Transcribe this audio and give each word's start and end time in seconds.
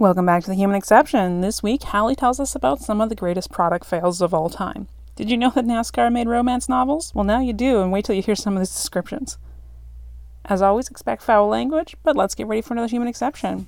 Welcome 0.00 0.24
back 0.24 0.44
to 0.44 0.48
the 0.48 0.56
Human 0.56 0.76
Exception. 0.76 1.42
This 1.42 1.62
week, 1.62 1.82
Halli 1.82 2.16
tells 2.16 2.40
us 2.40 2.54
about 2.54 2.80
some 2.80 3.02
of 3.02 3.10
the 3.10 3.14
greatest 3.14 3.50
product 3.50 3.84
fails 3.84 4.22
of 4.22 4.32
all 4.32 4.48
time. 4.48 4.88
Did 5.14 5.30
you 5.30 5.36
know 5.36 5.50
that 5.50 5.66
NASCAR 5.66 6.10
made 6.10 6.26
romance 6.26 6.70
novels? 6.70 7.14
Well, 7.14 7.26
now 7.26 7.40
you 7.40 7.52
do, 7.52 7.82
and 7.82 7.92
wait 7.92 8.06
till 8.06 8.14
you 8.14 8.22
hear 8.22 8.34
some 8.34 8.56
of 8.56 8.60
these 8.60 8.72
descriptions. 8.72 9.36
As 10.46 10.62
always, 10.62 10.88
expect 10.88 11.20
foul 11.20 11.48
language, 11.48 11.96
but 12.02 12.16
let's 12.16 12.34
get 12.34 12.46
ready 12.46 12.62
for 12.62 12.72
another 12.72 12.88
Human 12.88 13.08
Exception. 13.08 13.66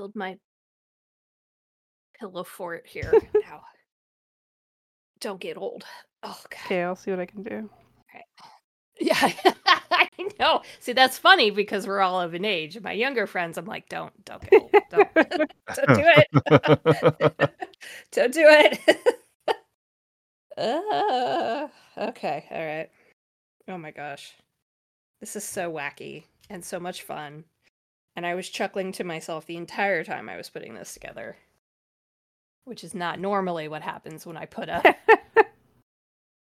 Build 0.00 0.16
my 0.16 0.38
pillow 2.18 2.42
fort 2.42 2.86
here 2.86 3.12
now. 3.46 3.60
Don't 5.20 5.38
get 5.38 5.58
old. 5.58 5.84
Oh 6.22 6.40
god. 6.48 6.58
Okay, 6.64 6.82
I'll 6.82 6.96
see 6.96 7.10
what 7.10 7.20
I 7.20 7.26
can 7.26 7.42
do. 7.42 7.70
Yeah, 9.02 9.14
I 9.90 10.08
know. 10.38 10.60
See, 10.80 10.92
that's 10.92 11.16
funny 11.16 11.50
because 11.50 11.86
we're 11.86 12.02
all 12.02 12.20
of 12.20 12.34
an 12.34 12.44
age. 12.44 12.78
My 12.82 12.92
younger 12.92 13.26
friends, 13.26 13.56
I'm 13.56 13.64
like, 13.64 13.88
don't, 13.88 14.12
don't 14.26 14.42
get 14.42 14.60
old. 14.60 14.70
Don't, 14.90 15.14
don't 15.14 15.96
do 15.96 16.04
it. 16.04 17.50
don't 18.12 18.34
do 18.34 18.44
it. 18.46 18.98
uh, 20.58 21.68
okay, 21.96 22.44
all 22.50 22.66
right. 22.66 22.90
Oh 23.68 23.78
my 23.78 23.90
gosh. 23.90 24.34
This 25.20 25.34
is 25.34 25.44
so 25.44 25.72
wacky 25.72 26.24
and 26.50 26.62
so 26.62 26.78
much 26.78 27.00
fun. 27.00 27.44
And 28.20 28.26
I 28.26 28.34
was 28.34 28.50
chuckling 28.50 28.92
to 28.92 29.02
myself 29.02 29.46
the 29.46 29.56
entire 29.56 30.04
time 30.04 30.28
I 30.28 30.36
was 30.36 30.50
putting 30.50 30.74
this 30.74 30.92
together. 30.92 31.38
Which 32.64 32.84
is 32.84 32.94
not 32.94 33.18
normally 33.18 33.66
what 33.66 33.80
happens 33.80 34.26
when 34.26 34.36
I 34.36 34.44
put 34.44 34.68
a 34.68 34.82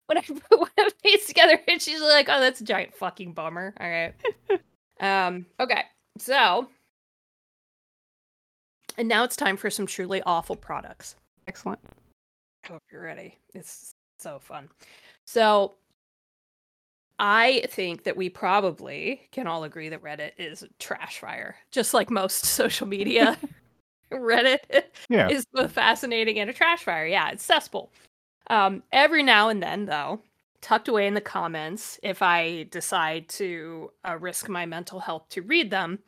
when 0.08 0.18
I 0.18 0.22
put 0.24 0.60
one 0.60 0.70
of 0.86 0.94
these 1.06 1.26
together 1.26 1.58
and 1.70 1.82
she's 1.82 2.02
like, 2.02 2.28
oh, 2.28 2.42
that's 2.42 2.60
a 2.60 2.66
giant 2.66 2.94
fucking 2.94 3.32
bummer. 3.32 3.74
All 3.80 3.90
right. 3.90 4.14
um, 5.00 5.46
okay. 5.58 5.84
So 6.18 6.68
and 8.98 9.08
now 9.08 9.24
it's 9.24 9.38
time 9.38 9.56
for 9.56 9.70
some 9.70 9.88
truly 9.88 10.22
awful 10.26 10.58
products. 10.58 11.16
Excellent. 11.48 11.80
I 12.66 12.74
hope 12.74 12.84
you're 12.92 13.04
ready. 13.04 13.38
It's 13.54 13.94
so 14.20 14.38
fun. 14.38 14.68
So 15.26 15.76
I 17.20 17.66
think 17.70 18.04
that 18.04 18.18
we 18.18 18.30
probably 18.30 19.28
can 19.32 19.48
all 19.48 19.64
agree 19.64 19.90
that 19.90 20.02
Reddit 20.04 20.32
is 20.38 20.64
a 20.64 20.68
trash 20.80 21.20
fire, 21.20 21.56
just 21.72 21.94
like 21.94 22.10
most 22.10 22.46
social 22.46 22.88
media. 22.88 23.38
Reddit 24.12 24.60
Yeah. 25.10 25.30
is 25.30 25.46
both 25.54 25.72
fascinating 25.72 26.40
and 26.40 26.50
a 26.50 26.54
trash 26.54 26.84
fire. 26.84 27.06
Yeah, 27.06 27.30
it's 27.30 27.44
cesspool. 27.44 27.92
Um, 28.48 28.84
every 28.92 29.24
now 29.24 29.50
and 29.50 29.64
then, 29.64 29.86
though, 29.86 30.22
tucked 30.62 30.88
away 30.88 31.08
in 31.08 31.14
the 31.14 31.22
comments, 31.22 32.00
if 32.04 32.22
I 32.22 32.64
decide 32.72 33.30
to 33.30 33.92
uh, 34.08 34.18
risk 34.20 34.50
my 34.50 34.66
mental 34.66 35.00
health 35.00 35.30
to 35.30 35.42
read 35.42 35.72
them, 35.72 36.00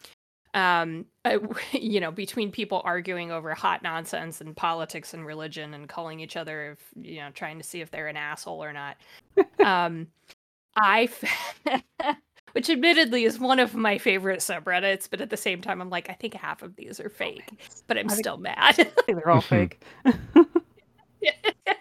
um, 0.53 1.05
I- 1.23 1.39
you 1.71 1.99
know, 1.99 2.11
between 2.11 2.51
people 2.51 2.81
arguing 2.83 3.31
over 3.31 3.53
hot 3.53 3.83
nonsense 3.83 4.41
and 4.41 4.55
politics 4.55 5.13
and 5.13 5.25
religion 5.25 5.73
and 5.73 5.87
calling 5.89 6.19
each 6.19 6.37
other, 6.37 6.71
if, 6.73 6.79
you 6.95 7.19
know, 7.21 7.29
trying 7.31 7.57
to 7.57 7.63
see 7.63 7.81
if 7.81 7.89
they're 7.91 8.07
an 8.07 8.17
asshole 8.17 8.63
or 8.63 8.73
not. 8.73 8.97
um, 9.63 10.07
I, 10.75 11.03
f- 11.03 11.55
which 12.53 12.69
admittedly 12.69 13.23
is 13.25 13.39
one 13.39 13.59
of 13.59 13.73
my 13.75 13.97
favorite 13.97 14.39
subreddits, 14.39 15.07
but 15.09 15.21
at 15.21 15.29
the 15.29 15.37
same 15.37 15.61
time, 15.61 15.81
I'm 15.81 15.89
like, 15.89 16.09
I 16.09 16.13
think 16.13 16.33
half 16.33 16.61
of 16.61 16.75
these 16.75 16.99
are 16.99 17.09
fake, 17.09 17.49
but 17.87 17.97
I'm 17.97 18.05
I 18.07 18.09
think- 18.09 18.19
still 18.19 18.37
mad. 18.37 18.91
They're 19.07 19.29
all 19.29 19.41
fake. 19.41 19.83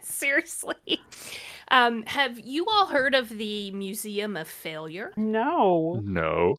Seriously. 0.03 1.00
Um, 1.71 2.03
have 2.06 2.38
you 2.38 2.66
all 2.66 2.87
heard 2.87 3.15
of 3.15 3.28
the 3.31 3.71
Museum 3.72 4.37
of 4.37 4.49
Failure? 4.49 5.12
no. 5.16 6.00
No. 6.05 6.55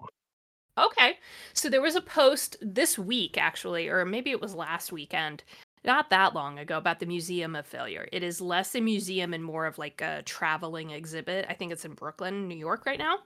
Okay. 0.77 1.13
So 1.53 1.69
there 1.69 1.81
was 1.81 1.95
a 1.95 2.01
post 2.01 2.57
this 2.61 2.99
week, 2.99 3.37
actually, 3.37 3.87
or 3.87 4.03
maybe 4.03 4.31
it 4.31 4.41
was 4.41 4.53
last 4.53 4.91
weekend, 4.91 5.41
not 5.85 6.09
that 6.09 6.33
long 6.33 6.59
ago, 6.59 6.77
about 6.77 6.99
the 6.99 7.05
Museum 7.05 7.55
of 7.55 7.65
Failure. 7.65 8.07
It 8.11 8.23
is 8.23 8.41
less 8.41 8.75
a 8.75 8.81
museum 8.81 9.33
and 9.33 9.43
more 9.43 9.65
of 9.65 9.77
like 9.77 10.01
a 10.01 10.21
traveling 10.23 10.91
exhibit. 10.91 11.45
I 11.49 11.53
think 11.53 11.71
it's 11.71 11.85
in 11.85 11.93
Brooklyn, 11.93 12.47
New 12.47 12.57
York 12.57 12.85
right 12.85 12.99
now. 12.99 13.19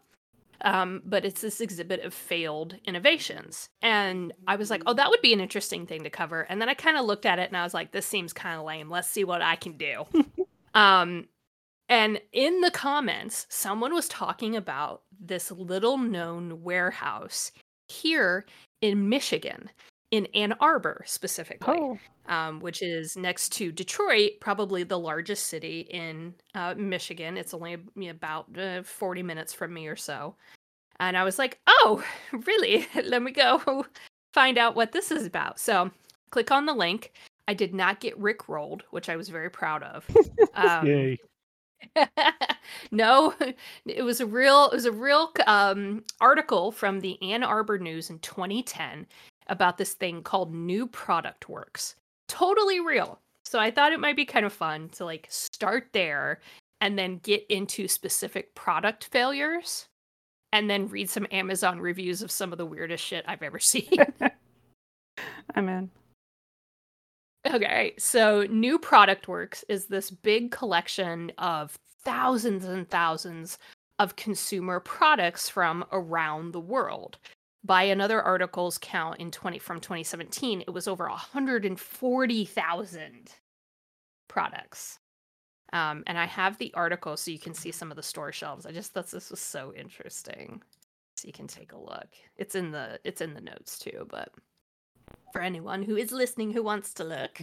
Um, 0.61 1.01
but 1.05 1.23
it's 1.23 1.39
this 1.39 1.61
exhibit 1.61 2.01
of 2.01 2.13
failed 2.13 2.75
innovations. 2.83 3.69
And 3.81 4.33
I 4.45 4.57
was 4.57 4.69
like, 4.69 4.83
oh, 4.85 4.93
that 4.93 5.09
would 5.09 5.21
be 5.21 5.31
an 5.31 5.39
interesting 5.39 5.85
thing 5.85 6.03
to 6.03 6.09
cover. 6.09 6.41
And 6.41 6.61
then 6.61 6.67
I 6.67 6.73
kind 6.73 6.97
of 6.97 7.05
looked 7.05 7.25
at 7.25 7.39
it 7.39 7.47
and 7.47 7.55
I 7.55 7.63
was 7.63 7.73
like, 7.73 7.91
this 7.91 8.05
seems 8.05 8.33
kind 8.33 8.59
of 8.59 8.65
lame. 8.65 8.89
Let's 8.89 9.07
see 9.07 9.23
what 9.23 9.41
I 9.41 9.55
can 9.55 9.77
do. 9.77 10.05
um, 10.73 11.27
and 11.87 12.21
in 12.33 12.61
the 12.61 12.71
comments, 12.71 13.47
someone 13.49 13.93
was 13.93 14.07
talking 14.09 14.55
about 14.55 15.03
this 15.19 15.49
little 15.49 15.97
known 15.97 16.61
warehouse 16.61 17.51
here 17.87 18.45
in 18.81 19.09
Michigan, 19.09 19.69
in 20.11 20.25
Ann 20.27 20.53
Arbor 20.59 21.03
specifically, 21.05 21.75
Oh, 21.77 21.99
um, 22.27 22.59
which 22.59 22.81
is 22.81 23.15
next 23.15 23.49
to 23.53 23.71
Detroit, 23.71 24.33
probably 24.41 24.83
the 24.83 24.97
largest 24.97 25.47
city 25.47 25.81
in 25.89 26.33
uh, 26.55 26.73
Michigan. 26.75 27.37
It's 27.37 27.53
only 27.53 27.77
about 28.09 28.57
uh, 28.57 28.83
40 28.83 29.23
minutes 29.23 29.53
from 29.53 29.73
me 29.73 29.87
or 29.87 29.95
so. 29.95 30.35
And 30.99 31.15
I 31.15 31.23
was 31.23 31.37
like, 31.37 31.59
oh, 31.67 32.03
really? 32.45 32.87
Let 33.03 33.21
me 33.21 33.31
go 33.31 33.85
find 34.33 34.57
out 34.57 34.75
what 34.75 34.91
this 34.91 35.11
is 35.11 35.25
about. 35.25 35.59
So 35.59 35.91
click 36.31 36.51
on 36.51 36.65
the 36.65 36.73
link. 36.73 37.13
I 37.47 37.53
did 37.53 37.73
not 37.73 37.99
get 37.99 38.17
Rick 38.17 38.47
rolled, 38.47 38.83
which 38.91 39.09
I 39.09 39.15
was 39.15 39.29
very 39.29 39.49
proud 39.49 39.81
of. 39.81 40.05
Um, 40.53 40.85
Yay. 40.85 41.17
no, 42.91 43.33
it 43.85 44.03
was 44.03 44.19
a 44.19 44.25
real 44.25 44.65
it 44.65 44.75
was 44.75 44.85
a 44.85 44.91
real 44.91 45.31
um, 45.47 46.03
article 46.21 46.71
from 46.71 46.99
the 46.99 47.17
Ann 47.23 47.41
Arbor 47.41 47.79
News 47.79 48.09
in 48.09 48.19
2010 48.19 49.07
about 49.49 49.77
this 49.77 49.93
thing 49.93 50.23
called 50.23 50.53
New 50.53 50.87
Product 50.87 51.49
Works. 51.49 51.95
Totally 52.27 52.79
real. 52.79 53.19
So 53.45 53.59
I 53.59 53.71
thought 53.71 53.93
it 53.93 53.99
might 53.99 54.15
be 54.15 54.25
kind 54.25 54.45
of 54.45 54.53
fun 54.53 54.89
to 54.89 55.05
like 55.05 55.27
start 55.29 55.89
there 55.91 56.39
and 56.81 56.97
then 56.97 57.17
get 57.23 57.45
into 57.49 57.87
specific 57.87 58.53
product 58.55 59.05
failures 59.05 59.87
and 60.53 60.69
then 60.69 60.87
read 60.87 61.09
some 61.09 61.27
Amazon 61.31 61.79
reviews 61.79 62.21
of 62.21 62.31
some 62.31 62.51
of 62.51 62.57
the 62.57 62.65
weirdest 62.65 63.03
shit 63.03 63.25
I've 63.27 63.43
ever 63.43 63.59
seen. 63.59 63.89
I'm 65.55 65.69
in. 65.69 65.89
Okay, 67.47 67.93
so 67.97 68.45
New 68.49 68.77
Product 68.77 69.27
Works 69.27 69.63
is 69.69 69.85
this 69.85 70.11
big 70.11 70.51
collection 70.51 71.31
of 71.37 71.77
thousands 72.03 72.65
and 72.65 72.89
thousands 72.89 73.57
of 73.97 74.15
consumer 74.15 74.79
products 74.79 75.49
from 75.49 75.85
around 75.91 76.51
the 76.51 76.59
world. 76.59 77.17
By 77.63 77.83
another 77.83 78.21
article's 78.21 78.77
count 78.77 79.19
in 79.19 79.31
20 79.31 79.59
from 79.59 79.81
2017, 79.81 80.61
it 80.61 80.71
was 80.71 80.87
over 80.87 81.09
140,000 81.09 83.35
products. 84.29 84.99
Um, 85.73 86.03
and 86.07 86.17
I 86.17 86.25
have 86.25 86.57
the 86.57 86.73
article 86.73 87.17
so 87.17 87.31
you 87.31 87.39
can 87.39 87.53
see 87.53 87.71
some 87.71 87.91
of 87.91 87.97
the 87.97 88.03
store 88.03 88.31
shelves. 88.31 88.65
I 88.65 88.71
just 88.71 88.93
thought 88.93 89.11
this 89.11 89.29
was 89.29 89.41
so 89.41 89.73
interesting. 89.75 90.61
So 91.17 91.27
you 91.27 91.33
can 91.33 91.47
take 91.47 91.73
a 91.73 91.77
look. 91.77 92.07
It's 92.37 92.55
in 92.55 92.71
the 92.71 92.97
it's 93.03 93.19
in 93.19 93.33
the 93.33 93.41
notes 93.41 93.77
too, 93.77 94.07
but 94.09 94.29
for 95.33 95.41
anyone 95.41 95.83
who 95.83 95.97
is 95.97 96.13
listening 96.13 96.51
who 96.51 96.63
wants 96.63 96.93
to 96.95 97.03
look. 97.03 97.41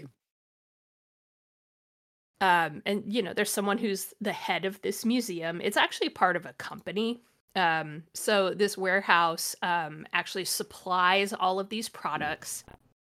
Um, 2.40 2.82
and 2.86 3.04
you 3.06 3.22
know, 3.22 3.34
there's 3.34 3.52
someone 3.52 3.78
who's 3.78 4.14
the 4.20 4.32
head 4.32 4.64
of 4.64 4.80
this 4.80 5.04
museum. 5.04 5.60
It's 5.60 5.76
actually 5.76 6.08
part 6.08 6.36
of 6.36 6.46
a 6.46 6.54
company. 6.54 7.20
Um, 7.56 8.02
so 8.14 8.50
this 8.50 8.76
warehouse 8.76 9.56
um, 9.62 10.06
actually 10.12 10.44
supplies 10.44 11.32
all 11.32 11.58
of 11.58 11.70
these 11.70 11.88
products 11.88 12.64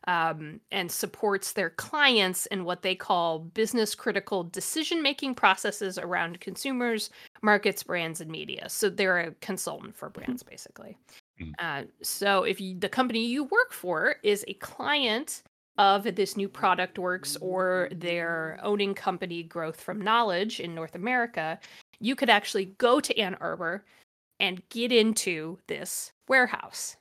um, 0.08 0.60
and 0.72 0.92
supports 0.92 1.54
their 1.54 1.72
clients 1.72 2.46
in 2.48 2.64
what 2.64 2.84
they 2.84 2.96
call 2.96 3.40
business 3.40 3.96
critical 3.96 4.44
decision 4.44 5.02
making 5.02 5.34
processes 5.34 5.98
around 5.98 6.40
consumers, 6.40 7.10
markets, 7.42 7.82
brands, 7.82 8.22
and 8.22 8.30
media. 8.30 8.70
So 8.70 8.90
they're 8.90 9.20
a 9.20 9.32
consultant 9.42 9.96
for 9.96 10.10
brands, 10.10 10.44
basically. 10.44 10.96
Mm. 11.42 11.54
Uh, 11.58 11.88
so 12.04 12.44
if 12.44 12.62
you, 12.62 12.78
the 12.78 12.90
company 12.90 13.26
you 13.26 13.46
work 13.46 13.74
for 13.74 14.18
is 14.22 14.46
a 14.48 14.54
client 14.56 15.42
of 15.78 16.04
this 16.16 16.38
new 16.38 16.48
product 16.48 16.98
works 16.98 17.36
or 17.42 17.90
their 17.92 18.60
owning 18.64 18.94
company 18.94 19.44
growth 19.44 19.82
from 19.82 20.00
knowledge 20.00 20.60
in 20.60 20.74
North 20.74 20.96
America, 20.96 21.60
you 22.00 22.16
could 22.16 22.30
actually 22.30 22.66
go 22.78 23.00
to 23.00 23.18
Ann 23.18 23.36
Arbor 23.42 23.84
and 24.40 24.68
get 24.70 24.92
into 24.92 25.58
this 25.68 26.12
warehouse. 26.28 26.98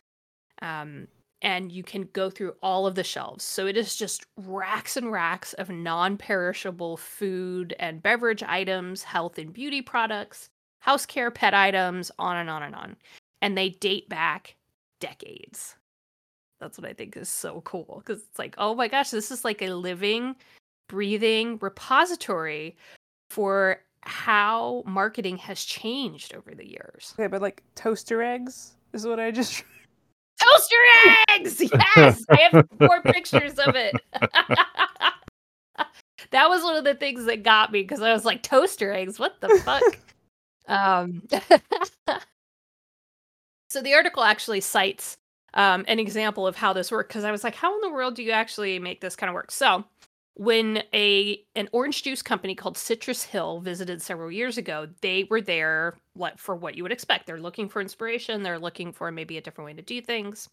Um, 0.63 1.09
and 1.43 1.71
you 1.71 1.83
can 1.83 2.09
go 2.15 2.31
through 2.31 2.55
all 2.63 2.87
of 2.87 2.95
the 2.95 3.05
shelves. 3.05 3.45
So 3.45 3.67
it 3.67 3.77
is 3.77 3.97
just 3.97 4.25
racks 4.39 4.97
and 4.97 5.13
racks 5.13 5.53
of 5.55 5.69
non 5.69 6.17
perishable 6.17 6.97
food 6.97 7.75
and 7.79 8.03
beverage 8.03 8.43
items, 8.43 9.03
health 9.03 9.39
and 9.39 9.53
beauty 9.53 9.83
products, 9.83 10.49
house 10.81 11.05
care, 11.05 11.31
pet 11.31 11.53
items, 11.53 12.11
on 12.19 12.39
and 12.39 12.49
on 12.49 12.63
and 12.63 12.75
on. 12.75 12.97
And 13.43 13.59
they 13.59 13.71
date 13.71 14.09
back 14.09 14.57
decades. 15.01 15.77
That's 16.61 16.79
what 16.79 16.89
I 16.89 16.95
think 16.95 17.15
is 17.17 17.29
so 17.29 17.61
cool 17.67 18.03
because 18.05 18.23
it's 18.23 18.39
like, 18.39 18.55
oh 18.57 18.75
my 18.75 18.89
gosh, 18.89 19.11
this 19.11 19.31
is 19.31 19.45
like 19.45 19.61
a 19.61 19.75
living, 19.75 20.37
breathing 20.89 21.59
repository 21.61 22.75
for 23.29 23.81
how 24.05 24.83
marketing 24.87 25.37
has 25.39 25.65
changed 25.65 26.35
over 26.35 26.55
the 26.55 26.69
years. 26.69 27.15
Okay, 27.19 27.27
but 27.27 27.43
like 27.43 27.63
toaster 27.75 28.23
eggs 28.23 28.75
is 28.93 29.07
what 29.07 29.21
I 29.21 29.31
just 29.31 29.65
Toaster 30.41 30.77
eggs! 31.31 31.63
Yes! 31.97 32.25
I 32.29 32.49
have 32.51 32.69
four 32.79 33.03
pictures 33.03 33.59
of 33.59 33.75
it. 33.77 33.95
that 36.31 36.49
was 36.49 36.63
one 36.63 36.77
of 36.77 36.85
the 36.85 36.95
things 36.95 37.25
that 37.27 37.43
got 37.43 37.73
me 37.73 37.83
because 37.83 38.03
I 38.03 38.13
was 38.13 38.25
like, 38.25 38.43
toaster 38.43 38.93
eggs, 38.93 39.19
what 39.19 39.41
the 39.41 39.49
fuck? 39.65 39.83
um 40.67 41.23
so 43.69 43.83
the 43.83 43.93
article 43.93 44.23
actually 44.23 44.63
cites 44.63 45.19
um, 45.55 45.85
an 45.89 45.99
example 45.99 46.47
of 46.47 46.57
how 46.57 46.73
this 46.73 46.91
worked 46.91 47.11
because 47.11 47.25
I 47.25 47.31
was 47.31 47.45
like, 47.45 47.55
how 47.55 47.75
in 47.75 47.81
the 47.81 47.91
world 47.91 48.15
do 48.15 48.23
you 48.23 48.31
actually 48.33 48.79
make 48.79 49.01
this 49.01 49.17
kind 49.17 49.29
of 49.29 49.35
work? 49.35 49.51
So 49.51 49.85
when 50.35 50.83
a 50.93 51.41
an 51.55 51.69
orange 51.73 52.03
juice 52.03 52.23
company 52.23 52.55
called 52.55 52.77
Citrus 52.77 53.23
Hill 53.23 53.61
visited 53.61 54.03
several 54.03 54.31
years 54.31 54.59
ago, 54.59 54.89
they 55.01 55.25
were 55.31 55.41
there 55.41 55.97
what 56.15 56.39
for 56.41 56.57
what 56.57 56.77
you 56.77 56.83
would 56.83 56.93
expect. 56.93 57.27
They're 57.27 57.41
looking 57.41 57.69
for 57.69 57.81
inspiration. 57.81 58.43
They're 58.43 58.59
looking 58.59 58.93
for 58.93 59.11
maybe 59.13 59.39
a 59.39 59.41
different 59.41 59.67
way 59.67 59.75
to 59.75 59.83
do 59.83 60.01
things. 60.01 60.49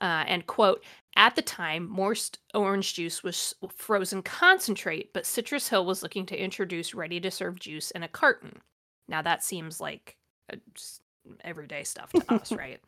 Uh, 0.00 0.24
and 0.28 0.46
quote, 0.46 0.84
at 1.16 1.34
the 1.34 1.42
time, 1.42 1.90
most 1.90 2.38
orange 2.54 2.94
juice 2.94 3.24
was 3.24 3.54
frozen 3.74 4.22
concentrate, 4.22 5.12
but 5.12 5.26
Citrus 5.26 5.68
Hill 5.68 5.84
was 5.84 6.02
looking 6.02 6.24
to 6.26 6.40
introduce 6.40 6.94
ready 6.94 7.18
to 7.20 7.30
serve 7.30 7.58
juice 7.58 7.90
in 7.90 8.04
a 8.04 8.08
carton. 8.08 8.60
Now 9.08 9.22
that 9.22 9.42
seems 9.42 9.80
like 9.80 10.16
everyday 11.42 11.82
stuff 11.82 12.12
to 12.12 12.32
us, 12.32 12.52
right? 12.56 12.80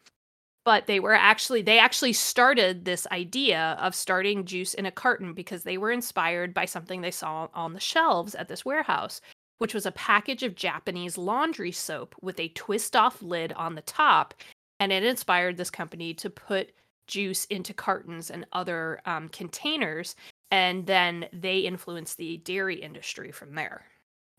But 0.65 0.87
they 0.87 1.01
were 1.01 1.15
actually 1.15 1.63
they 1.63 1.79
actually 1.79 2.13
started 2.13 2.85
this 2.85 3.07
idea 3.13 3.77
of 3.81 3.95
starting 3.95 4.45
juice 4.45 4.75
in 4.75 4.87
a 4.87 4.91
carton 4.91 5.33
because 5.33 5.63
they 5.63 5.79
were 5.79 5.91
inspired 5.91 6.53
by 6.53 6.65
something 6.65 7.01
they 7.01 7.11
saw 7.11 7.49
on 7.55 7.73
the 7.73 7.81
shelves 7.81 8.35
at 8.35 8.49
this 8.49 8.65
warehouse 8.65 9.21
which 9.59 9.75
was 9.75 9.85
a 9.85 9.93
package 9.93 10.43
of 10.43 10.55
Japanese 10.55 11.19
laundry 11.19 11.71
soap 11.71 12.15
with 12.23 12.41
a 12.41 12.49
twist 12.49 12.97
off 12.97 13.21
lid 13.21 13.53
on 13.53 13.75
the 13.75 13.83
top 13.83 14.35
and 14.81 14.91
it 14.91 15.05
inspired 15.05 15.57
this 15.57 15.71
company 15.71 16.15
to 16.15 16.31
put 16.31 16.73
juice 17.07 17.45
into 17.47 17.75
cartons 17.75 18.31
and 18.31 18.47
other 18.53 19.01
um, 19.05 19.29
containers 19.29 20.17
and 20.51 20.87
then 20.87 21.27
they 21.33 21.59
influenced 21.59 22.17
the 22.17 22.39
dairy 22.39 22.77
industry 22.77 23.31
from 23.31 23.55
there. 23.55 23.85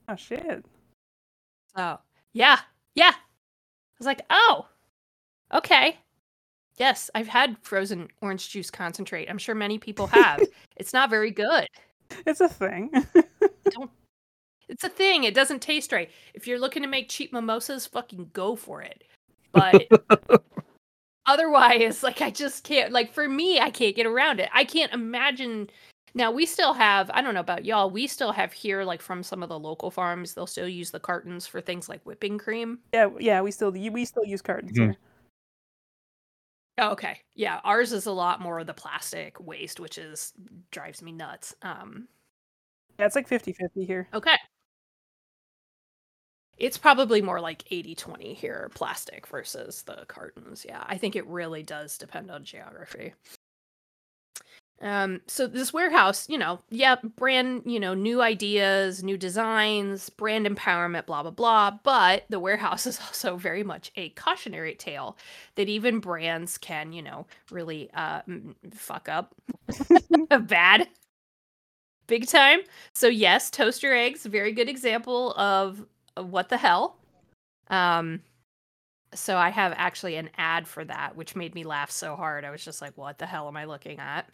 Oh 0.08 0.16
shit. 0.16 0.66
Oh 1.76 2.00
yeah 2.34 2.60
yeah. 2.96 3.14
I 3.14 3.98
was 4.00 4.08
like 4.08 4.22
oh 4.30 4.66
okay 5.54 5.98
Yes, 6.78 7.10
I've 7.14 7.28
had 7.28 7.58
frozen 7.62 8.08
orange 8.22 8.50
juice 8.50 8.72
concentrate. 8.72 9.30
I'm 9.30 9.38
sure 9.38 9.56
many 9.56 9.78
people 9.78 10.08
have. 10.08 10.42
it's 10.78 10.94
not 10.94 11.10
very 11.10 11.32
good. 11.32 11.68
It's 12.26 12.42
a 12.42 12.50
thing. 12.50 12.92
don't 13.70 13.92
it's 14.72 14.86
a 14.86 14.90
thing. 14.90 15.26
It 15.26 15.34
doesn't 15.34 15.62
taste 15.62 15.92
right. 15.92 16.10
If 16.34 16.48
you're 16.48 16.60
looking 16.60 16.82
to 16.82 16.88
make 16.88 17.10
cheap 17.10 17.34
mimosas, 17.34 17.86
fucking 17.86 18.32
go 18.32 18.56
for 18.56 18.82
it. 18.82 19.04
But 19.52 19.88
otherwise, 21.26 22.04
like 22.04 22.22
I 22.22 22.32
just 22.32 22.64
can't 22.64 22.92
like 22.92 23.14
for 23.14 23.28
me, 23.28 23.60
I 23.60 23.70
can't 23.70 23.96
get 23.96 24.06
around 24.06 24.40
it. 24.40 24.50
I 24.54 24.64
can't 24.64 24.94
imagine 24.94 25.70
now 26.14 26.32
we 26.32 26.46
still 26.46 26.74
have, 26.74 27.12
I 27.14 27.22
don't 27.22 27.34
know 27.34 27.42
about 27.42 27.66
y'all, 27.66 27.90
we 27.90 28.08
still 28.08 28.32
have 28.32 28.54
here 28.54 28.84
like 28.84 29.02
from 29.02 29.24
some 29.24 29.44
of 29.44 29.50
the 29.50 29.60
local 29.60 29.92
farms, 29.92 30.34
they'll 30.34 30.48
still 30.48 30.68
use 30.68 30.92
the 30.92 31.00
cartons 31.00 31.46
for 31.46 31.60
things 31.60 31.90
like 31.90 32.02
whipping 32.06 32.38
cream. 32.38 32.80
Yeah, 32.94 33.10
yeah, 33.20 33.42
we 33.42 33.52
still 33.52 33.72
we 33.72 34.06
still 34.06 34.26
use 34.26 34.42
cartons 34.42 34.78
mm-hmm. 34.78 34.92
Oh, 36.82 36.92
okay. 36.94 37.20
Yeah, 37.36 37.62
ours 37.64 37.94
is 37.94 38.08
a 38.08 38.12
lot 38.12 38.42
more 38.42 38.60
of 38.60 38.66
the 38.68 38.74
plastic 38.74 39.40
waste, 39.40 39.80
which 39.80 40.00
is 40.00 40.34
drives 40.72 41.02
me 41.04 41.12
nuts. 41.12 41.56
Um 41.62 42.08
Yeah, 43.00 43.08
it's 43.08 43.16
like 43.16 43.28
50-50 43.30 43.86
here. 43.86 44.10
Okay. 44.14 44.38
It's 46.58 46.78
probably 46.78 47.22
more 47.22 47.40
like 47.42 47.64
80-20 47.72 48.34
here, 48.34 48.70
plastic 48.76 49.26
versus 49.28 49.84
the 49.84 50.06
cartons. 50.08 50.66
Yeah, 50.68 50.84
I 50.88 50.98
think 50.98 51.16
it 51.16 51.26
really 51.28 51.64
does 51.64 51.98
depend 51.98 52.30
on 52.30 52.44
geography. 52.44 53.14
Um, 54.82 55.22
so 55.28 55.46
this 55.46 55.72
warehouse, 55.72 56.28
you 56.28 56.40
know, 56.40 56.60
yeah, 56.70 56.96
brand, 57.16 57.64
you 57.66 57.80
know, 57.80 57.94
new 57.94 58.22
ideas, 58.22 59.04
new 59.04 59.16
designs, 59.16 60.10
brand 60.10 60.48
empowerment, 60.48 61.06
blah 61.06 61.22
blah 61.22 61.32
blah. 61.32 61.72
But 61.84 62.26
the 62.30 62.40
warehouse 62.40 62.86
is 62.88 63.00
also 63.00 63.38
very 63.38 63.64
much 63.64 63.92
a 63.96 64.10
cautionary 64.10 64.76
tale 64.76 65.18
that 65.56 65.70
even 65.70 66.00
brands 66.00 66.58
can, 66.58 66.94
you 66.94 67.04
know, 67.04 67.28
really 67.52 67.92
uh, 67.94 68.22
fuck 68.74 69.08
up, 69.08 69.36
a 70.32 70.40
bad, 70.40 70.88
big 72.08 72.28
time. 72.28 72.60
So 72.94 73.08
yes, 73.08 73.50
toaster 73.50 73.94
eggs, 73.94 74.26
very 74.26 74.52
good 74.52 74.70
example 74.70 75.34
of, 75.34 75.86
of 76.18 76.30
what 76.32 76.50
the 76.50 76.58
hell. 76.58 76.98
Um, 77.70 78.22
so 79.14 79.38
I 79.38 79.50
have 79.50 79.74
actually 79.78 80.16
an 80.18 80.30
ad 80.38 80.68
for 80.68 80.86
that, 80.86 81.16
which 81.16 81.36
made 81.36 81.56
me 81.56 81.64
laugh 81.64 81.92
so 81.92 82.16
hard. 82.16 82.46
I 82.46 82.52
was 82.52 82.64
just 82.64 82.82
like, 82.82 82.98
what 82.98 83.20
the 83.20 83.26
hell 83.26 83.48
am 83.48 83.58
I 83.58 83.66
looking 83.66 84.00
at? 84.00 84.28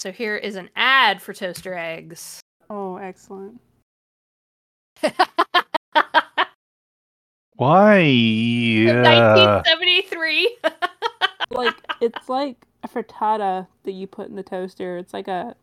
So 0.00 0.10
here 0.10 0.36
is 0.36 0.56
an 0.56 0.70
ad 0.76 1.20
for 1.20 1.34
toaster 1.34 1.74
eggs. 1.74 2.40
Oh, 2.70 2.96
excellent. 2.96 3.60
Why? 7.56 7.98
1973. 8.86 10.56
like 11.50 11.74
it's 12.00 12.30
like 12.30 12.64
a 12.82 12.88
frittata 12.88 13.66
that 13.82 13.92
you 13.92 14.06
put 14.06 14.30
in 14.30 14.36
the 14.36 14.42
toaster. 14.42 14.96
It's 14.96 15.12
like 15.12 15.28
a 15.28 15.54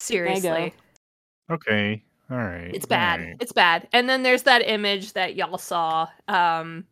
seriously. 0.00 0.74
Okay. 1.52 2.02
All 2.32 2.36
right. 2.36 2.72
It's 2.74 2.86
bad. 2.86 3.20
Right. 3.20 3.36
It's 3.38 3.52
bad. 3.52 3.86
And 3.92 4.08
then 4.08 4.24
there's 4.24 4.42
that 4.42 4.68
image 4.68 5.12
that 5.12 5.36
y'all 5.36 5.56
saw. 5.56 6.08
Um 6.26 6.84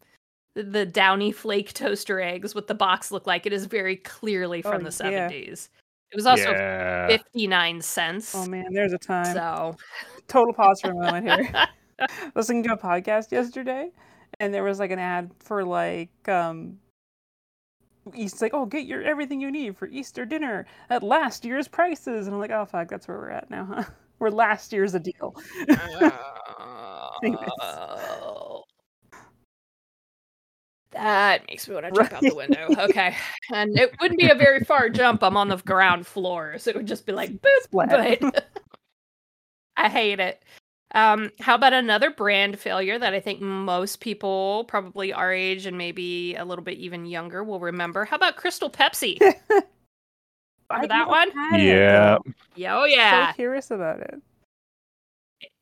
the 0.55 0.87
Downyflake 0.87 1.73
toaster 1.73 2.21
eggs 2.21 2.55
with 2.55 2.69
the 2.69 2.75
box 2.75 3.11
look 3.11 3.27
like 3.27 3.45
it 3.45 3.53
is 3.53 3.67
very 3.67 3.97
clearly 3.97 4.63
from 4.63 4.83
oh, 4.83 4.85
the 4.85 4.91
70s. 4.91 5.69
It 6.17 6.21
was 6.21 6.27
also 6.27 6.51
yeah. 6.51 7.09
59 7.09 7.83
cents. 7.83 8.35
Oh 8.35 8.47
man, 8.47 8.73
there's 8.73 8.95
a 8.95 8.99
time. 8.99 9.35
So 9.35 9.77
total 10.29 10.55
pause 10.55 10.81
for 10.81 10.91
a 10.91 10.95
moment 10.95 11.27
here. 11.27 11.67
Listening 12.35 12.63
to 12.65 12.73
a 12.73 12.77
podcast 12.77 13.33
yesterday 13.33 13.91
and 14.41 14.53
there 14.53 14.65
was 14.65 14.79
like 14.79 14.91
an 14.91 14.99
ad 14.99 15.31
for 15.39 15.65
like 15.65 16.29
um 16.29 16.79
East 18.15 18.41
like, 18.41 18.55
oh, 18.55 18.67
get 18.67 18.87
your 18.87 19.03
everything 19.03 19.41
you 19.41 19.51
need 19.51 19.77
for 19.77 19.89
Easter 19.89 20.25
dinner 20.25 20.65
at 20.91 21.03
last 21.03 21.45
year's 21.45 21.67
prices, 21.67 22.27
and 22.27 22.35
I'm 22.35 22.41
like, 22.41 22.53
oh 22.53 22.65
fuck, 22.65 22.89
that's 22.89 23.09
where 23.09 23.17
we're 23.17 23.31
at 23.31 23.51
now, 23.51 23.65
huh? 23.65 23.85
We're 24.19 24.31
last 24.31 24.73
year's 24.73 24.95
a 24.95 25.01
deal. 25.01 25.35
uh, 25.69 26.21
that 30.97 31.47
makes 31.49 31.69
me 31.69 31.75
want 31.75 31.87
to 31.87 31.93
jump 31.93 32.11
right. 32.11 32.17
out 32.17 32.23
the 32.23 32.35
window. 32.35 32.69
Okay. 32.79 33.15
And 33.53 33.79
it 33.79 33.95
wouldn't 34.01 34.19
be 34.19 34.29
a 34.29 34.35
very 34.35 34.61
far 34.61 34.89
jump. 34.89 35.23
I'm 35.23 35.37
on 35.37 35.49
the 35.49 35.57
ground 35.57 36.07
floor. 36.07 36.59
So 36.59 36.71
it 36.71 36.77
would 36.77 36.87
just 36.87 37.07
be 37.07 37.13
like 37.13 37.31
boop. 37.41 38.23
But 38.23 38.47
I 39.77 39.89
hate 39.89 40.21
it. 40.21 40.43
Um, 40.95 41.31
how 41.41 41.57
about 41.57 41.73
another 41.73 42.11
brand 42.11 42.59
failure 42.59 42.99
that 42.99 43.13
I 43.13 43.21
think 43.21 43.41
most 43.41 44.01
people, 44.01 44.65
probably 44.69 45.13
our 45.13 45.33
age 45.33 45.67
and 45.67 45.77
maybe 45.77 46.35
a 46.37 46.45
little 46.45 46.65
bit 46.65 46.79
even 46.79 47.07
younger, 47.07 47.45
will 47.45 47.61
remember? 47.61 48.05
How 48.05 48.17
about 48.17 48.37
Crystal 48.37 48.71
Pepsi? 48.71 49.19
remember 49.21 50.89
that 50.89 51.09
one? 51.09 51.31
Yeah. 51.53 52.19
Yeah. 52.55 52.79
Oh 52.79 52.85
yeah. 52.85 53.33
So 53.33 53.37
curious 53.37 53.71
about 53.71 54.01
it. 54.01 54.23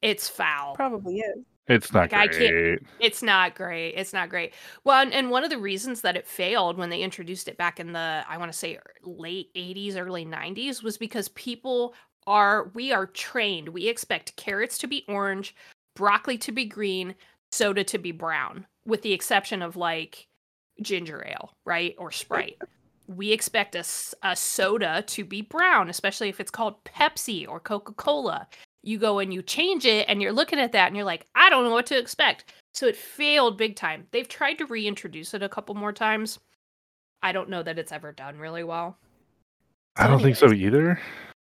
It's 0.02 0.28
foul. 0.28 0.76
Probably 0.76 1.20
is. 1.20 1.44
It's 1.66 1.92
not 1.92 2.12
like, 2.12 2.32
great. 2.32 2.80
it's 3.00 3.22
not 3.22 3.54
great. 3.54 3.92
It's 3.92 4.12
not 4.12 4.28
great. 4.28 4.52
Well, 4.84 5.00
and, 5.00 5.14
and, 5.14 5.30
one 5.30 5.44
of 5.44 5.50
the 5.50 5.58
reasons 5.58 6.02
that 6.02 6.16
it 6.16 6.26
failed 6.26 6.76
when 6.76 6.90
they 6.90 7.00
introduced 7.00 7.48
it 7.48 7.56
back 7.56 7.80
in 7.80 7.92
the, 7.92 8.22
I 8.28 8.36
want 8.36 8.52
to 8.52 8.58
say 8.58 8.78
late 9.02 9.48
80s, 9.54 9.96
early 9.96 10.26
90s, 10.26 10.82
was 10.82 10.98
because 10.98 11.28
people 11.28 11.94
are, 12.26 12.70
we 12.74 12.92
are 12.92 13.06
trained. 13.06 13.70
We 13.70 13.88
expect 13.88 14.36
carrots 14.36 14.76
to 14.78 14.86
be 14.86 15.06
orange, 15.08 15.54
broccoli 15.96 16.36
to 16.38 16.52
be 16.52 16.66
green, 16.66 17.14
soda 17.50 17.82
to 17.84 17.98
be 17.98 18.12
brown, 18.12 18.66
with 18.84 19.00
the 19.00 19.12
exception 19.14 19.62
of 19.62 19.76
like 19.76 20.28
ginger 20.82 21.24
ale, 21.26 21.54
right? 21.64 21.94
Or 21.98 22.10
Sprite. 22.10 22.60
we 23.06 23.32
expect 23.32 23.74
a, 23.74 23.84
a 24.22 24.36
soda 24.36 25.02
to 25.06 25.24
be 25.24 25.40
brown, 25.40 25.88
especially 25.88 26.28
if 26.28 26.40
it's 26.40 26.50
called 26.50 26.84
Pepsi 26.84 27.48
or 27.48 27.58
Coca 27.58 27.92
Cola. 27.92 28.48
You 28.84 28.98
go 28.98 29.18
and 29.18 29.32
you 29.32 29.42
change 29.42 29.86
it, 29.86 30.06
and 30.08 30.20
you're 30.20 30.32
looking 30.32 30.58
at 30.60 30.72
that, 30.72 30.88
and 30.88 30.96
you're 30.96 31.04
like, 31.04 31.26
I 31.34 31.50
don't 31.50 31.64
know 31.64 31.70
what 31.72 31.86
to 31.86 31.98
expect. 31.98 32.52
So 32.74 32.86
it 32.86 32.96
failed 32.96 33.56
big 33.56 33.76
time. 33.76 34.06
They've 34.10 34.28
tried 34.28 34.58
to 34.58 34.66
reintroduce 34.66 35.34
it 35.34 35.42
a 35.42 35.48
couple 35.48 35.74
more 35.74 35.92
times. 35.92 36.38
I 37.22 37.32
don't 37.32 37.48
know 37.48 37.62
that 37.62 37.78
it's 37.78 37.92
ever 37.92 38.12
done 38.12 38.38
really 38.38 38.64
well. 38.64 38.98
So 39.96 40.04
I 40.04 40.08
don't 40.08 40.20
anyways, 40.20 40.38
think 40.40 40.50
so 40.50 40.54
either. 40.54 41.00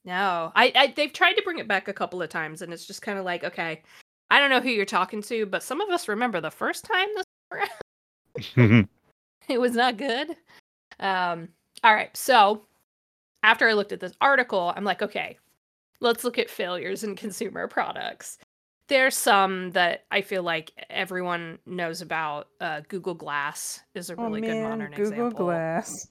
No, 0.05 0.51
I, 0.55 0.71
I 0.75 0.93
they've 0.95 1.11
tried 1.13 1.33
to 1.33 1.43
bring 1.43 1.59
it 1.59 1.67
back 1.67 1.87
a 1.87 1.93
couple 1.93 2.21
of 2.21 2.29
times, 2.29 2.61
and 2.61 2.73
it's 2.73 2.85
just 2.85 3.01
kind 3.01 3.19
of 3.19 3.25
like, 3.25 3.43
okay, 3.43 3.81
I 4.31 4.39
don't 4.39 4.49
know 4.49 4.61
who 4.61 4.69
you're 4.69 4.85
talking 4.85 5.21
to, 5.23 5.45
but 5.45 5.63
some 5.63 5.81
of 5.81 5.89
us 5.89 6.07
remember 6.07 6.41
the 6.41 6.49
first 6.51 6.85
time 6.85 7.07
this 7.15 7.25
it 9.49 9.59
was 9.59 9.73
not 9.73 9.97
good. 9.97 10.35
Um, 10.99 11.49
all 11.83 11.93
right, 11.93 12.15
so 12.15 12.65
after 13.43 13.67
I 13.67 13.73
looked 13.73 13.91
at 13.91 13.99
this 13.99 14.13
article, 14.21 14.73
I'm 14.75 14.83
like, 14.83 15.01
okay, 15.01 15.37
let's 15.99 16.23
look 16.23 16.37
at 16.37 16.49
failures 16.49 17.03
in 17.03 17.15
consumer 17.15 17.67
products. 17.67 18.37
There's 18.87 19.17
some 19.17 19.71
that 19.71 20.05
I 20.11 20.21
feel 20.21 20.43
like 20.43 20.71
everyone 20.89 21.59
knows 21.65 22.01
about. 22.01 22.47
Uh, 22.61 22.81
Google 22.87 23.15
Glass 23.15 23.81
is 23.95 24.09
a 24.09 24.15
oh, 24.17 24.23
really 24.23 24.39
oh, 24.39 24.47
man, 24.47 24.63
good 24.63 24.69
modern 24.69 24.91
Google 24.91 25.03
example. 25.03 25.29
Google 25.29 25.45
Glass. 25.45 26.07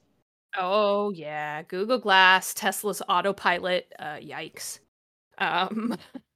Oh 0.57 1.11
yeah, 1.11 1.63
Google 1.63 1.99
Glass, 1.99 2.53
Tesla's 2.53 3.01
autopilot. 3.09 3.93
Uh, 3.97 4.17
yikes. 4.17 4.79
Um, 5.39 5.97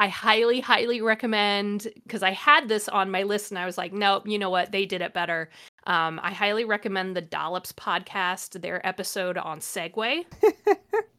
I 0.00 0.06
highly, 0.06 0.60
highly 0.60 1.00
recommend 1.00 1.88
because 2.04 2.22
I 2.22 2.30
had 2.30 2.68
this 2.68 2.88
on 2.88 3.10
my 3.10 3.24
list 3.24 3.50
and 3.50 3.58
I 3.58 3.66
was 3.66 3.76
like, 3.76 3.92
nope, 3.92 4.28
you 4.28 4.38
know 4.38 4.48
what? 4.48 4.70
They 4.70 4.86
did 4.86 5.02
it 5.02 5.12
better. 5.12 5.50
Um, 5.88 6.20
I 6.22 6.32
highly 6.32 6.64
recommend 6.64 7.16
the 7.16 7.20
Dollops 7.20 7.72
podcast, 7.72 8.60
their 8.60 8.86
episode 8.86 9.36
on 9.36 9.58
Segway. 9.58 10.24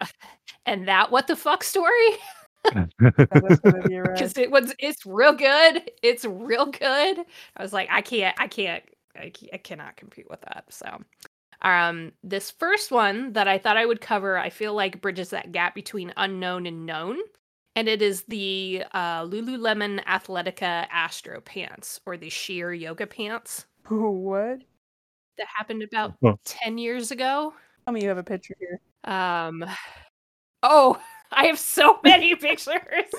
uh, 0.00 0.06
and 0.66 0.88
that 0.88 1.10
what 1.10 1.26
the 1.26 1.36
fuck 1.36 1.64
story? 1.64 1.92
Because 2.64 2.88
it 4.38 4.50
was 4.50 4.74
it's 4.78 5.06
real 5.06 5.32
good. 5.32 5.90
It's 6.02 6.24
real 6.24 6.66
good. 6.66 7.18
I 7.56 7.62
was 7.62 7.72
like, 7.72 7.88
I 7.90 8.00
can't, 8.00 8.34
I 8.40 8.48
can't, 8.48 8.82
I, 9.14 9.30
can't, 9.30 9.54
I 9.54 9.58
cannot 9.58 9.96
compete 9.96 10.28
with 10.28 10.40
that. 10.42 10.64
So 10.70 11.02
um, 11.62 12.12
this 12.24 12.50
first 12.50 12.90
one 12.90 13.32
that 13.34 13.48
I 13.48 13.58
thought 13.58 13.76
I 13.76 13.86
would 13.86 14.00
cover, 14.00 14.36
I 14.36 14.50
feel 14.50 14.74
like 14.74 15.00
bridges 15.00 15.30
that 15.30 15.52
gap 15.52 15.74
between 15.74 16.12
unknown 16.16 16.66
and 16.66 16.86
known 16.86 17.18
and 17.76 17.90
it 17.90 18.00
is 18.00 18.22
the 18.22 18.84
uh, 18.92 19.22
Lululemon 19.24 20.02
Athletica 20.04 20.86
Astro 20.90 21.42
pants 21.42 22.00
or 22.06 22.16
the 22.16 22.30
sheer 22.30 22.72
yoga 22.72 23.06
pants. 23.06 23.66
what? 23.88 24.62
That 25.36 25.46
happened 25.54 25.82
about 25.82 26.14
oh. 26.24 26.38
10 26.46 26.78
years 26.78 27.10
ago. 27.10 27.52
Tell 27.84 27.92
me 27.92 28.02
you 28.02 28.08
have 28.08 28.18
a 28.18 28.24
picture 28.24 28.56
here. 28.58 28.80
Um, 29.06 29.64
oh, 30.62 31.00
I 31.32 31.46
have 31.46 31.58
so 31.58 31.98
many 32.04 32.36
pictures. 32.36 33.12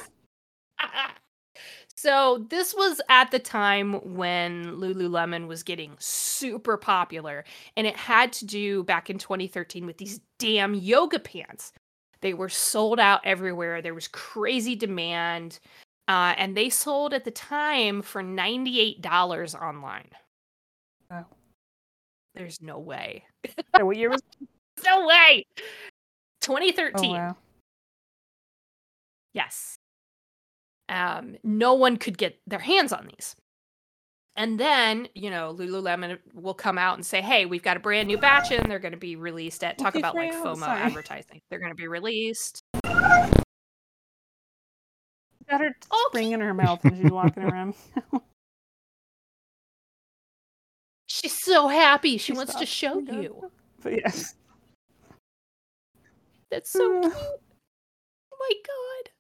so 1.96 2.46
this 2.50 2.74
was 2.74 3.02
at 3.10 3.32
the 3.32 3.40
time 3.40 4.16
when 4.16 4.66
Lululemon 4.78 5.48
was 5.48 5.64
getting 5.64 5.96
super 6.00 6.78
popular, 6.78 7.44
and 7.76 7.86
it 7.86 7.98
had 7.98 8.32
to 8.34 8.46
do 8.46 8.84
back 8.84 9.10
in 9.10 9.18
2013 9.18 9.86
with 9.86 9.98
these 9.98 10.22
damn 10.40 10.74
yoga 10.74 11.20
pants 11.20 11.74
they 12.22 12.34
were 12.34 12.50
sold 12.50 13.00
out 13.00 13.22
everywhere. 13.24 13.82
There 13.82 13.94
was 13.94 14.08
crazy 14.08 14.76
demand. 14.76 15.60
Uh, 16.08 16.34
and 16.38 16.56
they 16.56 16.70
sold 16.70 17.14
at 17.14 17.26
the 17.26 17.32
time 17.32 18.02
for 18.02 18.24
$98 18.24 19.62
online. 19.62 20.10
Wow. 21.12 21.26
There's 22.34 22.62
no 22.62 22.80
way. 22.80 23.26
what 23.80 23.98
year 23.98 24.10
was 24.10 24.22
No 24.86 25.08
way. 25.08 25.46
2013. 26.42 27.12
Oh, 27.12 27.14
wow. 27.14 27.38
Yes. 29.34 29.78
Um, 30.90 31.36
no 31.44 31.74
one 31.74 31.98
could 31.98 32.18
get 32.18 32.40
their 32.48 32.60
hands 32.60 32.94
on 32.94 33.08
these. 33.08 33.36
And 34.36 34.60
then, 34.60 35.08
you 35.16 35.32
know, 35.32 35.56
Lululemon 35.58 36.20
will 36.34 36.54
come 36.54 36.78
out 36.78 36.96
and 36.96 37.06
say, 37.06 37.22
"Hey, 37.22 37.48
we've 37.48 37.64
got 37.64 37.76
a 37.76 37.80
brand 37.80 38.08
new 38.08 38.20
batch 38.20 38.52
and 38.52 38.70
they're 38.70 38.78
going 38.78 38.92
to 38.92 38.98
be 38.98 39.16
released 39.16 39.64
at 39.64 39.80
talk 39.80 39.96
about 39.96 40.16
like 40.16 40.32
FOMO 40.32 40.60
Sorry. 40.60 40.82
advertising. 40.82 41.42
They're 41.50 41.60
going 41.60 41.72
to 41.72 41.76
be 41.76 41.88
released." 41.88 42.62
Got 42.84 43.32
her 45.62 45.68
okay. 45.68 45.76
spring 46.10 46.32
in 46.34 46.40
her 46.40 46.54
mouth 46.54 46.86
and 46.86 46.98
she's 47.02 47.12
walking 47.12 47.44
around. 47.44 47.74
she's 51.08 51.44
so 51.44 51.68
happy. 51.68 52.18
She, 52.18 52.32
she 52.32 52.34
wants 52.34 52.54
to 52.56 52.66
show 52.66 53.00
you. 53.00 53.50
But 53.82 53.94
yes. 53.94 54.36
That's 56.52 56.70
so 56.70 56.80
mm. 56.80 57.02
cute. 57.02 57.14
Oh 57.14 58.38
my 58.40 58.52
god. 58.66 59.12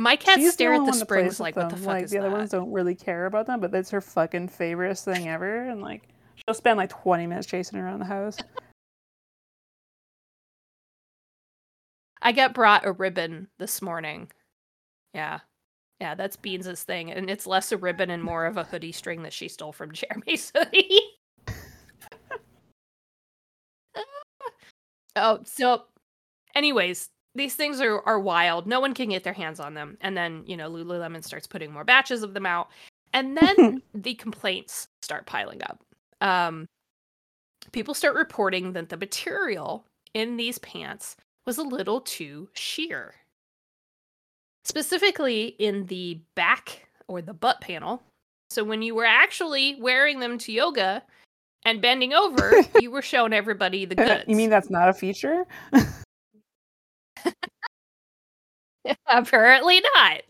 My 0.00 0.16
cats 0.16 0.38
She's 0.38 0.54
stare 0.54 0.74
at 0.74 0.86
the 0.86 0.92
springs 0.92 1.38
like, 1.38 1.54
what 1.54 1.70
the 1.70 1.76
fuck 1.76 1.86
like, 1.86 2.04
is 2.04 2.10
the 2.10 2.18
other 2.18 2.30
ones 2.30 2.50
don't 2.50 2.72
really 2.72 2.96
care 2.96 3.26
about 3.26 3.46
them, 3.46 3.60
but 3.60 3.70
that's 3.70 3.90
her 3.90 4.00
fucking 4.00 4.48
favorite 4.48 4.98
thing 4.98 5.28
ever. 5.28 5.68
And 5.68 5.80
like, 5.80 6.08
she'll 6.34 6.54
spend 6.54 6.78
like 6.78 6.90
20 6.90 7.28
minutes 7.28 7.46
chasing 7.46 7.78
around 7.78 8.00
the 8.00 8.06
house. 8.06 8.38
I 12.20 12.32
got 12.32 12.54
brought 12.54 12.86
a 12.86 12.92
ribbon 12.92 13.48
this 13.58 13.82
morning. 13.82 14.32
Yeah. 15.12 15.40
Yeah, 16.00 16.14
that's 16.14 16.36
Beans' 16.36 16.82
thing. 16.82 17.12
And 17.12 17.30
it's 17.30 17.46
less 17.46 17.70
a 17.70 17.76
ribbon 17.76 18.10
and 18.10 18.22
more 18.22 18.46
of 18.46 18.56
a 18.56 18.64
hoodie 18.64 18.92
string 18.92 19.22
that 19.22 19.32
she 19.32 19.46
stole 19.46 19.72
from 19.72 19.92
Jeremy's 19.92 20.50
hoodie. 20.56 21.00
Oh, 25.16 25.40
so 25.44 25.84
anyways, 26.54 27.08
these 27.34 27.54
things 27.54 27.80
are 27.80 28.00
are 28.02 28.18
wild. 28.18 28.66
No 28.66 28.80
one 28.80 28.94
can 28.94 29.10
get 29.10 29.24
their 29.24 29.32
hands 29.32 29.60
on 29.60 29.74
them. 29.74 29.96
And 30.00 30.16
then, 30.16 30.44
you 30.46 30.56
know, 30.56 30.70
Lululemon 30.70 31.24
starts 31.24 31.46
putting 31.46 31.72
more 31.72 31.84
batches 31.84 32.22
of 32.22 32.34
them 32.34 32.46
out. 32.46 32.68
And 33.12 33.36
then 33.36 33.82
the 33.94 34.14
complaints 34.14 34.88
start 35.02 35.26
piling 35.26 35.62
up. 35.62 35.82
Um, 36.20 36.66
people 37.72 37.94
start 37.94 38.14
reporting 38.14 38.72
that 38.72 38.88
the 38.88 38.96
material 38.96 39.84
in 40.14 40.36
these 40.36 40.58
pants 40.58 41.16
was 41.46 41.58
a 41.58 41.62
little 41.62 42.00
too 42.00 42.48
sheer. 42.54 43.14
Specifically 44.64 45.56
in 45.58 45.86
the 45.86 46.20
back 46.34 46.88
or 47.08 47.20
the 47.20 47.34
butt 47.34 47.60
panel. 47.60 48.02
So 48.50 48.64
when 48.64 48.82
you 48.82 48.94
were 48.94 49.04
actually 49.04 49.76
wearing 49.80 50.20
them 50.20 50.38
to 50.38 50.52
yoga 50.52 51.02
and 51.64 51.80
bending 51.80 52.12
over, 52.12 52.54
you 52.80 52.90
were 52.90 53.02
showing 53.02 53.32
everybody 53.32 53.84
the 53.84 53.94
goods. 53.94 54.24
You 54.28 54.36
mean 54.36 54.50
that's 54.50 54.70
not 54.70 54.88
a 54.88 54.92
feature? 54.92 55.44
Apparently 59.06 59.80
not. 59.94 60.22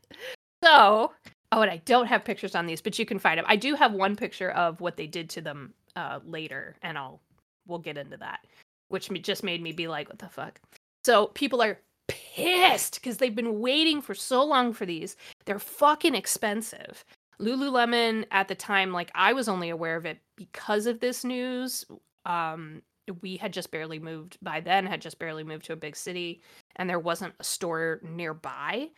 So, 0.63 1.13
oh, 1.53 1.63
and 1.63 1.71
I 1.71 1.79
don't 1.85 2.07
have 2.07 2.25
pictures 2.25 2.55
on 2.55 2.67
these, 2.67 2.81
but 2.81 2.99
you 2.99 3.07
can 3.07 3.19
find 3.19 3.39
them. 3.39 3.45
I 3.49 3.57
do 3.57 3.75
have 3.75 3.93
one 3.93 4.17
picture 4.17 4.51
of 4.53 4.81
what 4.81 4.97
they 4.97 5.07
did 5.07 5.29
to 5.31 5.41
them 5.41 5.75
uh, 5.97 6.21
later, 6.25 6.77
and 6.83 6.97
I'll 6.97 7.21
we'll 7.67 7.79
get 7.79 7.99
into 7.99 8.17
that, 8.19 8.41
which 8.89 9.11
just 9.23 9.43
made 9.43 9.63
me 9.63 9.73
be 9.73 9.89
like, 9.89 10.09
what 10.09 10.19
the 10.19 10.29
fuck? 10.29 10.61
So 11.05 11.29
people 11.29 11.63
are 11.63 11.79
pissed 12.09 12.95
because 12.95 13.19
they've 13.19 13.35
been 13.35 13.61
waiting 13.61 14.01
for 14.01 14.15
so 14.15 14.45
long 14.45 14.73
for 14.73 14.87
these. 14.87 15.17
They're 15.45 15.59
fucking 15.59 16.15
expensive. 16.15 17.05
Lululemon 17.45 18.25
at 18.31 18.49
the 18.49 18.55
time, 18.55 18.93
like 18.93 19.11
I 19.15 19.33
was 19.33 19.49
only 19.49 19.71
aware 19.71 19.97
of 19.97 20.07
it 20.07 20.19
because 20.37 20.87
of 20.87 21.01
this 21.01 21.25
news. 21.25 21.85
Um, 22.25 22.83
we 23.21 23.37
had 23.37 23.53
just 23.53 23.71
barely 23.71 23.99
moved 23.99 24.39
by 24.41 24.61
then 24.61 24.87
had 24.87 25.03
just 25.03 25.19
barely 25.19 25.45
moved 25.45 25.67
to 25.67 25.73
a 25.73 25.77
big 25.77 25.95
city 25.97 26.41
and 26.77 26.89
there 26.89 26.99
wasn't 26.99 27.35
a 27.39 27.45
store 27.45 28.01
nearby. 28.03 28.89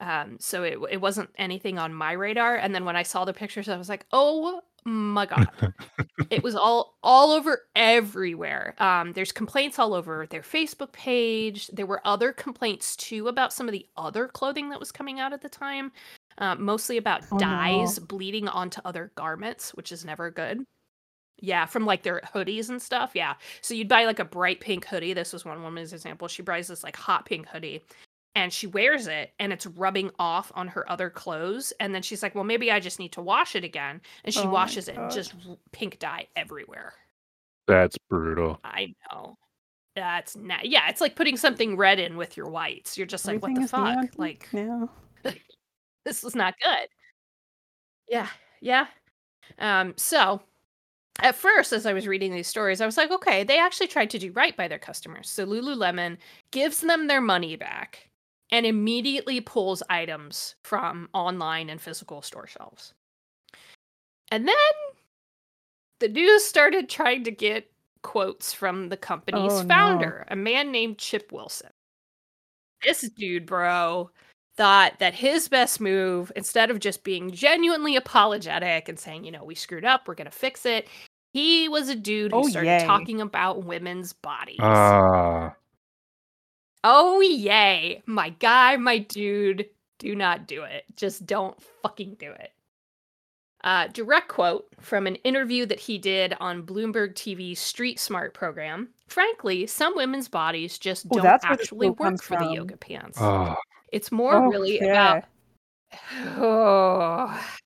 Um, 0.00 0.36
so 0.38 0.62
it, 0.62 0.78
it 0.90 1.00
wasn't 1.00 1.30
anything 1.36 1.78
on 1.78 1.92
my 1.92 2.12
radar. 2.12 2.56
And 2.56 2.74
then 2.74 2.84
when 2.84 2.96
i 2.96 3.02
saw 3.02 3.24
the 3.24 3.32
pictures 3.32 3.68
i 3.68 3.76
was 3.76 3.88
like 3.88 4.06
oh 4.12 4.60
my 4.84 5.26
god. 5.26 5.48
It 6.30 6.42
was 6.42 6.56
all 6.56 6.96
all 7.04 7.30
over 7.30 7.62
everywhere. 7.76 8.74
Um, 8.78 9.12
there's 9.12 9.30
complaints 9.30 9.78
all 9.78 9.94
over 9.94 10.26
their 10.28 10.42
facebook 10.42 10.90
page. 10.92 11.68
There 11.68 11.86
were 11.86 12.00
other 12.04 12.32
complaints 12.32 12.96
too 12.96 13.28
about 13.28 13.52
some 13.52 13.68
of 13.68 13.72
the 13.72 13.86
other 13.96 14.26
clothing 14.26 14.70
that 14.70 14.80
was 14.80 14.90
coming 14.90 15.20
out 15.20 15.32
at 15.32 15.40
the 15.40 15.48
time 15.48 15.92
uh, 16.38 16.54
mostly 16.56 16.96
about 16.96 17.22
oh, 17.32 17.38
dyes 17.38 17.98
no. 17.98 18.06
bleeding 18.06 18.48
onto 18.48 18.80
other 18.84 19.12
garments 19.14 19.74
which 19.74 19.92
is 19.92 20.04
never 20.04 20.30
good 20.30 20.64
yeah, 21.38 21.66
from 21.66 21.84
like 21.84 22.02
their 22.02 22.20
hoodies 22.34 22.70
and 22.70 22.80
stuff. 22.80 23.12
Yeah. 23.14 23.34
So 23.60 23.74
you'd 23.74 23.88
buy 23.88 24.04
like 24.04 24.18
a 24.18 24.24
bright 24.24 24.60
pink 24.60 24.86
hoodie. 24.86 25.12
This 25.12 25.32
was 25.32 25.44
one 25.44 25.62
woman's 25.62 25.92
example. 25.92 26.28
She 26.28 26.42
buys 26.42 26.68
this 26.68 26.82
like 26.82 26.96
hot 26.96 27.26
pink 27.26 27.46
hoodie 27.48 27.82
and 28.34 28.52
she 28.52 28.66
wears 28.66 29.06
it 29.06 29.32
and 29.38 29.52
it's 29.52 29.66
rubbing 29.66 30.10
off 30.18 30.50
on 30.54 30.68
her 30.68 30.90
other 30.90 31.10
clothes. 31.10 31.72
And 31.80 31.94
then 31.94 32.02
she's 32.02 32.22
like, 32.22 32.34
well, 32.34 32.44
maybe 32.44 32.70
I 32.70 32.80
just 32.80 32.98
need 32.98 33.12
to 33.12 33.22
wash 33.22 33.54
it 33.54 33.64
again. 33.64 34.00
And 34.24 34.32
she 34.32 34.40
oh 34.40 34.50
washes 34.50 34.88
it 34.88 34.96
and 34.96 35.10
just 35.10 35.34
pink 35.72 35.98
dye 35.98 36.26
everywhere. 36.36 36.94
That's 37.66 37.96
brutal. 38.08 38.60
I 38.64 38.94
know. 39.10 39.36
That's 39.94 40.36
not, 40.36 40.66
yeah, 40.66 40.88
it's 40.88 41.00
like 41.00 41.16
putting 41.16 41.36
something 41.36 41.76
red 41.76 41.98
in 41.98 42.16
with 42.16 42.36
your 42.36 42.48
whites. 42.48 42.96
You're 42.96 43.06
just 43.06 43.26
like, 43.26 43.36
Everything 43.36 43.62
what 43.62 43.96
the 43.96 44.06
fuck? 44.06 44.18
Like, 44.18 44.48
no. 44.52 44.90
this 46.06 46.22
was 46.22 46.34
not 46.34 46.54
good. 46.62 46.88
Yeah. 48.08 48.28
Yeah. 48.62 48.86
Um, 49.58 49.92
so 49.96 50.40
at 51.20 51.34
first, 51.34 51.72
as 51.72 51.86
I 51.86 51.92
was 51.92 52.06
reading 52.06 52.32
these 52.32 52.48
stories, 52.48 52.80
I 52.80 52.86
was 52.86 52.96
like, 52.96 53.10
okay, 53.10 53.44
they 53.44 53.58
actually 53.58 53.88
tried 53.88 54.10
to 54.10 54.18
do 54.18 54.32
right 54.32 54.56
by 54.56 54.68
their 54.68 54.78
customers. 54.78 55.28
So 55.28 55.46
Lululemon 55.46 56.18
gives 56.52 56.80
them 56.80 57.06
their 57.06 57.20
money 57.20 57.56
back 57.56 58.08
and 58.52 58.64
immediately 58.64 59.40
pulls 59.40 59.82
items 59.90 60.54
from 60.62 61.08
online 61.12 61.68
and 61.70 61.80
physical 61.80 62.22
store 62.22 62.46
shelves. 62.46 62.94
And 64.30 64.46
then 64.46 64.54
the 65.98 66.08
news 66.08 66.44
started 66.44 66.88
trying 66.88 67.24
to 67.24 67.30
get 67.30 67.70
quotes 68.02 68.52
from 68.52 68.88
the 68.88 68.96
company's 68.96 69.52
Oh, 69.52 69.62
no. 69.62 69.68
founder, 69.68 70.24
a 70.28 70.36
man 70.36 70.70
named 70.70 70.98
Chip 70.98 71.32
Wilson. 71.32 71.70
This 72.82 73.00
dude, 73.16 73.46
bro, 73.46 74.10
thought 74.56 74.98
that 74.98 75.14
his 75.14 75.48
best 75.48 75.80
move, 75.80 76.32
instead 76.36 76.70
of 76.70 76.78
just 76.80 77.04
being 77.04 77.30
genuinely 77.30 77.96
apologetic 77.96 78.88
and 78.88 78.98
saying, 78.98 79.24
you 79.24 79.30
know, 79.30 79.44
we 79.44 79.54
screwed 79.54 79.84
up, 79.84 80.08
we're 80.08 80.14
going 80.14 80.30
to 80.30 80.36
fix 80.36 80.64
it, 80.66 80.88
he 81.32 81.68
was 81.68 81.88
a 81.90 81.94
dude 81.94 82.32
who 82.32 82.38
Oh, 82.38 82.48
started 82.48 82.68
yay. 82.80 82.86
talking 82.86 83.20
about 83.20 83.64
women's 83.64 84.12
bodies. 84.14 84.56
Ah, 84.60 85.54
Oh, 86.84 87.20
yay. 87.20 88.02
My 88.06 88.30
guy, 88.30 88.76
my 88.76 88.98
dude, 88.98 89.68
do 89.98 90.14
not 90.14 90.46
do 90.46 90.62
it. 90.62 90.84
Just 90.96 91.26
don't 91.26 91.60
fucking 91.82 92.16
do 92.18 92.30
it. 92.32 92.52
Uh, 93.64 93.88
direct 93.88 94.28
quote 94.28 94.68
from 94.80 95.08
an 95.08 95.16
interview 95.16 95.66
that 95.66 95.80
he 95.80 95.98
did 95.98 96.34
on 96.38 96.62
Bloomberg 96.62 97.14
TV's 97.14 97.58
Street 97.58 97.98
Smart 97.98 98.32
program. 98.34 98.90
Frankly, 99.08 99.66
some 99.66 99.96
women's 99.96 100.28
bodies 100.28 100.78
just 100.78 101.06
Oh, 101.10 101.16
don't 101.16 101.24
that's 101.24 101.44
where 101.44 101.56
the 101.56 101.62
actually 101.62 101.88
work 101.90 101.98
comes 101.98 102.22
for 102.22 102.36
the 102.38 102.46
yoga 102.52 102.76
pants. 102.76 103.18
ah, 103.20 103.56
It's 103.96 104.12
more 104.12 104.46
really 104.50 104.76
Okay. 104.82 104.90
about. 104.90 105.24
Oh, 106.36 107.56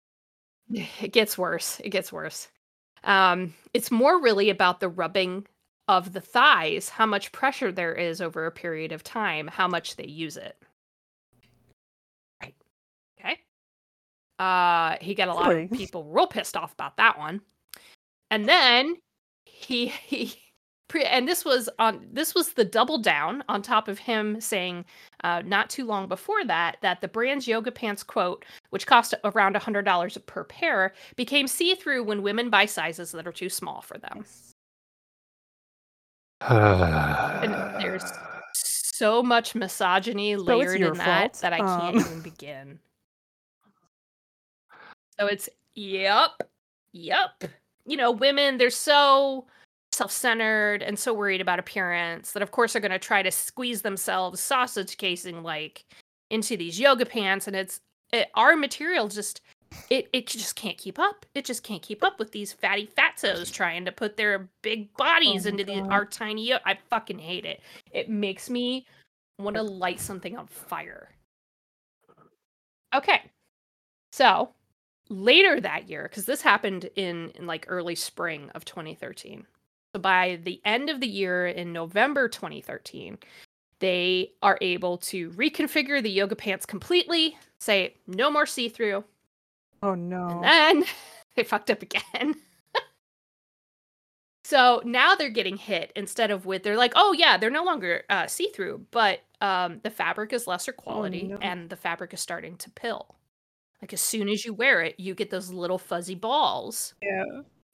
it 0.73 1.13
gets 1.13 1.37
worse. 1.37 1.81
It 1.81 1.91
gets 1.91 2.13
worse. 2.13 2.47
Um, 3.03 3.53
it's 3.75 3.91
more 3.91 4.23
really 4.23 4.49
about 4.49 4.79
the 4.79 4.89
rubbing 4.89 5.49
of 5.89 6.13
the 6.13 6.21
thighs, 6.21 6.89
how 6.89 7.05
much 7.05 7.33
pressure 7.33 7.73
there 7.73 7.95
is 7.95 8.21
over 8.21 8.47
a 8.47 8.53
period 8.53 8.93
of 8.93 9.03
time, 9.03 9.49
how 9.49 9.67
much 9.67 9.97
they 9.97 10.07
use 10.07 10.37
it. 10.37 10.57
Right. 12.41 12.55
Okay. 13.19 13.37
Uh, 14.39 14.99
he 15.01 15.15
got 15.17 15.27
a 15.27 15.35
lot 15.35 15.51
of 15.51 15.71
people 15.73 16.05
real 16.05 16.29
pissed 16.29 16.57
off 16.57 16.73
about 16.73 16.97
that 16.99 17.19
one. 17.19 17.41
And 18.31 18.49
then 18.49 18.95
he 19.47 19.87
he 20.07 20.39
pre- 20.91 21.05
and 21.05 21.27
this 21.29 21.45
was 21.45 21.69
on 21.79 22.05
this 22.13 22.35
was 22.35 22.53
the 22.55 22.65
double 22.65 22.99
down 22.99 23.45
on 23.49 23.63
top 23.63 23.87
of 23.87 23.99
him 23.99 24.41
saying 24.41 24.85
uh, 25.23 25.41
not 25.47 25.71
too 25.71 25.87
long 25.87 26.09
before 26.09 26.45
that 26.45 26.77
that 26.83 27.01
the 27.01 27.09
brand's 27.09 27.47
yoga 27.47 27.71
pants 27.71 28.03
quote 28.03 28.45
which 28.71 28.87
cost 28.87 29.15
around 29.25 29.55
$100 29.55 30.27
per 30.27 30.45
pair 30.45 30.93
became 31.17 31.47
see-through 31.47 32.03
when 32.03 32.23
women 32.23 32.51
buy 32.51 32.67
sizes 32.67 33.13
that 33.13 33.27
are 33.27 33.33
too 33.33 33.49
small 33.49 33.81
for 33.81 33.99
them 33.99 34.25
and 36.49 37.53
there's 37.81 38.05
so 38.53 39.23
much 39.23 39.55
misogyny 39.55 40.35
layered 40.37 40.81
your 40.81 40.93
in 40.93 40.99
that 40.99 41.37
fault. 41.37 41.41
that 41.43 41.53
i 41.53 41.59
can't 41.59 41.97
Um. 41.97 42.01
even 42.01 42.21
begin 42.21 42.79
so 45.19 45.27
it's 45.27 45.49
yep 45.77 46.31
yep 46.93 47.45
you 47.87 47.97
know 47.97 48.11
women 48.11 48.59
they're 48.59 48.71
so 48.71 49.47
self-centered 50.01 50.83
and 50.83 50.99
so 50.99 51.13
worried 51.13 51.43
about 51.43 51.59
appearance 51.59 52.33
that 52.33 52.43
of 52.43 52.53
course 52.53 52.75
are 52.75 52.81
going 52.81 52.91
to 52.91 52.99
try 52.99 53.23
to 53.23 53.31
squeeze 53.31 53.83
themselves 53.83 54.41
sausage 54.41 54.97
casing 54.97 55.43
like 55.43 55.85
into 56.31 56.57
these 56.57 56.81
yoga 56.81 57.05
pants 57.05 57.47
and 57.47 57.55
it's 57.55 57.81
it, 58.11 58.29
our 58.35 58.57
material 58.57 59.09
just 59.09 59.43
it 59.91 60.09
it 60.15 60.27
just 60.27 60.57
can't 60.57 60.79
keep 60.79 60.99
up. 60.99 61.27
It 61.35 61.45
just 61.45 61.63
can't 61.63 61.83
keep 61.83 62.03
up 62.03 62.19
with 62.19 62.33
these 62.33 62.51
fatty 62.51 62.89
fatzos 62.97 63.53
trying 63.53 63.85
to 63.85 63.93
put 63.93 64.17
their 64.17 64.49
big 64.63 64.89
oh 64.95 65.05
bodies 65.05 65.45
my 65.45 65.51
into 65.51 65.65
the, 65.65 65.81
our 65.83 66.05
tiny 66.07 66.49
yo- 66.49 66.65
i 66.65 66.79
fucking 66.89 67.19
hate 67.19 67.45
it. 67.45 67.61
It 67.93 68.09
makes 68.09 68.49
me 68.49 68.87
want 69.39 69.57
to 69.57 69.63
light 69.63 70.01
something 70.01 70.35
on 70.37 70.47
fire. 70.47 71.11
Okay. 72.95 73.21
So 74.13 74.49
later 75.11 75.61
that 75.61 75.91
year 75.91 76.05
because 76.09 76.25
this 76.25 76.41
happened 76.41 76.89
in, 76.97 77.31
in 77.35 77.47
like 77.47 77.67
early 77.69 77.95
spring 77.95 78.51
of 78.55 78.65
2013 78.65 79.47
so 79.95 80.01
by 80.01 80.39
the 80.45 80.61
end 80.65 80.91
of 80.91 81.01
the 81.01 81.07
year 81.07 81.47
in 81.47 81.73
november 81.73 82.29
2013 82.29 83.19
they 83.81 84.31
are 84.43 84.59
able 84.61 84.99
to 84.99 85.31
reconfigure 85.31 86.03
the 86.03 86.11
yoga 86.11 86.37
pants 86.37 86.67
completely 86.67 87.37
say 87.59 87.95
no 88.07 88.31
more 88.31 88.47
see-through 88.47 89.05
Oh 89.83 89.95
no. 89.95 90.43
and 90.45 90.83
then 90.83 90.85
they 91.37 91.43
fucked 91.43 91.71
up 91.71 91.83
again 91.83 92.35
so 94.45 94.83
now 94.85 95.15
they're 95.15 95.31
getting 95.31 95.57
hit 95.57 95.93
instead 95.97 96.31
of 96.31 96.47
with 96.47 96.63
they're 96.63 96.77
like 96.77 96.93
oh 96.97 97.13
yeah 97.13 97.37
they're 97.37 97.51
no 97.51 97.65
longer 97.65 98.05
uh, 98.11 98.27
see-through 98.27 98.85
but 98.91 99.21
um, 99.43 99.81
the 99.83 99.91
fabric 99.91 100.35
is 100.35 100.47
lesser 100.47 100.73
quality 100.73 101.23
no. 101.23 101.39
and 101.41 101.71
the 101.71 101.77
fabric 101.77 102.13
is 102.13 102.21
starting 102.21 102.57
to 102.57 102.69
pill 102.71 103.17
like 103.81 103.95
as 103.95 104.01
soon 104.03 104.29
as 104.29 104.45
you 104.45 104.53
wear 104.53 104.83
it 104.83 104.95
you 104.99 105.15
get 105.15 105.31
those 105.31 105.51
little 105.51 105.79
fuzzy 105.79 106.15
balls 106.15 106.93
yeah. 107.03 107.25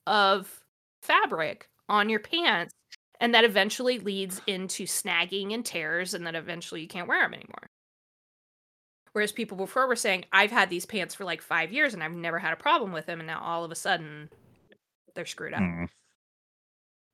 of 0.06 0.60
fabric 1.02 1.68
on 1.88 2.08
your 2.08 2.20
pants 2.20 2.72
and 3.20 3.34
that 3.34 3.44
eventually 3.44 3.98
leads 3.98 4.40
into 4.46 4.84
snagging 4.84 5.54
and 5.54 5.64
tears 5.64 6.14
and 6.14 6.26
then 6.26 6.34
eventually 6.34 6.80
you 6.80 6.88
can't 6.88 7.08
wear 7.08 7.22
them 7.22 7.34
anymore 7.34 7.70
whereas 9.12 9.32
people 9.32 9.56
before 9.56 9.86
were 9.86 9.96
saying 9.96 10.24
i've 10.32 10.50
had 10.50 10.70
these 10.70 10.86
pants 10.86 11.14
for 11.14 11.24
like 11.24 11.42
five 11.42 11.72
years 11.72 11.94
and 11.94 12.02
i've 12.02 12.12
never 12.12 12.38
had 12.38 12.52
a 12.52 12.56
problem 12.56 12.92
with 12.92 13.06
them 13.06 13.20
and 13.20 13.26
now 13.26 13.40
all 13.40 13.64
of 13.64 13.70
a 13.70 13.76
sudden 13.76 14.28
they're 15.14 15.26
screwed 15.26 15.54
up 15.54 15.60
hmm. 15.60 15.84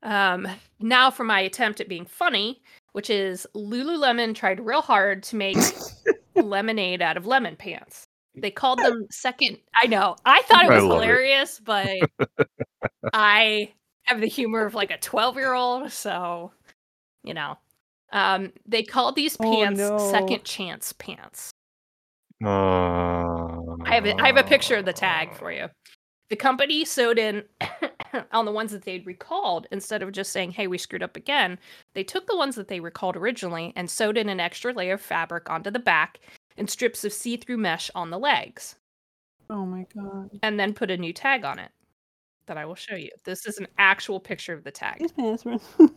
um, 0.02 0.48
now 0.80 1.10
for 1.10 1.24
my 1.24 1.40
attempt 1.40 1.80
at 1.80 1.88
being 1.88 2.06
funny 2.06 2.62
which 2.92 3.10
is 3.10 3.46
lululemon 3.54 4.34
tried 4.34 4.60
real 4.60 4.82
hard 4.82 5.22
to 5.22 5.36
make 5.36 5.56
lemonade 6.36 7.02
out 7.02 7.16
of 7.16 7.26
lemon 7.26 7.56
pants 7.56 8.04
they 8.34 8.50
called 8.50 8.78
them 8.78 9.06
second 9.10 9.58
i 9.74 9.86
know 9.86 10.16
i 10.24 10.42
thought 10.42 10.64
it 10.64 10.70
was 10.70 10.82
love 10.82 11.02
it. 11.02 11.04
hilarious 11.04 11.60
but 11.62 11.88
i 13.12 13.70
have 14.04 14.20
the 14.20 14.26
humor 14.26 14.64
of 14.64 14.74
like 14.74 14.90
a 14.90 14.98
12 14.98 15.36
year 15.36 15.52
old 15.54 15.90
so 15.92 16.52
you 17.24 17.34
know. 17.34 17.56
Um 18.12 18.52
they 18.66 18.82
called 18.82 19.14
these 19.16 19.36
Oh, 19.40 19.44
pants 19.50 19.78
no. 19.80 19.98
second 20.10 20.44
chance 20.44 20.92
pants. 20.92 21.50
Uh, 22.44 22.48
i 23.84 23.94
have 23.94 24.04
a, 24.06 24.20
i 24.20 24.26
have 24.26 24.36
a 24.36 24.42
picture 24.42 24.76
of 24.76 24.84
the 24.84 24.92
tag 24.92 25.32
for 25.34 25.52
you. 25.52 25.66
The 26.28 26.36
company 26.36 26.84
sewed 26.84 27.18
in 27.18 27.44
on 28.32 28.44
the 28.46 28.52
ones 28.52 28.72
that 28.72 28.82
they'd 28.82 29.06
recalled. 29.06 29.66
Instead 29.70 30.02
of 30.02 30.12
just 30.12 30.32
saying 30.32 30.50
hey 30.52 30.66
we 30.66 30.76
screwed 30.78 31.02
up 31.02 31.16
again 31.16 31.58
they 31.94 32.02
took 32.04 32.26
the 32.26 32.36
ones 32.36 32.56
that 32.56 32.68
they 32.68 32.80
recalled 32.80 33.16
originally 33.16 33.72
and 33.76 33.88
sewed 33.88 34.18
in 34.18 34.28
an 34.28 34.40
extra 34.40 34.72
layer 34.72 34.94
of 34.94 35.00
fabric 35.00 35.48
onto 35.50 35.70
the 35.70 35.78
back 35.78 36.18
and 36.58 36.68
strips 36.68 37.04
of 37.04 37.12
see-through 37.12 37.56
mesh 37.56 37.90
on 37.94 38.10
the 38.10 38.18
legs. 38.18 38.74
Oh 39.48 39.64
my 39.64 39.86
god. 39.94 40.30
and 40.42 40.58
then 40.58 40.74
put 40.74 40.90
a 40.90 40.96
new 40.96 41.12
tag 41.12 41.44
on 41.44 41.58
it 41.58 41.70
that 42.46 42.56
I 42.58 42.64
will 42.64 42.74
show 42.74 42.94
you. 42.94 43.10
This 43.24 43.46
is 43.46 43.58
an 43.58 43.66
actual 43.78 44.20
picture 44.20 44.52
of 44.52 44.64
the 44.64 44.70
tag. 44.70 44.98
These 44.98 45.12
pants 45.12 45.44
were. 45.44 45.58
this 45.78 45.92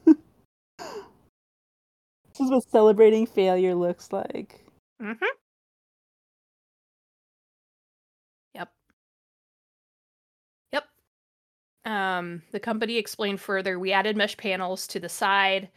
is 2.39 2.51
what 2.51 2.63
celebrating 2.69 3.25
failure 3.25 3.75
looks 3.75 4.12
like. 4.12 4.63
Mm-hmm. 5.01 5.25
Yep. 8.55 8.69
Yep. 10.73 10.84
Um, 11.86 12.41
the 12.51 12.60
company 12.60 12.97
explained 12.97 13.41
further 13.41 13.79
we 13.79 13.91
added 13.91 14.15
mesh 14.17 14.38
panels 14.38 14.88
to 14.88 14.99
the 14.99 15.10
side 15.10 15.69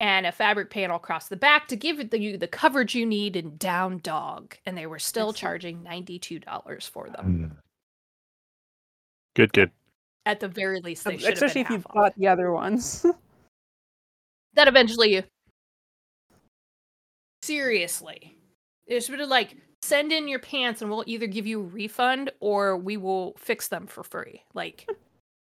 and 0.00 0.26
a 0.26 0.32
fabric 0.32 0.68
panel 0.70 0.96
across 0.96 1.28
the 1.28 1.36
back 1.36 1.68
to 1.68 1.76
give 1.76 2.00
it 2.00 2.10
the, 2.10 2.20
you 2.20 2.36
the 2.36 2.46
coverage 2.46 2.94
you 2.94 3.06
need 3.06 3.34
in 3.36 3.56
down 3.56 3.98
dog. 4.02 4.56
And 4.66 4.76
they 4.76 4.86
were 4.86 4.98
still 4.98 5.30
Excellent. 5.30 5.62
charging 5.62 5.82
$92 5.82 6.90
for 6.90 7.08
them. 7.08 7.24
Hmm. 7.24 7.46
Good, 9.34 9.52
good. 9.52 9.70
At 10.26 10.40
the 10.40 10.48
very 10.48 10.80
least, 10.80 11.04
they 11.04 11.14
um, 11.14 11.18
should 11.18 11.32
Especially 11.34 11.62
if 11.62 11.66
have 11.68 11.76
you 11.76 11.78
been 11.78 11.82
half 11.82 11.86
off. 11.86 11.94
bought 11.94 12.18
the 12.18 12.28
other 12.28 12.52
ones. 12.52 13.06
that 14.54 14.68
eventually 14.68 15.24
seriously. 17.42 18.36
It's 18.86 19.06
sort 19.06 19.20
of 19.20 19.28
like 19.28 19.56
send 19.82 20.12
in 20.12 20.28
your 20.28 20.40
pants 20.40 20.82
and 20.82 20.90
we'll 20.90 21.04
either 21.06 21.26
give 21.26 21.46
you 21.46 21.60
a 21.60 21.64
refund 21.64 22.30
or 22.40 22.76
we 22.76 22.96
will 22.96 23.34
fix 23.38 23.68
them 23.68 23.86
for 23.86 24.02
free. 24.02 24.42
Like 24.52 24.86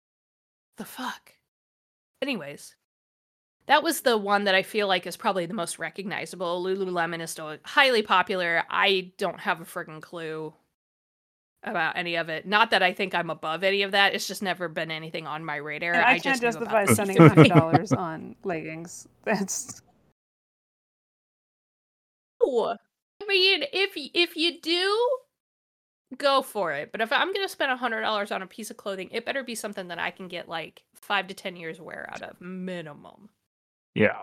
the 0.78 0.84
fuck? 0.84 1.34
Anyways 2.22 2.74
that 3.68 3.82
was 3.82 4.00
the 4.00 4.16
one 4.16 4.44
that 4.44 4.54
i 4.54 4.62
feel 4.62 4.88
like 4.88 5.06
is 5.06 5.16
probably 5.16 5.46
the 5.46 5.54
most 5.54 5.78
recognizable. 5.78 6.64
Lululemon 6.64 7.20
is 7.20 7.30
still 7.30 7.56
highly 7.64 8.02
popular. 8.02 8.64
I 8.70 9.12
don't 9.18 9.38
have 9.38 9.60
a 9.60 9.64
friggin' 9.64 10.00
clue 10.00 10.54
about 11.64 11.96
any 11.96 12.14
of 12.14 12.28
it 12.28 12.46
not 12.46 12.70
that 12.70 12.82
i 12.84 12.92
think 12.92 13.14
i'm 13.14 13.30
above 13.30 13.64
any 13.64 13.82
of 13.82 13.90
that 13.90 14.14
it's 14.14 14.28
just 14.28 14.42
never 14.42 14.68
been 14.68 14.90
anything 14.92 15.26
on 15.26 15.44
my 15.44 15.56
radar 15.56 15.92
And 15.92 16.04
I, 16.04 16.14
just 16.14 16.24
can't 16.24 16.40
knew 16.40 16.46
justify 16.48 16.84
spending 16.86 17.16
see-through. 17.16 17.28
hundred 17.28 17.48
dollars 17.48 17.92
on 17.92 18.36
leggings. 18.44 19.08
That's 19.24 19.82
I 22.40 22.76
mean, 23.26 23.64
if 23.72 23.94
y- 23.96 24.10
if 24.14 24.36
you 24.36 24.60
do, 24.60 25.08
go 26.16 26.40
for 26.42 26.72
it. 26.72 26.92
But 26.92 27.00
if 27.00 27.12
I'm 27.12 27.32
gonna 27.32 27.48
spend 27.48 27.70
a 27.70 27.76
hundred 27.76 28.02
dollars 28.02 28.30
on 28.32 28.42
a 28.42 28.46
piece 28.46 28.70
of 28.70 28.76
clothing, 28.76 29.08
it 29.12 29.26
better 29.26 29.42
be 29.42 29.54
something 29.54 29.88
that 29.88 29.98
I 29.98 30.10
can 30.10 30.28
get 30.28 30.48
like 30.48 30.82
five 30.94 31.26
to 31.26 31.34
ten 31.34 31.56
years 31.56 31.80
wear 31.80 32.08
out 32.10 32.22
of 32.22 32.40
minimum. 32.40 33.28
Yeah. 33.94 34.22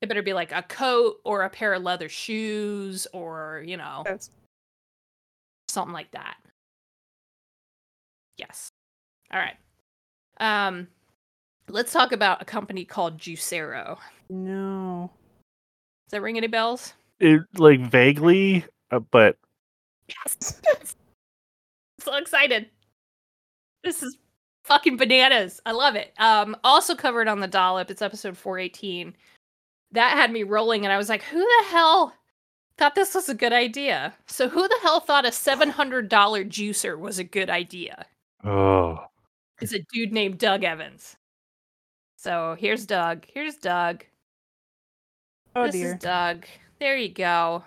It 0.00 0.08
better 0.08 0.22
be 0.22 0.32
like 0.32 0.52
a 0.52 0.62
coat 0.62 1.16
or 1.24 1.42
a 1.42 1.50
pair 1.50 1.74
of 1.74 1.82
leather 1.82 2.08
shoes 2.08 3.06
or 3.12 3.62
you 3.66 3.76
know 3.76 4.02
That's 4.04 4.30
something 5.68 5.92
like 5.92 6.10
that. 6.12 6.36
Yes. 8.36 8.68
All 9.32 9.40
right. 9.40 9.56
Um, 10.40 10.88
let's 11.68 11.92
talk 11.92 12.12
about 12.12 12.40
a 12.42 12.44
company 12.44 12.84
called 12.84 13.18
Juicero. 13.18 13.98
no. 14.30 15.10
Does 16.06 16.12
that 16.12 16.22
ring 16.22 16.38
any 16.38 16.46
bells? 16.46 16.94
It 17.20 17.42
like 17.58 17.80
vaguely, 17.80 18.64
uh, 18.90 19.00
but 19.00 19.36
Yes. 20.08 20.60
so 22.00 22.14
excited. 22.16 22.70
This 23.84 24.02
is 24.02 24.16
fucking 24.64 24.96
bananas. 24.96 25.60
I 25.66 25.72
love 25.72 25.96
it. 25.96 26.14
Um, 26.18 26.56
also 26.64 26.94
covered 26.94 27.28
on 27.28 27.40
the 27.40 27.46
dollop. 27.46 27.90
It's 27.90 28.00
episode 28.00 28.38
418. 28.38 29.14
That 29.92 30.16
had 30.16 30.30
me 30.32 30.44
rolling, 30.44 30.84
and 30.84 30.92
I 30.92 30.96
was 30.96 31.08
like, 31.08 31.22
who 31.22 31.38
the 31.40 31.64
hell 31.68 32.14
thought 32.78 32.94
this 32.94 33.14
was 33.14 33.28
a 33.28 33.34
good 33.34 33.52
idea? 33.52 34.14
So, 34.26 34.48
who 34.48 34.66
the 34.68 34.78
hell 34.82 35.00
thought 35.00 35.26
a 35.26 35.30
$700 35.30 36.08
juicer 36.48 36.98
was 36.98 37.18
a 37.18 37.24
good 37.24 37.50
idea? 37.50 38.06
oh, 38.44 39.06
It's 39.60 39.72
a 39.72 39.80
dude 39.92 40.12
named 40.12 40.38
Doug 40.38 40.64
Evans. 40.64 41.16
So, 42.16 42.56
here's 42.58 42.86
Doug. 42.86 43.24
Here's 43.32 43.56
Doug. 43.56 44.04
Oh 45.54 45.66
this 45.66 45.72
dear. 45.72 45.94
is 45.94 45.98
Doug. 46.00 46.46
There 46.78 46.96
you 46.96 47.08
go. 47.08 47.64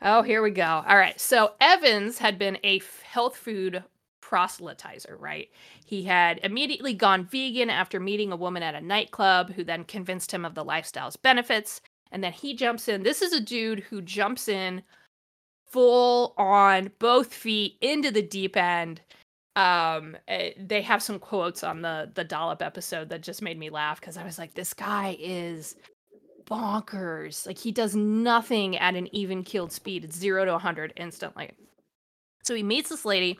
Oh, 0.00 0.22
here 0.22 0.42
we 0.42 0.50
go. 0.50 0.84
All 0.86 0.96
right. 0.96 1.18
So 1.20 1.54
Evans 1.60 2.18
had 2.18 2.38
been 2.38 2.58
a 2.62 2.78
f- 2.78 3.02
health 3.02 3.36
food 3.36 3.82
proselytizer, 4.22 5.16
right? 5.18 5.48
He 5.84 6.04
had 6.04 6.38
immediately 6.44 6.94
gone 6.94 7.24
vegan 7.24 7.70
after 7.70 7.98
meeting 7.98 8.30
a 8.30 8.36
woman 8.36 8.62
at 8.62 8.74
a 8.74 8.80
nightclub 8.80 9.52
who 9.54 9.64
then 9.64 9.84
convinced 9.84 10.32
him 10.32 10.44
of 10.44 10.54
the 10.54 10.64
lifestyle's 10.64 11.16
benefits. 11.16 11.80
And 12.10 12.24
then 12.24 12.32
he 12.32 12.54
jumps 12.54 12.88
in. 12.88 13.02
This 13.02 13.22
is 13.22 13.32
a 13.32 13.40
dude 13.40 13.80
who 13.80 14.00
jumps 14.00 14.48
in 14.48 14.82
full 15.66 16.34
on 16.38 16.90
both 16.98 17.32
feet 17.32 17.76
into 17.80 18.10
the 18.10 18.22
deep 18.22 18.56
end. 18.56 19.00
Um, 19.56 20.16
eh, 20.28 20.52
they 20.58 20.82
have 20.82 21.02
some 21.02 21.18
quotes 21.18 21.64
on 21.64 21.82
the 21.82 22.10
the 22.14 22.24
dollop 22.24 22.62
episode 22.62 23.08
that 23.10 23.22
just 23.22 23.42
made 23.42 23.58
me 23.58 23.70
laugh 23.70 24.00
because 24.00 24.16
I 24.16 24.24
was 24.24 24.38
like, 24.38 24.54
this 24.54 24.72
guy 24.72 25.16
is 25.18 25.76
bonkers. 26.48 27.46
Like 27.46 27.58
he 27.58 27.72
does 27.72 27.94
nothing 27.94 28.76
at 28.76 28.94
an 28.94 29.14
even 29.14 29.42
keeled 29.42 29.72
speed. 29.72 30.04
It's 30.04 30.16
zero 30.16 30.44
to 30.44 30.52
100 30.52 30.92
instantly. 30.96 31.50
So 32.44 32.54
he 32.54 32.62
meets 32.62 32.88
this 32.88 33.04
lady. 33.04 33.38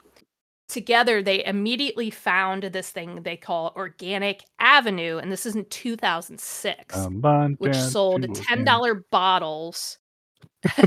Together, 0.69 1.23
they 1.23 1.43
immediately 1.47 2.11
found 2.11 2.63
this 2.63 2.91
thing 2.91 3.23
they 3.23 3.37
call 3.37 3.73
Organic 3.75 4.45
Avenue, 4.59 5.17
and 5.17 5.33
this 5.33 5.47
is 5.47 5.57
in 5.57 5.65
2006, 5.65 6.95
come 6.95 7.25
on 7.25 7.55
which 7.55 7.73
down 7.73 7.91
sold 7.91 8.23
$10 8.23 9.03
bottles. 9.11 9.99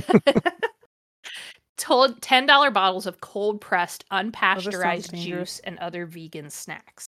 Told 1.77 2.21
$10 2.21 2.73
bottles 2.73 3.07
of 3.07 3.21
cold 3.21 3.59
pressed, 3.59 4.05
unpasteurized 4.11 5.13
dangerous. 5.13 5.55
juice 5.55 5.59
and 5.63 5.79
other 5.79 6.05
vegan 6.05 6.51
snacks. 6.51 7.07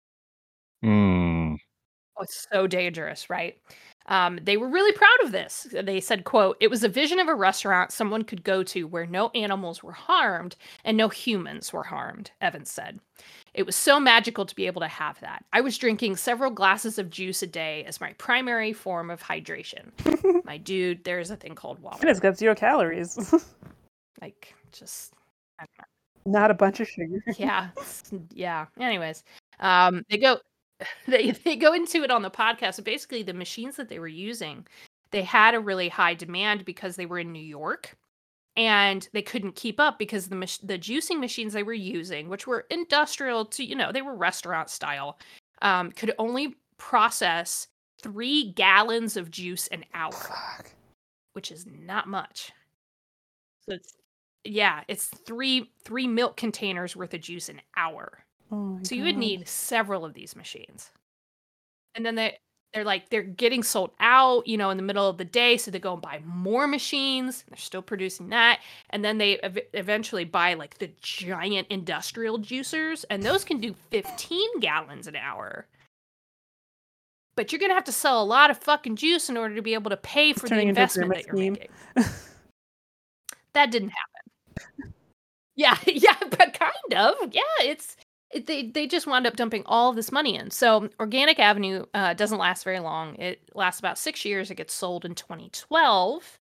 Mm, 0.84 1.27
Oh, 2.18 2.22
it's 2.22 2.46
so 2.52 2.66
dangerous, 2.66 3.30
right? 3.30 3.56
Um, 4.06 4.38
they 4.42 4.56
were 4.56 4.68
really 4.70 4.92
proud 4.92 5.18
of 5.22 5.32
this. 5.32 5.66
They 5.70 6.00
said, 6.00 6.24
"quote 6.24 6.56
It 6.60 6.68
was 6.70 6.82
a 6.82 6.88
vision 6.88 7.18
of 7.18 7.28
a 7.28 7.34
restaurant 7.34 7.92
someone 7.92 8.24
could 8.24 8.42
go 8.42 8.62
to 8.64 8.86
where 8.86 9.06
no 9.06 9.28
animals 9.34 9.82
were 9.82 9.92
harmed 9.92 10.56
and 10.84 10.96
no 10.96 11.08
humans 11.10 11.72
were 11.72 11.82
harmed." 11.84 12.30
Evans 12.40 12.70
said, 12.70 13.00
"It 13.54 13.64
was 13.66 13.76
so 13.76 14.00
magical 14.00 14.46
to 14.46 14.54
be 14.56 14.66
able 14.66 14.80
to 14.80 14.88
have 14.88 15.20
that. 15.20 15.44
I 15.52 15.60
was 15.60 15.76
drinking 15.76 16.16
several 16.16 16.50
glasses 16.50 16.98
of 16.98 17.10
juice 17.10 17.42
a 17.42 17.46
day 17.46 17.84
as 17.84 18.00
my 18.00 18.14
primary 18.14 18.72
form 18.72 19.10
of 19.10 19.22
hydration. 19.22 19.90
my 20.44 20.56
dude, 20.56 21.04
there's 21.04 21.30
a 21.30 21.36
thing 21.36 21.54
called 21.54 21.78
water. 21.80 21.98
And 22.00 22.10
it's 22.10 22.20
got 22.20 22.38
zero 22.38 22.54
calories. 22.54 23.16
Like, 24.20 24.52
just 24.72 25.14
Not 26.26 26.50
a 26.50 26.54
bunch 26.54 26.80
of 26.80 26.88
sugar. 26.88 27.22
yeah 27.36 27.68
yeah 28.34 28.66
anyways 28.80 29.22
um 29.60 30.04
they 30.10 30.18
go 30.18 30.38
they 31.08 31.30
they 31.30 31.56
go 31.56 31.72
into 31.72 32.02
it 32.02 32.10
on 32.10 32.22
the 32.22 32.30
podcast 32.30 32.82
basically 32.84 33.22
the 33.22 33.34
machines 33.34 33.76
that 33.76 33.88
they 33.88 33.98
were 33.98 34.08
using 34.08 34.66
they 35.10 35.22
had 35.22 35.54
a 35.54 35.60
really 35.60 35.88
high 35.88 36.14
demand 36.14 36.64
because 36.64 36.96
they 36.96 37.06
were 37.06 37.18
in 37.18 37.32
new 37.32 37.38
york 37.42 37.96
and 38.56 39.08
they 39.12 39.22
couldn't 39.22 39.54
keep 39.54 39.78
up 39.80 39.98
because 39.98 40.28
the 40.28 40.36
mach- 40.36 40.60
the 40.62 40.78
juicing 40.78 41.18
machines 41.20 41.52
they 41.52 41.62
were 41.62 41.72
using 41.72 42.28
which 42.28 42.46
were 42.46 42.66
industrial 42.70 43.44
to 43.44 43.64
you 43.64 43.74
know 43.74 43.90
they 43.92 44.02
were 44.02 44.14
restaurant 44.14 44.70
style 44.70 45.18
um 45.62 45.90
could 45.92 46.12
only 46.18 46.54
process 46.76 47.66
three 48.00 48.52
gallons 48.52 49.16
of 49.16 49.30
juice 49.30 49.66
an 49.68 49.84
hour 49.94 50.12
Fuck. 50.12 50.70
which 51.32 51.50
is 51.50 51.66
not 51.66 52.08
much. 52.08 52.52
So 53.60 53.74
it's 53.74 53.94
yeah, 54.44 54.82
it's 54.88 55.06
three 55.06 55.70
three 55.84 56.06
milk 56.06 56.36
containers 56.36 56.96
worth 56.96 57.12
of 57.14 57.20
juice 57.20 57.48
an 57.48 57.60
hour. 57.76 58.24
Oh 58.50 58.78
So 58.82 58.94
you 58.94 59.04
would 59.04 59.16
need 59.16 59.46
several 59.46 60.04
of 60.04 60.14
these 60.14 60.34
machines. 60.34 60.90
And 61.94 62.04
then 62.04 62.14
they 62.14 62.38
they're 62.74 62.84
like 62.84 63.08
they're 63.08 63.22
getting 63.22 63.62
sold 63.62 63.92
out, 63.98 64.46
you 64.46 64.56
know, 64.56 64.70
in 64.70 64.76
the 64.76 64.82
middle 64.82 65.08
of 65.08 65.16
the 65.16 65.24
day, 65.24 65.56
so 65.56 65.70
they 65.70 65.78
go 65.78 65.94
and 65.94 66.02
buy 66.02 66.20
more 66.24 66.66
machines. 66.66 67.44
They're 67.48 67.56
still 67.56 67.82
producing 67.82 68.28
that, 68.28 68.60
and 68.90 69.04
then 69.04 69.18
they 69.18 69.38
ev- 69.38 69.58
eventually 69.72 70.24
buy 70.24 70.54
like 70.54 70.78
the 70.78 70.90
giant 71.00 71.66
industrial 71.70 72.38
juicers, 72.38 73.04
and 73.08 73.22
those 73.22 73.42
can 73.44 73.58
do 73.58 73.74
15 73.90 74.60
gallons 74.60 75.06
an 75.06 75.16
hour. 75.16 75.66
But 77.36 77.52
you're 77.52 77.60
gonna 77.60 77.74
have 77.74 77.84
to 77.84 77.92
sell 77.92 78.22
a 78.22 78.24
lot 78.24 78.50
of 78.50 78.58
fucking 78.58 78.96
juice 78.96 79.30
in 79.30 79.36
order 79.36 79.54
to 79.54 79.62
be 79.62 79.74
able 79.74 79.90
to 79.90 79.96
pay 79.96 80.32
for 80.34 80.40
the 80.40 80.48
turning 80.48 80.68
into 80.68 80.80
a 80.80 80.84
investment 80.84 81.14
that 81.14 81.26
you're 81.26 81.36
scheme. 81.36 81.52
making. 81.54 81.70
that 83.54 83.70
didn't 83.70 83.90
happen. 83.90 84.94
Yeah, 85.58 85.76
yeah, 85.86 86.14
but 86.20 86.54
kind 86.54 86.94
of. 86.94 87.34
Yeah, 87.34 87.42
it's 87.62 87.96
it, 87.96 88.04
they 88.34 88.66
they 88.68 88.86
just 88.86 89.06
wound 89.06 89.26
up 89.26 89.36
dumping 89.36 89.62
all 89.66 89.92
this 89.92 90.12
money 90.12 90.36
in. 90.36 90.50
So 90.50 90.88
Organic 91.00 91.38
Avenue 91.38 91.84
uh, 91.94 92.14
doesn't 92.14 92.38
last 92.38 92.64
very 92.64 92.80
long. 92.80 93.14
It 93.16 93.40
lasts 93.54 93.80
about 93.80 93.98
six 93.98 94.24
years. 94.24 94.50
It 94.50 94.56
gets 94.56 94.74
sold 94.74 95.04
in 95.04 95.14
2012 95.14 96.38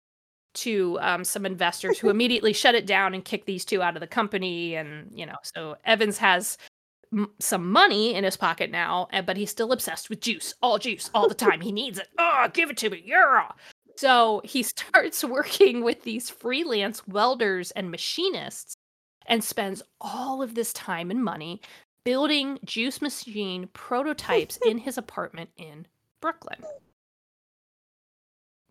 to 0.54 1.00
um, 1.02 1.24
some 1.24 1.46
investors 1.46 1.98
who 1.98 2.10
immediately 2.10 2.54
shut 2.54 2.76
it 2.76 2.86
down 2.86 3.14
and 3.14 3.24
kick 3.24 3.46
these 3.46 3.66
two 3.66 3.82
out 3.82 3.96
of 3.96 4.02
the 4.02 4.08
company. 4.08 4.76
And 4.76 5.12
you 5.14 5.26
know, 5.26 5.38
so 5.44 5.76
Evans 5.86 6.18
has 6.20 6.58
m- 7.14 7.32
some 7.40 7.72
money 7.72 8.14
in 8.14 8.24
his 8.24 8.38
pocket 8.38 8.70
now, 8.70 9.08
uh, 9.14 9.22
but 9.22 9.38
he's 9.38 9.50
still 9.50 9.72
obsessed 9.72 10.10
with 10.10 10.22
juice, 10.22 10.54
all 10.62 10.78
juice, 10.78 11.10
all 11.14 11.28
the 11.28 11.36
time. 11.36 11.62
he 11.62 11.72
needs 11.72 11.98
it. 11.98 12.08
Oh, 12.20 12.48
give 12.54 12.70
it 12.70 12.78
to 12.78 12.90
me, 12.90 13.02
yeah. 13.06 13.48
So 13.98 14.42
he 14.44 14.62
starts 14.64 15.24
working 15.24 15.84
with 15.84 16.04
these 16.04 16.30
freelance 16.30 17.08
welders 17.08 17.72
and 17.72 17.90
machinists 17.90 18.76
and 19.26 19.44
spends 19.44 19.82
all 20.00 20.42
of 20.42 20.56
this 20.56 20.74
time 20.74 21.12
and 21.12 21.24
money 21.24 21.62
building 22.04 22.60
juice 22.66 23.02
machine 23.02 23.68
prototypes 23.74 24.58
in 24.66 24.78
his 24.78 24.98
apartment 24.98 25.50
in 25.58 25.86
Brooklyn. 26.20 26.64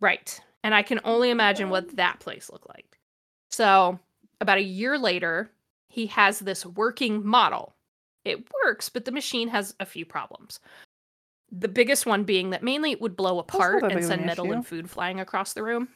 Right. 0.00 0.40
And 0.64 0.74
I 0.74 0.82
can 0.82 1.00
only 1.04 1.30
imagine 1.30 1.70
what 1.70 1.96
that 1.96 2.20
place 2.20 2.50
looked 2.50 2.68
like. 2.68 2.98
So, 3.50 3.98
about 4.40 4.58
a 4.58 4.62
year 4.62 4.98
later, 4.98 5.50
he 5.88 6.06
has 6.06 6.38
this 6.38 6.64
working 6.64 7.26
model. 7.26 7.74
It 8.24 8.48
works, 8.64 8.88
but 8.88 9.04
the 9.04 9.12
machine 9.12 9.48
has 9.48 9.74
a 9.80 9.86
few 9.86 10.04
problems. 10.04 10.60
The 11.50 11.68
biggest 11.68 12.06
one 12.06 12.24
being 12.24 12.50
that 12.50 12.62
mainly 12.62 12.92
it 12.92 13.00
would 13.00 13.16
blow 13.16 13.38
apart 13.38 13.82
and 13.82 14.04
send 14.04 14.24
metal 14.24 14.46
issue. 14.46 14.54
and 14.54 14.66
food 14.66 14.90
flying 14.90 15.20
across 15.20 15.52
the 15.52 15.62
room. 15.62 15.88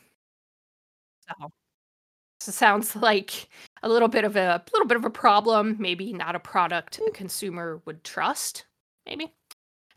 So, 1.29 1.35
so 1.40 1.53
sounds 2.40 2.97
like 3.03 3.49
a 3.83 3.88
little 3.88 4.09
bit 4.09 4.25
of 4.25 4.37
a 4.37 4.62
little 4.73 4.88
bit 4.88 4.97
of 4.97 5.05
a 5.05 5.11
problem. 5.11 5.77
Maybe 5.79 6.12
not 6.12 6.37
a 6.37 6.40
product 6.40 7.01
a 7.07 7.11
consumer 7.11 7.81
would 7.85 8.05
trust. 8.05 8.66
Maybe. 9.07 9.33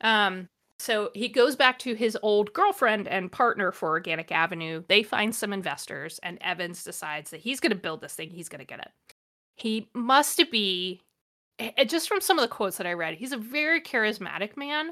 Um. 0.02 0.50
So 0.80 1.10
he 1.16 1.28
goes 1.28 1.56
back 1.56 1.80
to 1.80 1.96
his 1.96 2.16
old 2.22 2.54
girlfriend 2.54 3.08
and 3.08 3.32
partner 3.32 3.72
for 3.72 3.90
Organic 3.90 4.32
Avenue. 4.32 4.84
They 4.88 5.02
find 5.02 5.34
some 5.34 5.52
investors, 5.52 6.20
and 6.22 6.38
Evans 6.42 6.84
decides 6.84 7.32
that 7.32 7.40
he's 7.40 7.60
going 7.60 7.72
to 7.72 7.76
build 7.76 8.02
this 8.02 8.14
thing. 8.14 8.30
He's 8.30 8.48
going 8.48 8.60
to 8.60 8.66
get 8.66 8.80
it. 8.80 8.92
He 9.56 9.90
must 9.96 10.40
be, 10.52 11.02
just 11.88 12.08
from 12.08 12.22
some 12.22 12.38
of 12.38 12.44
the 12.44 12.56
quotes 12.56 12.78
that 12.78 12.86
I 12.86 12.94
read, 12.94 13.16
he's 13.16 13.32
a 13.32 13.38
very 13.38 13.82
charismatic 13.82 14.56
man. 14.56 14.92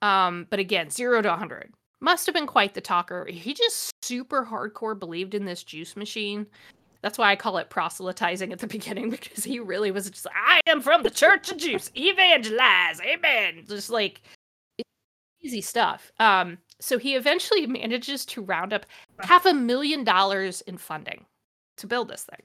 Um, 0.00 0.46
but 0.48 0.60
again, 0.60 0.90
zero 0.90 1.20
to 1.22 1.28
100. 1.28 1.72
Must 2.00 2.26
have 2.26 2.34
been 2.34 2.46
quite 2.46 2.74
the 2.74 2.80
talker. 2.80 3.26
He 3.26 3.54
just 3.54 3.90
super 4.02 4.44
hardcore 4.44 4.98
believed 4.98 5.34
in 5.34 5.44
this 5.44 5.64
juice 5.64 5.96
machine. 5.96 6.46
That's 7.06 7.18
why 7.18 7.30
I 7.30 7.36
call 7.36 7.58
it 7.58 7.70
proselytizing 7.70 8.52
at 8.52 8.58
the 8.58 8.66
beginning 8.78 9.10
because 9.10 9.44
he 9.44 9.60
really 9.60 9.92
was 9.92 10.10
just 10.10 10.26
I 10.34 10.60
am 10.66 10.80
from 10.80 11.04
the 11.04 11.10
Church 11.10 11.52
of 11.52 11.56
Juice. 11.56 11.88
Evangelize. 11.94 13.00
Amen. 13.00 13.62
Just 13.68 13.90
like 13.90 14.22
easy 15.40 15.60
stuff. 15.60 16.10
Um, 16.18 16.58
so 16.80 16.98
he 16.98 17.14
eventually 17.14 17.64
manages 17.64 18.26
to 18.26 18.42
round 18.42 18.72
up 18.72 18.86
half 19.20 19.46
a 19.46 19.54
million 19.54 20.02
dollars 20.02 20.62
in 20.62 20.78
funding 20.78 21.26
to 21.76 21.86
build 21.86 22.08
this 22.08 22.24
thing. 22.24 22.42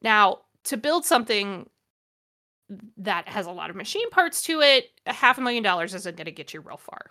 Now, 0.00 0.42
to 0.62 0.76
build 0.76 1.04
something 1.04 1.68
that 2.98 3.26
has 3.26 3.46
a 3.46 3.50
lot 3.50 3.70
of 3.70 3.74
machine 3.74 4.08
parts 4.10 4.42
to 4.42 4.60
it, 4.60 4.90
half 5.06 5.38
a 5.38 5.40
million 5.40 5.64
dollars 5.64 5.92
isn't 5.92 6.16
going 6.16 6.26
to 6.26 6.30
get 6.30 6.54
you 6.54 6.60
real 6.60 6.76
far. 6.76 7.10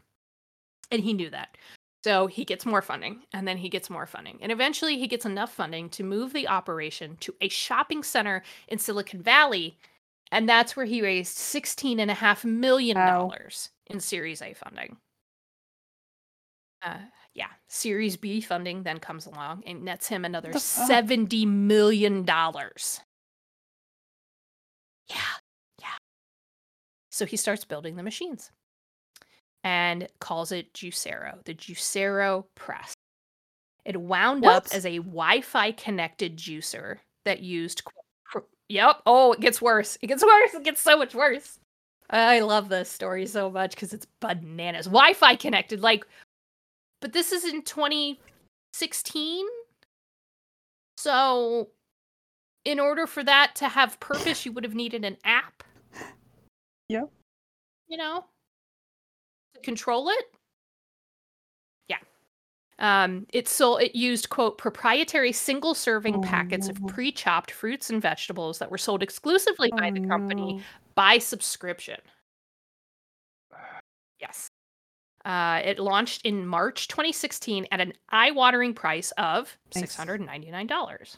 And 0.89 1.03
he 1.03 1.11
knew 1.11 1.29
that. 1.31 1.57
So 2.05 2.27
he 2.27 2.45
gets 2.45 2.67
more 2.67 2.83
funding 2.83 3.23
and 3.33 3.47
then 3.47 3.57
he 3.57 3.67
gets 3.67 3.89
more 3.89 4.05
funding. 4.05 4.37
And 4.39 4.51
eventually 4.51 4.99
he 4.99 5.07
gets 5.07 5.25
enough 5.25 5.51
funding 5.51 5.89
to 5.89 6.03
move 6.03 6.33
the 6.33 6.47
operation 6.47 7.17
to 7.21 7.33
a 7.41 7.49
shopping 7.49 8.03
center 8.03 8.43
in 8.67 8.77
Silicon 8.77 9.23
Valley. 9.23 9.79
And 10.31 10.47
that's 10.47 10.75
where 10.75 10.85
he 10.85 11.01
raised 11.01 11.35
$16.5 11.35 12.45
million 12.45 12.95
Wow. 12.95 13.31
in 13.87 13.99
Series 13.99 14.43
A 14.43 14.53
funding. 14.53 14.97
Uh, 16.83 16.99
yeah. 17.33 17.49
Series 17.69 18.17
B 18.17 18.39
funding 18.39 18.83
then 18.83 18.99
comes 18.99 19.25
along 19.25 19.63
and 19.65 19.83
nets 19.83 20.07
him 20.07 20.25
another 20.25 20.51
$70 20.51 21.47
million. 21.47 22.23
Yeah. 22.23 22.75
Yeah. 25.09 25.97
So 27.09 27.25
he 27.25 27.35
starts 27.35 27.65
building 27.65 27.95
the 27.95 28.03
machines 28.03 28.51
and 29.65 30.07
calls 30.19 30.51
it 30.51 30.71
Juicero, 30.73 31.43
the 31.43 31.55
Juicero 31.55 32.45
Press. 32.53 32.93
It 33.83 33.99
wound 33.99 34.45
up 34.45 34.67
as 34.71 34.85
a 34.85 34.97
Wi 34.97 35.41
Fi 35.41 35.71
connected 35.71 36.37
juicer 36.37 36.97
that 37.25 37.41
used. 37.41 37.81
Yep. 38.69 39.01
Oh, 39.05 39.33
it 39.33 39.41
gets 39.41 39.61
worse. 39.61 39.97
It 40.01 40.07
gets 40.07 40.23
worse. 40.25 40.53
It 40.53 40.63
gets 40.63 40.81
so 40.81 40.97
much 40.97 41.13
worse. 41.13 41.59
I 42.09 42.39
love 42.39 42.69
this 42.69 42.89
story 42.89 43.25
so 43.25 43.49
much 43.49 43.71
because 43.71 43.91
it's 43.91 44.07
bananas. 44.21 44.85
Wi 44.85 45.13
Fi 45.13 45.35
connected. 45.35 45.81
Like, 45.81 46.05
but 47.01 47.13
this 47.13 47.31
is 47.31 47.43
in 47.43 47.63
2016. 47.63 49.45
So, 50.97 51.69
in 52.63 52.79
order 52.79 53.07
for 53.07 53.23
that 53.23 53.55
to 53.55 53.67
have 53.67 53.99
purpose, 53.99 54.45
you 54.45 54.51
would 54.51 54.63
have 54.63 54.75
needed 54.75 55.03
an 55.03 55.17
app. 55.23 55.63
Yep. 56.89 57.09
You 57.87 57.97
know, 57.97 58.25
to 59.55 59.61
control 59.61 60.09
it. 60.09 60.25
Yeah. 61.87 61.97
Um, 62.79 63.25
it 63.33 63.47
sold. 63.47 63.81
It 63.81 63.95
used 63.95 64.29
quote 64.29 64.57
proprietary 64.57 65.31
single 65.31 65.73
serving 65.73 66.21
packets 66.21 66.67
of 66.67 66.77
Oh. 66.83 66.87
pre-chopped 66.87 67.51
fruits 67.51 67.89
and 67.89 68.01
vegetables 68.01 68.59
that 68.59 68.69
were 68.69 68.77
sold 68.77 69.01
exclusively 69.03 69.71
by 69.71 69.89
Oh, 69.89 69.93
the 69.93 70.07
company 70.07 70.53
no. 70.55 70.61
by 70.95 71.17
subscription. 71.17 71.99
Yes. 74.19 74.49
Uh, 75.23 75.61
it 75.63 75.79
launched 75.79 76.23
in 76.25 76.45
March 76.45 76.87
2016 76.87 77.65
at 77.71 77.81
an 77.81 77.93
eye-watering 78.09 78.73
price 78.75 79.11
of 79.17 79.57
Nice. 79.73 79.95
$699. 79.95 81.17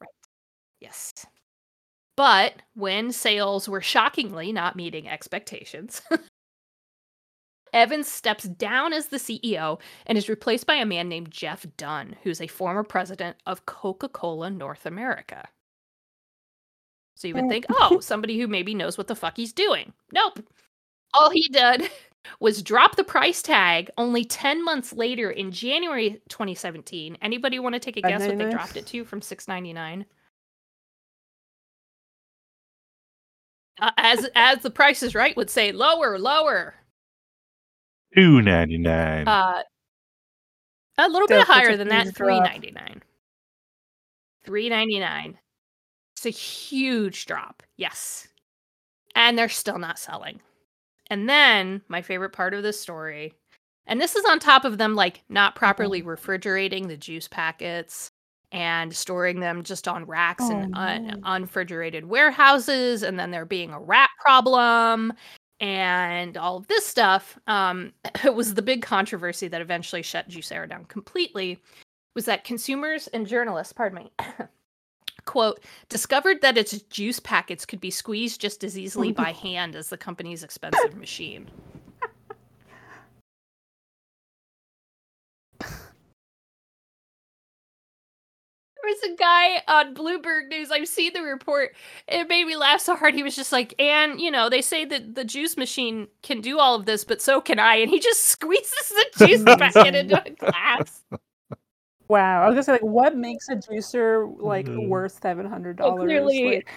Right. 0.00 0.08
Yes. 0.80 1.12
But 2.16 2.54
when 2.74 3.12
sales 3.12 3.68
were 3.68 3.82
shockingly 3.82 4.52
not 4.52 4.74
meeting 4.76 5.08
expectations, 5.08 6.00
Evans 7.72 8.08
steps 8.08 8.44
down 8.44 8.92
as 8.94 9.08
the 9.08 9.18
CEO 9.18 9.78
and 10.06 10.16
is 10.16 10.28
replaced 10.30 10.66
by 10.66 10.76
a 10.76 10.86
man 10.86 11.08
named 11.10 11.30
Jeff 11.30 11.66
Dunn, 11.76 12.16
who's 12.22 12.40
a 12.40 12.46
former 12.46 12.82
president 12.82 13.36
of 13.44 13.66
Coca 13.66 14.08
Cola 14.08 14.48
North 14.48 14.86
America. 14.86 15.48
So 17.16 17.28
you 17.28 17.34
would 17.34 17.44
Oh. 17.44 17.48
think, 17.48 17.66
oh, 17.70 17.88
oh 17.92 18.00
somebody 18.00 18.38
who 18.38 18.46
maybe 18.46 18.74
knows 18.74 18.96
what 18.96 19.08
the 19.08 19.14
fuck 19.16 19.36
he's 19.36 19.52
doing. 19.52 19.92
Nope. 20.12 20.40
All 21.12 21.28
he 21.30 21.48
did 21.48 21.90
was 22.40 22.62
drop 22.62 22.96
the 22.96 23.04
price 23.04 23.42
tag 23.42 23.90
only 23.98 24.24
10 24.24 24.64
months 24.64 24.92
later 24.94 25.30
in 25.30 25.50
January 25.50 26.22
2017. 26.30 27.18
Anybody 27.20 27.58
want 27.58 27.74
to 27.74 27.78
take 27.80 27.96
a 27.98 28.02
guess 28.02 28.26
what 28.26 28.38
they 28.38 28.50
dropped 28.50 28.76
it 28.76 28.86
to 28.86 29.04
from 29.04 29.20
6.99? 29.20 30.04
Uh, 33.80 33.90
as 33.98 34.26
as 34.34 34.60
the 34.60 34.70
price 34.70 35.02
is 35.02 35.14
right 35.14 35.36
would 35.36 35.50
say 35.50 35.72
lower, 35.72 36.18
lower. 36.18 36.74
Two 38.16 38.40
ninety 38.40 38.78
nine. 38.78 39.28
Uh, 39.28 39.62
a 40.98 41.08
little 41.08 41.28
Still, 41.28 41.40
bit 41.40 41.46
higher 41.46 41.76
than 41.76 41.88
that, 41.88 42.04
huge 42.04 42.14
three 42.14 42.36
drop. 42.38 42.44
ninety 42.44 42.70
nine. 42.70 43.02
Three 44.44 44.68
ninety 44.68 44.98
nine. 44.98 45.38
It's 46.16 46.26
a 46.26 46.30
huge 46.30 47.26
drop. 47.26 47.62
Yes, 47.76 48.28
and 49.14 49.36
they're 49.36 49.48
still 49.50 49.78
not 49.78 49.98
selling. 49.98 50.40
And 51.08 51.28
then 51.28 51.82
my 51.88 52.00
favorite 52.00 52.32
part 52.32 52.54
of 52.54 52.62
this 52.62 52.80
story, 52.80 53.34
and 53.86 54.00
this 54.00 54.16
is 54.16 54.24
on 54.24 54.38
top 54.38 54.64
of 54.64 54.78
them 54.78 54.94
like 54.94 55.22
not 55.28 55.54
properly 55.54 56.00
refrigerating 56.00 56.88
the 56.88 56.96
juice 56.96 57.28
packets 57.28 58.10
and 58.52 58.94
storing 58.94 59.40
them 59.40 59.62
just 59.62 59.88
on 59.88 60.04
racks 60.04 60.48
in 60.48 60.72
Oh, 60.74 60.80
un- 60.80 61.20
unrefrigerated 61.24 62.04
warehouses, 62.04 63.02
and 63.02 63.18
then 63.18 63.30
there 63.30 63.44
being 63.44 63.70
a 63.70 63.80
rat 63.80 64.10
problem 64.20 65.12
and 65.60 66.36
all 66.36 66.56
of 66.56 66.66
this 66.68 66.86
stuff. 66.86 67.38
Um, 67.46 67.92
it 68.24 68.34
was 68.34 68.54
the 68.54 68.62
big 68.62 68.82
controversy 68.82 69.48
that 69.48 69.60
eventually 69.60 70.02
shut 70.02 70.28
Juicero 70.28 70.68
down 70.68 70.84
completely. 70.84 71.60
Was 72.14 72.24
that 72.26 72.44
consumers 72.44 73.08
and 73.08 73.26
journalists, 73.26 73.72
pardon 73.72 74.04
me, 74.04 74.12
quote, 75.26 75.62
discovered 75.88 76.40
that 76.40 76.56
its 76.56 76.80
juice 76.82 77.20
packets 77.20 77.66
could 77.66 77.80
be 77.80 77.90
squeezed 77.90 78.40
just 78.40 78.64
as 78.64 78.78
easily 78.78 79.12
by 79.24 79.32
hand 79.32 79.76
as 79.76 79.88
the 79.88 79.98
company's 79.98 80.42
expensive 80.42 80.96
machine. 80.96 81.50
Was 88.86 89.12
a 89.12 89.16
guy 89.16 89.62
on 89.68 89.94
Bloomberg 89.94 90.48
News. 90.48 90.70
I've 90.70 90.88
seen 90.88 91.12
the 91.12 91.22
report. 91.22 91.74
It 92.08 92.28
made 92.28 92.44
me 92.46 92.56
laugh 92.56 92.80
so 92.80 92.94
hard. 92.96 93.14
He 93.14 93.22
was 93.22 93.36
just 93.36 93.52
like, 93.52 93.74
and 93.78 94.20
you 94.20 94.30
know, 94.30 94.48
they 94.48 94.62
say 94.62 94.84
that 94.86 95.14
the 95.14 95.24
juice 95.24 95.56
machine 95.56 96.08
can 96.22 96.40
do 96.40 96.58
all 96.58 96.74
of 96.74 96.86
this, 96.86 97.04
but 97.04 97.20
so 97.20 97.40
can 97.40 97.58
I. 97.58 97.74
And 97.76 97.90
he 97.90 97.98
just 98.00 98.24
squeezes 98.24 98.92
the 99.16 99.26
juice 99.26 99.42
packet 99.44 99.94
into 99.94 100.22
a 100.24 100.30
glass. 100.30 101.02
Wow. 102.08 102.42
I 102.42 102.46
was 102.46 102.54
gonna 102.54 102.62
say 102.62 102.72
like 102.72 102.82
what 102.82 103.16
makes 103.16 103.48
a 103.48 103.56
juicer 103.56 104.32
like 104.40 104.66
Mhm. 104.66 104.88
worth 104.88 105.18
seven 105.20 105.44
hundred 105.46 105.80
Well, 105.80 105.90
dollars? 105.96 106.04
clearly- 106.06 106.54
like, 106.56 106.68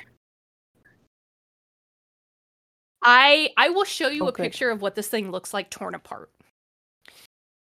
I 3.02 3.52
I 3.56 3.69
will 3.69 3.86
show 3.86 4.10
you 4.10 4.26
Oh, 4.26 4.30
a 4.30 4.34
picture 4.34 4.72
of 4.72 4.82
what 4.82 4.95
this 4.95 5.08
thing 5.08 5.32
looks 5.32 5.54
like 5.54 5.69
torn 5.69 5.95
apart. 5.95 6.30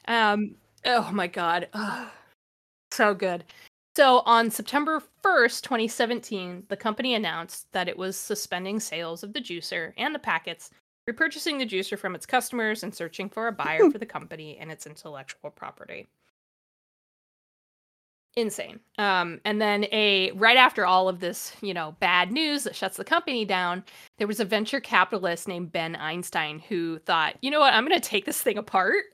Um 0.07 0.55
oh 0.85 1.11
my 1.11 1.27
god. 1.27 1.67
Ugh. 1.73 2.07
So 2.91 3.13
good. 3.13 3.43
So 3.97 4.21
on 4.27 4.51
September 4.51 5.01
1st, 5.25 5.63
2017, 5.63 6.65
the 6.69 6.77
company 6.77 7.15
announced 7.15 7.65
that 7.71 7.87
it 7.87 7.97
was 7.97 8.15
suspending 8.15 8.79
sales 8.79 9.23
of 9.23 9.33
the 9.33 9.41
juicer 9.41 9.93
and 9.97 10.13
the 10.13 10.19
packets, 10.19 10.69
repurchasing 11.09 11.57
the 11.57 11.65
juicer 11.65 11.97
from 11.97 12.13
its 12.13 12.27
customers 12.27 12.83
and 12.83 12.93
searching 12.93 13.27
for 13.27 13.47
a 13.47 13.51
buyer 13.51 13.89
for 13.91 13.97
the 13.97 14.05
company 14.05 14.55
and 14.59 14.71
its 14.71 14.85
intellectual 14.85 15.49
property. 15.49 16.05
Insane. 18.35 18.81
Um, 18.99 19.41
and 19.43 19.59
then 19.59 19.85
a 19.85 20.29
right 20.33 20.57
after 20.57 20.85
all 20.85 21.09
of 21.09 21.19
this, 21.19 21.55
you 21.61 21.73
know, 21.73 21.95
bad 21.99 22.31
news 22.31 22.65
that 22.65 22.75
shuts 22.75 22.97
the 22.97 23.03
company 23.03 23.45
down, 23.45 23.83
there 24.19 24.27
was 24.27 24.39
a 24.39 24.45
venture 24.45 24.79
capitalist 24.79 25.47
named 25.47 25.71
Ben 25.71 25.95
Einstein 25.95 26.59
who 26.59 26.99
thought, 26.99 27.33
you 27.41 27.49
know 27.49 27.61
what, 27.61 27.73
I'm 27.73 27.87
going 27.87 27.99
to 27.99 28.09
take 28.09 28.25
this 28.25 28.43
thing 28.43 28.59
apart 28.59 29.05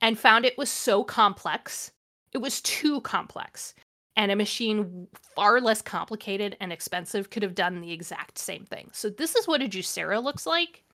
and 0.00 0.18
found 0.18 0.46
it 0.46 0.56
was 0.56 0.70
so 0.70 1.04
complex. 1.04 1.92
It 2.32 2.38
was 2.38 2.62
too 2.62 3.02
complex. 3.02 3.74
And 4.16 4.32
a 4.32 4.36
machine 4.36 5.08
far 5.34 5.60
less 5.60 5.82
complicated 5.82 6.56
and 6.58 6.72
expensive 6.72 7.28
could 7.28 7.42
have 7.42 7.54
done 7.54 7.80
the 7.80 7.92
exact 7.92 8.38
same 8.38 8.64
thing. 8.64 8.88
So, 8.92 9.10
this 9.10 9.36
is 9.36 9.46
what 9.46 9.60
a 9.60 9.68
Juicero 9.68 10.22
looks 10.22 10.46
like 10.46 10.84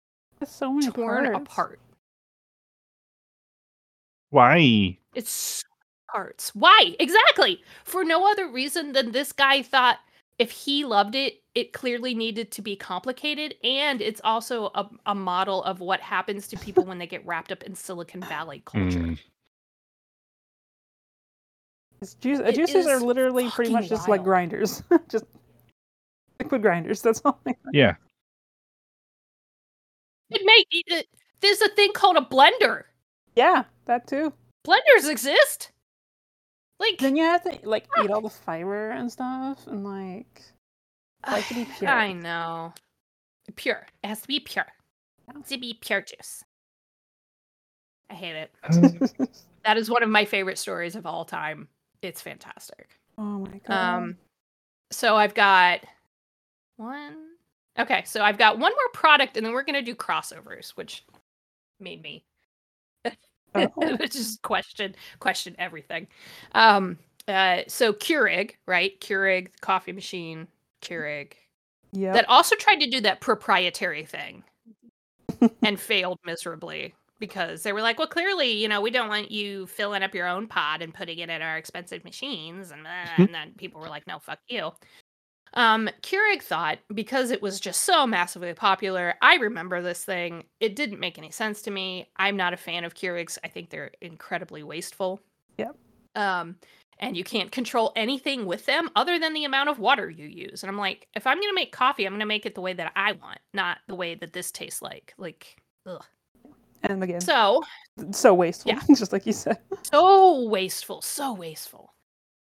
there's 0.43 0.51
so 0.51 0.73
many 0.73 0.91
torn 0.91 1.25
parts. 1.27 1.37
apart. 1.37 1.81
Why? 4.31 4.99
It's 5.15 5.31
so 5.31 5.67
parts. 6.13 6.53
Why? 6.53 6.97
Exactly. 6.99 7.63
For 7.85 8.05
no 8.05 8.29
other 8.29 8.49
reason 8.49 8.93
than 8.93 9.13
this 9.13 9.31
guy 9.31 9.63
thought 9.63 9.99
if 10.39 10.51
he 10.51 10.85
loved 10.85 11.15
it, 11.15 11.43
it 11.55 11.73
clearly 11.73 12.13
needed 12.15 12.51
to 12.53 12.63
be 12.63 12.75
complicated. 12.75 13.55
And 13.63 14.01
it's 14.01 14.21
also 14.25 14.73
a, 14.75 14.89
a 15.07 15.15
model 15.15 15.63
of 15.63 15.79
what 15.79 16.01
happens 16.01 16.49
to 16.49 16.57
people 16.57 16.85
when 16.87 16.99
they 16.99 17.07
get 17.07 17.25
wrapped 17.25 17.53
up 17.53 17.63
in 17.63 17.77
Silicon 17.77 18.23
Valley 18.23 18.63
culture. 18.65 18.99
Mm. 18.99 19.19
It's 22.03 22.15
Juice, 22.15 22.41
uh, 22.41 22.45
It 22.45 22.57
juicers 22.57 22.87
are 22.87 22.99
literally 22.99 23.49
pretty 23.49 23.71
much 23.71 23.85
fucking 23.85 23.97
just 23.97 24.09
like 24.09 24.25
grinders, 24.25 24.83
just 25.09 25.25
liquid 26.41 26.61
grinders. 26.61 27.01
That's 27.01 27.23
all. 27.25 27.41
They 27.45 27.53
are. 27.53 27.71
Yeah. 27.73 27.95
It 30.31 30.43
may 30.45 30.65
it, 30.71 31.07
there's 31.41 31.61
a 31.61 31.69
thing 31.69 31.93
called 31.93 32.17
a 32.17 32.23
blender. 32.23 32.83
Yeah, 33.37 33.65
that 33.85 34.09
too. 34.09 34.33
Blenders 34.67 35.09
exist. 35.09 35.71
Like 36.81 36.99
Then 36.99 37.15
you 37.15 37.23
have 37.23 37.45
to 37.45 37.57
like 37.63 37.87
eat 38.03 38.11
all 38.11 38.21
the 38.21 38.31
fiber 38.31 38.91
and 38.91 39.13
stuff, 39.13 39.69
and 39.69 39.85
like 39.85 40.43
like 41.31 41.47
to 41.47 41.55
be 41.55 41.69
pure. 41.79 41.89
I 41.89 42.13
know. 42.13 42.73
Pure. 43.55 43.87
It 44.03 44.07
has 44.09 44.23
to 44.23 44.29
be 44.29 44.41
pure. 44.41 44.67
It 45.29 45.37
has 45.37 45.49
to 45.51 45.59
be 45.59 45.79
pure 45.81 46.01
juice. 46.01 46.43
I 48.11 48.15
hate 48.15 48.35
it. 48.35 49.31
That 49.65 49.77
is 49.77 49.89
one 49.89 50.03
of 50.03 50.09
my 50.09 50.25
favorite 50.25 50.59
stories 50.59 50.97
of 50.97 51.07
all 51.07 51.25
time. 51.25 51.69
It's 52.03 52.21
fantastic. 52.21 52.99
oh 53.19 53.39
my 53.39 53.61
god. 53.67 53.97
Um, 54.03 54.17
so 54.91 55.17
I've 55.17 55.35
got 55.35 55.81
one. 56.77 57.17
Okay, 57.79 58.03
so 58.05 58.23
I've 58.23 58.37
got 58.39 58.59
one 58.59 58.73
more 58.73 58.89
product, 58.93 59.37
and 59.37 59.47
then 59.47 59.53
we're 59.55 59.63
gonna 59.65 59.81
do 59.83 59.95
crossovers, 59.95 60.71
which 60.71 61.05
made 61.81 62.03
me 62.03 62.25
Oh. 63.55 63.97
just 64.11 64.41
question 64.43 64.95
question 65.21 65.55
everything. 65.59 66.07
Um, 66.53 66.99
uh, 67.29 67.63
so 67.69 67.93
Keurig, 67.93 68.53
right? 68.67 68.99
Keurig 69.01 69.49
coffee 69.61 69.93
machine, 69.93 70.49
Keurig 70.83 71.33
Yeah. 71.93 72.13
that 72.15 72.29
also 72.29 72.57
tried 72.57 72.81
to 72.81 72.91
do 72.91 73.01
that 73.03 73.21
proprietary 73.21 74.05
thing 74.07 74.43
and 75.63 75.79
failed 75.79 76.19
miserably 76.25 76.95
because 77.23 77.63
they 77.63 77.73
were 77.73 77.83
like, 77.83 78.01
well, 78.01 78.09
clearly, 78.09 78.51
you 78.51 78.67
know, 78.67 78.81
we 78.81 78.91
don't 78.91 79.09
want 79.09 79.31
you 79.31 79.69
filling 79.69 80.03
up 80.03 80.13
your 80.13 80.27
own 80.27 80.49
pod 80.49 80.83
and 80.83 80.93
putting 80.93 81.21
it 81.21 81.31
in 81.31 81.41
our 81.41 81.57
expensive 81.57 82.03
machines. 82.03 82.73
And, 82.73 82.85
uh, 82.85 83.11
and 83.17 83.33
then 83.33 83.53
people 83.57 83.81
were 83.81 83.87
like, 83.87 84.09
no, 84.09 84.19
fuck 84.19 84.41
you. 84.49 84.73
Um, 85.55 85.89
Keurig 86.03 86.43
thought 86.43 86.81
because 86.93 87.31
it 87.31 87.41
was 87.41 87.61
just 87.61 87.83
so 87.83 88.09
massively 88.09 88.53
popular, 88.55 89.15
I 89.23 89.37
remember 89.37 89.81
this 89.81 90.05
thing. 90.05 90.43
It 90.59 90.75
didn't 90.75 90.99
make 90.99 91.17
any 91.17 91.31
sense 91.31 91.63
to 91.63 91.71
me. 91.71 92.11
I'm 92.17 92.37
not 92.37 92.55
a 92.55 92.57
fan 92.57 92.83
of 92.83 92.95
Keurigs. 92.95 93.39
I 93.45 93.49
think 93.49 93.71
they're 93.71 93.93
incredibly 94.01 94.65
wasteful. 94.65 95.21
Yep. 95.59 95.77
Um, 96.17 96.57
and 96.99 97.17
you 97.17 97.23
can't 97.23 97.53
control 97.53 97.93
anything 97.95 98.47
with 98.47 98.67
them 98.67 98.91
other 98.97 99.17
than 99.21 99.33
the 99.33 99.45
amount 99.45 99.69
of 99.69 99.79
water 99.79 100.11
you 100.11 100.27
use. 100.27 100.65
And 100.65 100.71
I'm 100.71 100.77
like, 100.77 101.07
if 101.15 101.25
I'm 101.25 101.39
gonna 101.39 101.55
make 101.55 101.71
coffee, 101.71 102.05
I'm 102.05 102.15
gonna 102.15 102.27
make 102.27 102.47
it 102.47 102.57
the 102.57 102.61
way 102.61 102.73
that 102.73 102.91
I 102.97 103.13
want, 103.13 103.39
not 103.55 103.79
the 103.87 103.95
way 103.95 104.17
that 104.17 104.33
this 104.33 104.51
tastes 104.51 104.83
like. 104.83 105.15
Like, 105.19 105.63
ugh. 105.87 106.05
And 106.85 107.03
again, 107.03 107.21
so, 107.21 107.63
So 108.11 108.35
wasteful, 108.35 108.73
yeah. 108.73 108.81
just 108.97 109.13
like 109.13 109.27
you 109.27 109.33
said. 109.33 109.59
so 109.83 110.45
wasteful, 110.49 111.01
so 111.03 111.33
wasteful. 111.33 111.95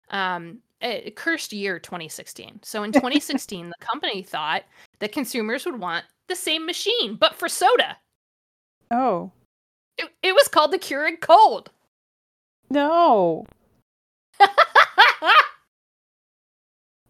Um, 0.10 0.60
a 0.82 1.12
cursed 1.12 1.54
year 1.54 1.80
2016. 1.80 2.60
So 2.64 2.84
in 2.84 2.92
2016, 2.94 3.70
the 3.70 3.86
company 3.86 4.22
thought 4.22 4.64
that 5.00 5.12
consumers 5.12 5.66
would 5.66 5.80
want 5.80 6.06
the 6.28 6.36
same 6.36 6.66
machine, 6.66 7.16
but 7.16 7.36
for 7.36 7.48
soda. 7.50 7.98
Oh 8.92 9.32
It, 9.98 10.10
it 10.24 10.36
was 10.36 10.48
called 10.48 10.72
the 10.72 10.80
Keurig 10.80 11.22
Kold. 11.22 11.72
no! 12.70 13.46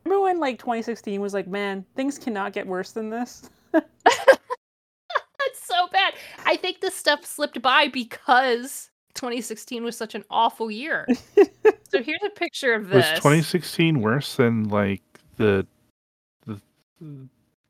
Remember 0.05 0.23
when 0.23 0.39
like 0.39 0.57
2016 0.59 1.19
was 1.19 1.33
like, 1.33 1.47
man, 1.47 1.83
things 1.95 2.17
cannot 2.17 2.53
get 2.53 2.65
worse 2.65 2.91
than 2.93 3.09
this. 3.09 3.49
That's 6.47 6.53
so 6.53 6.53
bad. 6.53 6.53
I 6.53 6.57
think 6.57 6.81
this 6.81 6.95
stuff 6.95 7.25
slipped 7.25 7.61
by 7.61 7.87
because 7.87 8.89
2016 9.15 9.83
was 9.83 9.97
such 9.97 10.15
an 10.15 10.23
awful 10.29 10.69
year. 10.71 11.07
so 11.89 12.01
here's 12.01 12.23
a 12.25 12.29
picture 12.29 12.73
of 12.73 12.89
this. 12.89 13.09
Was 13.11 13.19
2016 13.19 14.01
worse 14.01 14.35
than 14.35 14.69
like 14.69 15.01
the, 15.37 15.65
the 16.45 16.59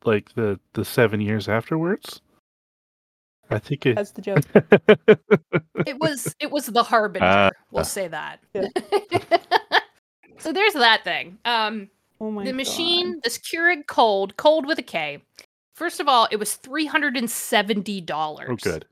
like 0.04 0.34
the 0.34 0.58
the 0.74 0.84
seven 0.84 1.20
years 1.20 1.48
afterwards? 1.48 2.20
I 3.50 3.58
think 3.58 3.86
it. 3.86 3.96
That's 3.96 4.12
the 4.12 4.22
joke. 4.22 4.44
It 5.86 5.98
was 6.00 6.34
it 6.38 6.50
was 6.50 6.66
the 6.66 6.82
harbinger. 6.82 7.24
Ah. 7.26 7.50
we'll 7.70 7.84
say 7.84 8.08
that. 8.08 8.40
Yeah. 8.52 8.66
so 10.38 10.52
there's 10.52 10.74
that 10.74 11.02
thing. 11.04 11.38
Um, 11.46 11.88
Oh 12.20 12.30
my 12.30 12.44
the 12.44 12.50
God. 12.50 12.56
machine, 12.56 13.20
this 13.22 13.38
Keurig 13.38 13.86
Kold, 13.86 14.36
Kold 14.36 14.66
with 14.66 14.78
a 14.78 14.82
K. 14.82 15.22
First 15.78 16.00
of 16.00 16.08
all, 16.08 16.26
it 16.32 16.36
was 16.36 16.54
three 16.56 16.86
hundred 16.86 17.16
and 17.16 17.30
seventy 17.30 18.00
dollars. 18.00 18.48
oh, 18.50 18.56
good. 18.56 18.84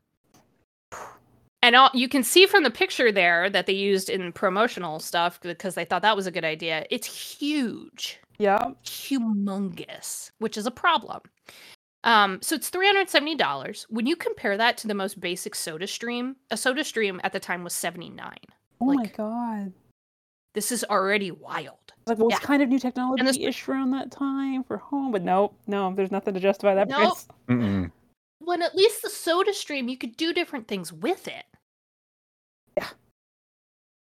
And 1.62 1.74
all, 1.74 1.90
you 1.94 2.08
can 2.08 2.22
see 2.22 2.46
from 2.46 2.62
the 2.62 2.70
picture 2.70 3.10
there 3.10 3.50
that 3.50 3.66
they 3.66 3.72
used 3.72 4.08
in 4.08 4.30
promotional 4.30 5.00
stuff 5.00 5.40
because 5.40 5.74
they 5.74 5.84
thought 5.84 6.02
that 6.02 6.14
was 6.14 6.28
a 6.28 6.30
good 6.30 6.44
idea. 6.44 6.86
It's 6.90 7.06
huge, 7.38 8.20
Yeah. 8.38 8.70
humongous, 8.84 10.30
which 10.38 10.56
is 10.56 10.66
a 10.66 10.70
problem. 10.70 11.22
Um, 12.04 12.38
so 12.40 12.54
it's 12.54 12.68
three 12.68 12.86
hundred 12.86 13.08
seventy 13.10 13.34
dollars. 13.34 13.84
When 13.90 14.06
you 14.06 14.14
compare 14.14 14.56
that 14.56 14.76
to 14.78 14.86
the 14.86 14.94
most 14.94 15.18
basic 15.18 15.56
Soda 15.56 15.88
Stream, 15.88 16.36
a 16.52 16.56
Soda 16.56 16.84
Stream 16.84 17.20
at 17.24 17.32
the 17.32 17.40
time 17.40 17.64
was 17.64 17.74
seventy 17.74 18.10
nine. 18.10 18.38
Oh 18.80 18.92
my 18.94 19.06
God. 19.06 19.72
This 20.56 20.72
is 20.72 20.84
already 20.88 21.30
wild. 21.30 21.76
It's 21.88 22.06
like, 22.08 22.18
well, 22.18 22.30
Yeah. 22.30 22.36
it's 22.36 22.46
kind 22.46 22.62
of 22.62 22.70
new 22.70 22.78
technology 22.78 23.22
this- 23.22 23.36
ish 23.36 23.68
around 23.68 23.90
that 23.90 24.10
time 24.10 24.64
for 24.64 24.78
home, 24.78 25.12
but 25.12 25.20
nope, 25.20 25.54
no, 25.66 25.92
there's 25.94 26.10
nothing 26.10 26.32
to 26.32 26.40
justify 26.40 26.74
that 26.74 26.88
Nope. 26.88 26.98
price. 26.98 27.28
Mm-mm. 27.48 27.92
When 28.38 28.62
at 28.62 28.74
least 28.74 29.02
the 29.02 29.10
Soda 29.10 29.52
Stream, 29.52 29.86
you 29.90 29.98
could 29.98 30.16
do 30.16 30.32
different 30.32 30.66
things 30.66 30.94
with 30.94 31.28
it. 31.28 31.44
Yeah. 32.78 32.88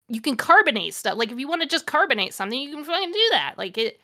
You 0.07 0.21
can 0.21 0.35
carbonate 0.37 0.95
stuff. 0.95 1.19
Like 1.19 1.31
if 1.31 1.37
you 1.37 1.47
want 1.47 1.61
to 1.61 1.67
just 1.67 1.85
carbonate 1.85 2.33
something, 2.33 2.59
you 2.59 2.73
can 2.73 2.83
fucking 2.83 3.11
do 3.11 3.27
that. 3.29 3.53
Like 3.59 3.77
it. 3.77 4.01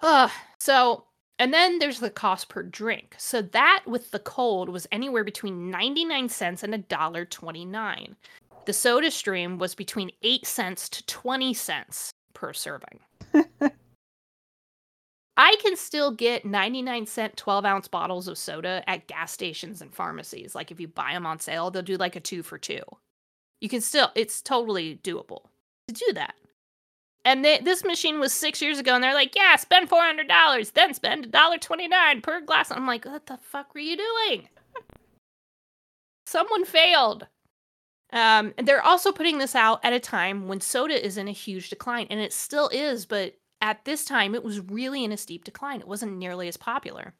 Uh, 0.00 0.28
so 0.58 1.04
and 1.38 1.54
then 1.54 1.78
there's 1.78 2.00
the 2.00 2.10
cost 2.10 2.48
per 2.48 2.64
drink. 2.64 3.14
So 3.18 3.42
that 3.42 3.84
with 3.86 4.10
the 4.10 4.18
Kold 4.18 4.70
was 4.70 4.88
anywhere 4.90 5.22
between 5.22 5.70
99 5.70 6.30
cents 6.30 6.64
and 6.64 6.74
a 6.74 6.78
dollar 6.78 7.24
29. 7.24 8.16
The 8.66 8.72
soda 8.72 9.10
stream 9.12 9.58
was 9.58 9.74
between 9.76 10.10
8 10.22 10.44
cents 10.44 10.88
to 10.88 11.06
20 11.06 11.54
cents 11.54 12.10
per 12.34 12.52
serving. 12.52 12.98
I 15.36 15.54
can 15.62 15.76
still 15.76 16.10
get 16.10 16.44
99 16.44 17.06
cent 17.06 17.36
12 17.36 17.64
ounce 17.64 17.86
bottles 17.88 18.26
of 18.26 18.36
soda 18.36 18.82
at 18.88 19.06
gas 19.06 19.30
stations 19.30 19.80
and 19.82 19.94
pharmacies. 19.94 20.54
Like 20.56 20.72
if 20.72 20.80
you 20.80 20.88
buy 20.88 21.12
them 21.12 21.26
on 21.26 21.38
sale, 21.38 21.70
they'll 21.70 21.82
do 21.82 21.96
like 21.96 22.16
a 22.16 22.20
two 22.20 22.42
for 22.42 22.58
two. 22.58 22.82
You 23.60 23.68
can 23.68 23.80
still, 23.80 24.10
it's 24.16 24.42
totally 24.42 24.98
doable 25.04 25.42
to 25.86 25.94
do 25.94 26.12
that. 26.14 26.34
And 27.24 27.44
they, 27.44 27.58
this 27.58 27.84
machine 27.84 28.18
was 28.18 28.32
six 28.32 28.62
years 28.62 28.78
ago, 28.78 28.94
and 28.94 29.02
they're 29.02 29.12
like, 29.12 29.34
"Yeah, 29.34 29.56
spend 29.56 29.88
four 29.88 30.00
hundred 30.00 30.28
dollars, 30.28 30.70
then 30.70 30.94
spend 30.94 31.32
$1.29 31.32 32.22
per 32.22 32.40
glass." 32.40 32.70
I'm 32.70 32.86
like, 32.86 33.04
"What 33.04 33.26
the 33.26 33.36
fuck 33.36 33.74
were 33.74 33.80
you 33.80 33.96
doing?" 33.96 34.48
Someone 36.26 36.64
failed. 36.64 37.26
Um, 38.16 38.54
and 38.56 38.66
they're 38.66 38.82
also 38.82 39.12
putting 39.12 39.36
this 39.36 39.54
out 39.54 39.78
at 39.84 39.92
a 39.92 40.00
time 40.00 40.48
when 40.48 40.62
soda 40.62 41.04
is 41.04 41.18
in 41.18 41.28
a 41.28 41.32
huge 41.32 41.68
decline, 41.68 42.06
and 42.08 42.18
it 42.18 42.32
still 42.32 42.70
is. 42.72 43.04
But 43.04 43.34
at 43.60 43.84
this 43.84 44.06
time, 44.06 44.34
it 44.34 44.42
was 44.42 44.58
really 44.58 45.04
in 45.04 45.12
a 45.12 45.18
steep 45.18 45.44
decline. 45.44 45.80
It 45.80 45.86
wasn't 45.86 46.16
nearly 46.16 46.48
as 46.48 46.56
popular. 46.56 47.12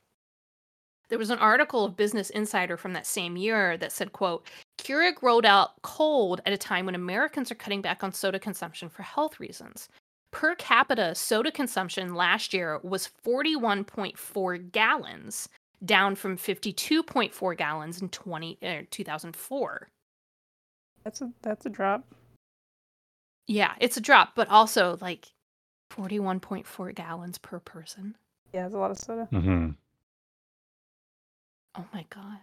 There 1.10 1.18
was 1.18 1.28
an 1.28 1.38
article 1.38 1.84
of 1.84 1.98
Business 1.98 2.30
Insider 2.30 2.78
from 2.78 2.94
that 2.94 3.06
same 3.06 3.36
year 3.36 3.76
that 3.76 3.92
said, 3.92 4.14
"quote 4.14 4.48
Keurig 4.78 5.20
rolled 5.20 5.44
out 5.44 5.82
Kold 5.82 6.40
at 6.46 6.54
a 6.54 6.58
time 6.58 6.86
when 6.86 6.94
Americans 6.94 7.52
are 7.52 7.56
cutting 7.56 7.82
back 7.82 8.02
on 8.02 8.12
soda 8.12 8.38
consumption 8.38 8.88
for 8.88 9.02
health 9.02 9.38
reasons. 9.38 9.90
Per 10.30 10.54
capita 10.54 11.14
soda 11.14 11.52
consumption 11.52 12.14
last 12.14 12.54
year 12.54 12.78
was 12.82 13.10
41.4 13.22 14.56
gallons, 14.72 15.50
down 15.84 16.14
from 16.14 16.38
52.4 16.38 17.54
gallons 17.54 18.00
in 18.00 18.08
20, 18.08 18.58
uh, 18.62 18.82
2004. 18.90 19.88
That's 21.06 21.22
a 21.22 21.30
that's 21.40 21.64
a 21.64 21.70
drop. 21.70 22.04
Yeah, 23.46 23.74
it's 23.78 23.96
a 23.96 24.00
drop, 24.00 24.30
but 24.34 24.48
also 24.48 24.98
like 25.00 25.28
41.4 25.92 26.94
gallons 26.96 27.38
per 27.38 27.60
person. 27.60 28.16
Yeah, 28.52 28.66
it's 28.66 28.74
a 28.74 28.78
lot 28.78 28.90
of 28.90 28.98
soda. 28.98 29.28
Mm-hmm. 29.32 29.70
Oh 31.78 31.84
my 31.94 32.04
god. 32.10 32.40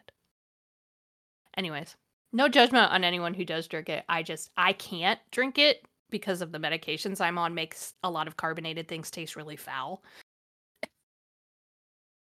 Anyways, 1.57 1.97
no 2.31 2.47
judgment 2.47 2.89
on 2.89 3.03
anyone 3.03 3.33
who 3.33 3.43
does 3.43 3.67
drink 3.67 3.89
it. 3.89 4.05
I 4.07 4.23
just 4.23 4.49
I 4.55 4.71
can't 4.71 5.19
drink 5.31 5.57
it 5.57 5.85
because 6.09 6.41
of 6.41 6.53
the 6.53 6.57
medications 6.57 7.19
I'm 7.19 7.37
on 7.37 7.53
makes 7.53 7.95
a 8.01 8.09
lot 8.09 8.29
of 8.29 8.37
carbonated 8.37 8.87
things 8.87 9.11
taste 9.11 9.35
really 9.35 9.57
foul. 9.57 10.01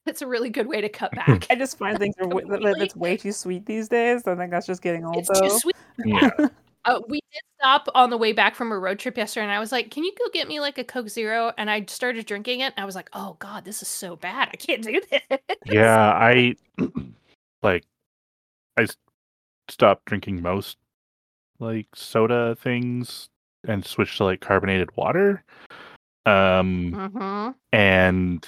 It's 0.06 0.22
a 0.22 0.28
really 0.28 0.50
good 0.50 0.68
way 0.68 0.82
to 0.82 0.90
cut 0.90 1.12
back. 1.16 1.48
I 1.50 1.56
just 1.56 1.78
find 1.78 1.98
things 1.98 2.16
are 2.20 2.28
w- 2.28 2.48
that 2.48 2.62
that 2.62 2.82
it's 2.82 2.96
way 2.96 3.18
too 3.18 3.32
sweet 3.32 3.66
these 3.66 3.88
days. 3.88 4.28
I 4.28 4.36
think 4.36 4.52
that's 4.52 4.68
just 4.68 4.82
getting 4.82 5.06
old 5.06 5.18
it's 5.18 5.30
though. 5.30 5.48
too 5.48 5.60
sweet. 5.60 5.76
Yeah. 6.06 6.30
Uh, 6.86 7.00
we 7.08 7.22
did 7.32 7.42
stop 7.58 7.88
on 7.96 8.10
the 8.10 8.18
way 8.18 8.34
back 8.34 8.56
from 8.56 8.70
a 8.70 8.78
road 8.78 9.00
trip 9.00 9.16
yesterday, 9.16 9.46
and 9.46 9.54
I 9.54 9.60
was 9.62 9.72
like, 9.72 9.90
"Can 9.90 10.04
you 10.04 10.12
go 10.20 10.26
get 10.34 10.50
me 10.50 10.60
like 10.60 10.78
a 10.78 10.84
Coke 10.84 11.08
Zero?" 11.08 11.54
And 11.58 11.70
I 11.72 11.86
started 11.86 12.26
drinking 12.26 12.60
it, 12.60 12.74
and 12.76 12.84
I 12.84 12.84
was 12.84 12.94
like, 12.94 13.10
"Oh 13.14 13.38
God, 13.40 13.64
this 13.64 13.82
is 13.82 13.88
so 13.88 14.18
bad. 14.18 14.50
I 14.52 14.58
can't 14.58 14.84
do 14.84 15.00
this." 15.10 15.40
Yeah, 15.66 15.98
I 15.98 16.56
like 17.64 17.86
I 18.76 18.88
stopped 19.70 20.04
drinking 20.04 20.42
most 20.42 20.76
like 21.60 21.88
soda 21.96 22.58
things 22.60 23.30
and 23.66 23.86
switched 23.86 24.18
to 24.18 24.26
like 24.26 24.42
carbonated 24.42 24.90
water. 24.98 25.42
Um 26.26 27.10
hmm 27.14 27.50
and 27.72 28.46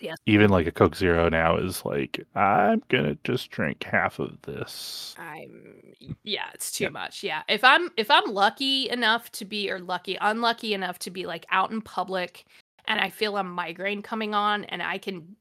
Yes. 0.00 0.16
even 0.26 0.50
like 0.50 0.66
a 0.66 0.72
Coke 0.72 0.94
Zero 0.96 1.28
now 1.28 1.56
is 1.56 1.84
like 1.84 2.24
I'm 2.34 2.82
gonna 2.88 3.16
just 3.24 3.50
drink 3.50 3.82
half 3.84 4.18
of 4.18 4.40
this. 4.42 5.14
I'm 5.18 5.94
yeah, 6.24 6.46
it's 6.54 6.70
too 6.72 6.84
Yeah. 6.84 6.90
much. 6.90 7.22
Yeah. 7.22 7.42
If 7.48 7.64
I'm 7.64 7.90
if 7.96 8.10
I'm 8.10 8.32
lucky 8.32 8.88
enough 8.90 9.30
to 9.32 9.44
be 9.44 9.70
or 9.70 9.78
lucky, 9.80 10.16
unlucky 10.20 10.74
enough 10.74 10.98
to 11.00 11.10
be 11.10 11.26
like 11.26 11.46
out 11.50 11.70
in 11.70 11.80
public 11.82 12.44
and 12.86 13.00
I 13.00 13.10
feel 13.10 13.36
a 13.36 13.42
migraine 13.44 14.02
coming 14.02 14.34
on 14.34 14.64
and 14.64 14.82
I 14.82 14.98
can 14.98 15.36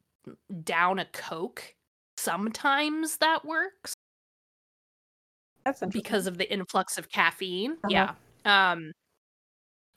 down 0.64 1.00
a 1.00 1.06
Coke, 1.06 1.74
sometimes 2.18 3.18
that 3.18 3.46
works 3.46 3.94
That's 5.66 5.84
because 5.92 6.28
of 6.28 6.38
the 6.38 6.52
influx 6.52 6.98
of 6.98 7.10
caffeine. 7.10 7.74
Uh-huh. 7.84 7.90
Yeah. 7.90 8.14
Um 8.46 8.92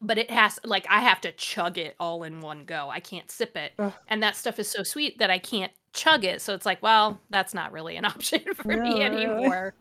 but 0.00 0.18
it 0.18 0.30
has 0.30 0.58
like 0.64 0.86
I 0.88 1.00
have 1.00 1.20
to 1.22 1.32
chug 1.32 1.78
it 1.78 1.94
all 2.00 2.22
in 2.22 2.40
one 2.40 2.64
go. 2.64 2.88
I 2.90 3.00
can't 3.00 3.30
sip 3.30 3.56
it. 3.56 3.72
Ugh. 3.78 3.92
And 4.08 4.22
that 4.22 4.36
stuff 4.36 4.58
is 4.58 4.68
so 4.70 4.82
sweet 4.82 5.18
that 5.18 5.30
I 5.30 5.38
can't 5.38 5.72
chug 5.92 6.24
it. 6.24 6.40
So 6.40 6.54
it's 6.54 6.66
like, 6.66 6.82
well, 6.82 7.20
that's 7.30 7.54
not 7.54 7.72
really 7.72 7.96
an 7.96 8.04
option 8.06 8.42
for 8.54 8.68
No, 8.68 8.82
me 8.82 9.02
really. 9.04 9.24
anymore. 9.24 9.74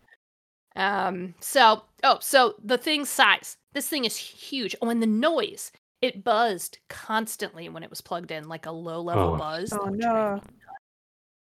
Um, 0.76 1.34
so 1.40 1.84
oh, 2.04 2.18
so 2.22 2.56
the 2.64 2.78
thing 2.78 3.06
size. 3.06 3.58
This 3.74 3.88
thing 3.88 4.06
is 4.06 4.18
huge. 4.18 4.76
Oh, 4.82 4.90
and 4.90 5.02
the 5.02 5.08
noise. 5.08 5.72
It 6.02 6.24
buzzed 6.24 6.78
constantly 6.88 7.68
when 7.68 7.84
it 7.84 7.90
was 7.90 8.00
plugged 8.00 8.32
in, 8.32 8.48
like 8.48 8.66
a 8.66 8.72
low 8.72 9.02
level 9.02 9.34
Oh. 9.34 9.38
buzz. 9.38 9.74
Oh, 9.74 9.88
no. 9.90 10.40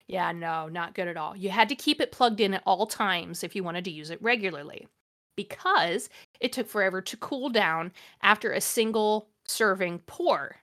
Yeah, 0.07 0.31
no, 0.31 0.69
not 0.69 0.95
good 0.95 1.09
at 1.09 1.17
all. 1.17 1.37
You 1.37 1.51
had 1.51 1.69
to 1.71 1.75
keep 1.75 2.01
it 2.01 2.12
plugged 2.12 2.39
in 2.41 2.55
at 2.55 2.62
all 2.64 2.87
times 2.87 3.43
if 3.43 3.57
you 3.57 3.64
wanted 3.64 3.85
to 3.87 3.91
use 3.91 4.09
it 4.11 4.23
regularly 4.23 4.87
because 5.37 6.09
it 6.41 6.53
took 6.53 6.66
forever 6.68 7.01
to 7.03 7.16
cool 7.18 7.49
down 7.51 7.93
after 8.22 8.53
a 8.53 8.61
single 8.61 9.28
serving 9.47 10.01
pour. 10.07 10.57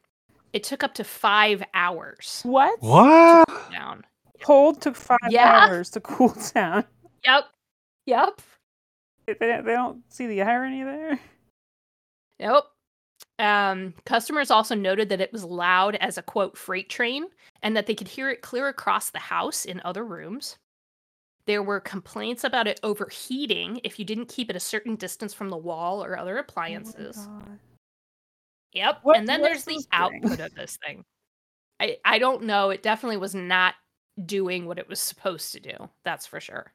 It 0.52 0.64
took 0.64 0.84
up 0.84 0.94
to 0.96 1.04
five 1.04 1.64
hours 1.74 2.42
What? 2.44 2.82
What? 2.82 3.46
to 3.48 3.54
cool 3.54 3.72
down. 3.72 4.04
Kold 4.44 4.82
took 4.82 4.96
five 4.96 5.18
Yeah. 5.30 5.68
hours 5.68 5.90
to 5.92 6.02
cool 6.02 6.36
down. 6.54 6.84
Yep. 7.26 7.46
Yep. 8.06 8.42
They, 9.26 9.34
they 9.40 9.62
they 9.64 9.72
don't 9.74 10.02
see 10.12 10.28
the 10.28 10.42
irony 10.42 10.84
there. 10.84 11.20
Nope. 12.40 12.66
Um, 13.40 13.94
customers 14.06 14.52
also 14.52 14.76
noted 14.76 15.10
that 15.10 15.22
it 15.22 15.32
was 15.32 15.44
loud 15.44 15.96
as 15.96 16.18
a 16.18 16.22
quote 16.22 16.58
freight 16.58 16.90
train 16.90 17.26
and 17.62 17.76
that 17.76 17.88
they 17.88 17.96
could 17.96 18.08
hear 18.10 18.30
it 18.30 18.42
clear 18.42 18.68
across 18.68 19.10
the 19.10 19.20
house 19.20 19.66
in 19.66 19.82
other 19.86 20.04
rooms. 20.04 20.58
There 21.46 21.64
were 21.64 21.80
complaints 21.80 22.44
about 22.44 22.68
it 22.68 22.80
overheating 22.84 23.82
if 23.84 24.00
you 24.00 24.06
didn't 24.06 24.28
keep 24.30 24.50
it 24.50 24.56
a 24.56 24.62
certain 24.62 24.96
distance 24.96 25.34
from 25.34 25.50
the 25.50 25.58
wall 25.58 26.04
or 26.04 26.18
other 26.18 26.38
appliances. 26.38 27.28
Oh. 27.30 27.42
Yep. 28.74 29.00
What- 29.04 29.18
and 29.18 29.28
then 29.28 29.42
there's 29.42 29.66
the 29.66 29.84
output 29.92 30.40
of 30.40 30.56
this 30.56 30.78
thing. 30.86 31.04
I 31.80 31.98
I 32.06 32.20
don't 32.20 32.44
know. 32.44 32.70
It 32.70 32.84
definitely 32.84 33.18
was 33.18 33.36
not 33.36 33.76
doing 34.26 34.66
what 34.66 34.80
it 34.80 34.88
was 34.88 35.00
supposed 35.00 35.52
to 35.54 35.60
do. 35.60 35.90
That's 36.06 36.26
for 36.26 36.40
sure. 36.40 36.72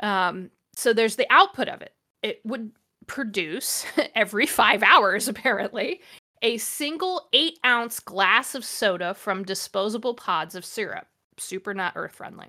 Um. 0.00 0.50
So 0.76 0.92
there's 0.92 1.16
the 1.16 1.26
output 1.30 1.68
of 1.68 1.80
it. 1.82 1.94
It 2.22 2.40
would 2.44 2.72
produce 3.06 3.84
every 4.14 4.46
five 4.46 4.82
hours, 4.82 5.28
apparently, 5.28 6.00
a 6.42 6.56
single 6.58 7.28
eight 7.32 7.58
ounce 7.64 8.00
glass 8.00 8.54
of 8.54 8.64
soda 8.64 9.14
from 9.14 9.44
disposable 9.44 10.14
pods 10.14 10.54
of 10.54 10.64
syrup. 10.64 11.06
Super 11.38 11.72
not 11.74 11.92
earth 11.94 12.16
friendly. 12.16 12.48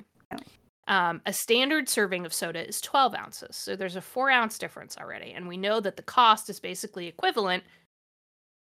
Um, 0.87 1.21
a 1.25 1.33
standard 1.33 1.89
serving 1.89 2.25
of 2.25 2.33
soda 2.33 2.67
is 2.67 2.79
12 2.81 3.15
ounces. 3.15 3.55
So 3.55 3.75
there's 3.75 3.95
a 3.95 4.01
four 4.01 4.29
ounce 4.29 4.57
difference 4.57 4.97
already. 4.97 5.31
And 5.31 5.47
we 5.47 5.57
know 5.57 5.79
that 5.79 5.97
the 5.97 6.03
cost 6.03 6.49
is 6.49 6.59
basically 6.59 7.07
equivalent 7.07 7.63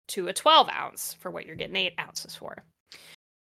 to 0.09 0.29
a 0.29 0.33
12 0.33 0.69
ounce 0.69 1.15
for 1.19 1.31
what 1.31 1.47
you're 1.47 1.57
getting 1.57 1.77
eight 1.77 1.95
ounces 1.99 2.35
for. 2.37 2.63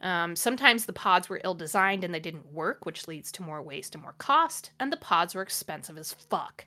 Um, 0.01 0.35
sometimes 0.35 0.85
the 0.85 0.93
pods 0.93 1.27
were 1.27 1.41
ill 1.43 1.55
designed 1.55 2.05
and 2.05 2.13
they 2.13 2.21
didn't 2.21 2.53
work, 2.53 2.85
which 2.85 3.07
leads 3.07 3.31
to 3.33 3.43
more 3.43 3.61
waste 3.61 3.95
and 3.95 4.01
more 4.01 4.15
cost. 4.17 4.71
And 4.79 4.91
the 4.93 4.97
pods 4.97 5.35
were 5.35 5.41
expensive 5.41 5.97
as 5.97 6.13
fuck. 6.13 6.63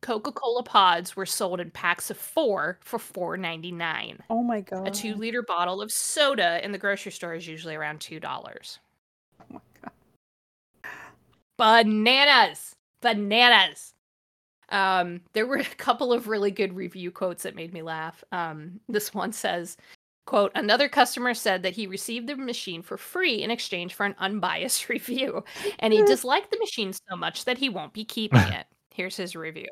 Coca 0.00 0.32
Cola 0.32 0.62
pods 0.62 1.16
were 1.16 1.26
sold 1.26 1.60
in 1.60 1.70
packs 1.70 2.10
of 2.10 2.16
four 2.16 2.78
for 2.82 2.98
$4.99. 2.98 4.18
oh 4.30 4.42
my 4.42 4.60
god. 4.60 4.86
A 4.86 4.90
two 4.90 5.14
liter 5.14 5.42
bottle 5.42 5.80
of 5.80 5.90
soda 5.90 6.64
in 6.64 6.72
the 6.72 6.78
grocery 6.78 7.12
store 7.12 7.34
is 7.34 7.46
usually 7.48 7.74
around 7.74 8.00
$2. 8.00 8.20
My 8.20 8.52
god. 8.52 8.78
Bananas. 11.62 12.74
Bananas. 13.00 13.94
Um 14.68 15.20
there 15.32 15.46
were 15.46 15.56
a 15.58 15.64
couple 15.64 16.12
of 16.12 16.28
really 16.28 16.50
good 16.50 16.74
review 16.74 17.10
quotes 17.10 17.44
that 17.44 17.54
made 17.54 17.72
me 17.72 17.82
laugh. 17.82 18.24
Um 18.32 18.80
this 18.88 19.14
one 19.14 19.32
says 19.32 19.76
quote 20.24 20.52
another 20.54 20.88
customer 20.88 21.34
said 21.34 21.62
that 21.62 21.74
he 21.74 21.86
received 21.86 22.28
the 22.28 22.36
machine 22.36 22.80
for 22.82 22.96
free 22.96 23.42
in 23.42 23.50
exchange 23.50 23.94
for 23.94 24.06
an 24.06 24.14
unbiased 24.18 24.88
review 24.88 25.44
and 25.78 25.92
he 25.92 26.02
disliked 26.06 26.50
the 26.50 26.58
machine 26.58 26.92
so 26.92 27.16
much 27.16 27.44
that 27.44 27.58
he 27.58 27.68
won't 27.68 27.92
be 27.92 28.04
keeping 28.04 28.40
it. 28.40 28.66
Here's 28.94 29.16
his 29.16 29.34
review. 29.36 29.68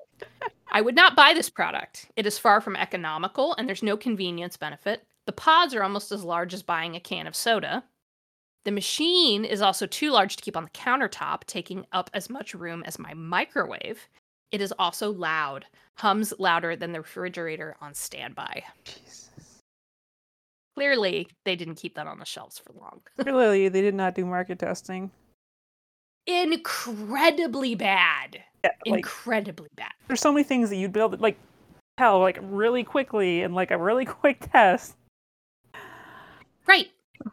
I 0.73 0.81
would 0.81 0.95
not 0.95 1.17
buy 1.17 1.35
this 1.35 1.51
product. 1.51 2.11
It 2.17 2.27
is 2.27 2.39
far 2.39 2.61
from 2.61 2.77
economical 2.77 3.55
and 3.57 3.69
there's 3.69 3.83
no 3.83 3.97
convenience 3.97 4.57
benefit. 4.57 5.05
The 5.27 5.33
pods 5.33 5.75
are 5.75 5.83
almost 5.83 6.13
as 6.13 6.25
large 6.25 6.55
as 6.55 6.63
buying 6.63 6.95
a 6.95 7.01
can 7.01 7.27
of 7.27 7.37
soda 7.37 7.85
the 8.65 8.71
machine 8.71 9.45
is 9.45 9.63
also 9.63 9.87
too 9.87 10.11
large 10.11 10.37
to 10.37 10.43
keep 10.43 10.57
on 10.57 10.65
the 10.65 10.71
countertop, 10.71 11.45
taking 11.47 11.87
up 11.93 12.11
as 12.13 12.29
much 12.29 12.55
room 12.55 12.83
as 12.87 12.99
my 12.99 13.15
microwave. 13.15 14.09
It 14.53 14.61
is 14.61 14.73
also 14.79 15.11
loud, 15.11 15.65
hums 15.95 16.35
louder 16.39 16.77
than 16.77 16.93
the 16.93 17.01
refrigerator 17.01 17.77
on 17.81 17.95
standby. 17.95 18.65
Jesus. 18.85 19.31
Clearly, 20.77 21.29
they 21.45 21.57
didn't 21.57 21.77
keep 21.77 21.95
that 21.95 22.07
on 22.07 22.19
the 22.19 22.25
shelves 22.25 22.59
for 22.59 22.73
long. 22.79 23.01
Clearly, 23.21 23.69
they 23.69 23.81
did 23.81 23.95
not 23.95 24.15
do 24.15 24.25
market 24.27 24.59
testing. 24.59 25.11
Incredibly 26.27 27.75
bad. 27.75 28.43
Yeah, 28.65 28.71
like 28.87 28.99
Incredibly 28.99 29.69
bad. 29.77 29.93
there's 30.07 30.21
so 30.21 30.33
many 30.33 30.45
things 30.45 30.69
that 30.71 30.77
you'd 30.77 30.93
be 30.93 31.01
able 31.01 31.17
to 31.17 31.23
like 31.23 31.39
tell 31.97 32.21
like 32.21 32.39
really 32.43 32.85
quickly 32.85 33.43
in 33.43 33.55
like 33.55 33.71
a 33.71 33.79
really 33.79 34.05
quick 34.07 34.51
test. 34.53 34.97
Right. 36.67 36.91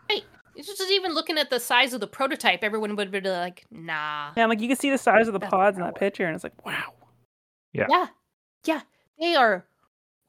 Right. 0.09 0.23
It's 0.57 0.67
just 0.67 0.91
even 0.91 1.13
looking 1.13 1.37
at 1.37 1.51
the 1.51 1.59
size 1.59 1.93
of 1.93 1.99
the 1.99 2.07
prototype, 2.07 2.63
everyone 2.63 2.95
would 2.95 3.11
be 3.11 3.21
like, 3.21 3.65
nah. 3.69 4.31
Yeah, 4.35 4.47
like 4.47 4.59
you 4.59 4.67
can 4.67 4.75
see 4.75 4.89
the 4.89 4.97
size 4.97 5.27
of 5.27 5.33
the 5.33 5.39
That's 5.39 5.51
pods 5.51 5.77
in 5.77 5.83
not 5.83 5.93
that 5.93 5.99
picture, 5.99 6.25
and 6.25 6.33
it's 6.33 6.43
like, 6.43 6.65
wow. 6.65 6.93
Yeah. 7.73 7.85
Yeah. 7.89 8.07
Yeah. 8.65 8.81
They 9.19 9.35
are 9.35 9.65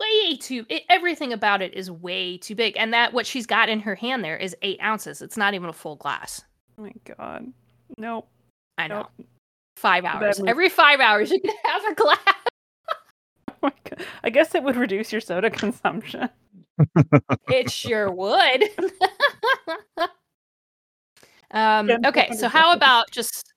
way 0.01 0.37
too 0.37 0.65
it, 0.69 0.85
everything 0.89 1.33
about 1.33 1.63
it 1.63 1.75
is 1.75 1.91
way 1.91 2.37
too 2.37 2.55
big. 2.55 2.77
And 2.77 2.93
that 2.93 3.13
what 3.13 3.27
she's 3.27 3.47
got 3.47 3.69
in 3.69 3.81
her 3.81 3.95
hand 3.95 4.23
there 4.23 4.37
is 4.37 4.55
eight 4.63 4.81
ounces. 4.83 5.23
It's 5.23 5.37
not 5.37 5.55
even 5.55 5.69
a 5.69 5.73
full 5.73 5.97
glass. 5.97 6.43
Oh 6.79 6.83
my 6.83 6.93
god. 7.05 7.51
Nope. 7.97 8.29
I 8.77 8.87
know. 8.87 9.09
Nope. 9.19 9.29
Five 9.77 10.05
hours. 10.05 10.41
move. 10.41 10.49
Every 10.49 10.69
five 10.69 11.01
hours 11.01 11.31
you 11.33 11.41
can 11.41 11.55
have 11.65 11.85
a 11.85 11.95
glass. 11.95 12.19
Oh 13.51 13.55
my 13.63 13.73
god. 13.91 14.07
I 14.23 14.31
guess 14.31 14.55
it 14.55 14.63
would 14.63 14.77
reduce 14.77 15.11
your 15.11 15.21
soda 15.21 15.51
consumption. 15.51 16.29
It 17.49 17.69
sure 17.73 18.09
would. 18.09 18.65
um, 21.53 21.91
okay, 22.05 22.31
so 22.37 22.49
how 22.49 22.73
about 22.73 23.11
just 23.11 23.53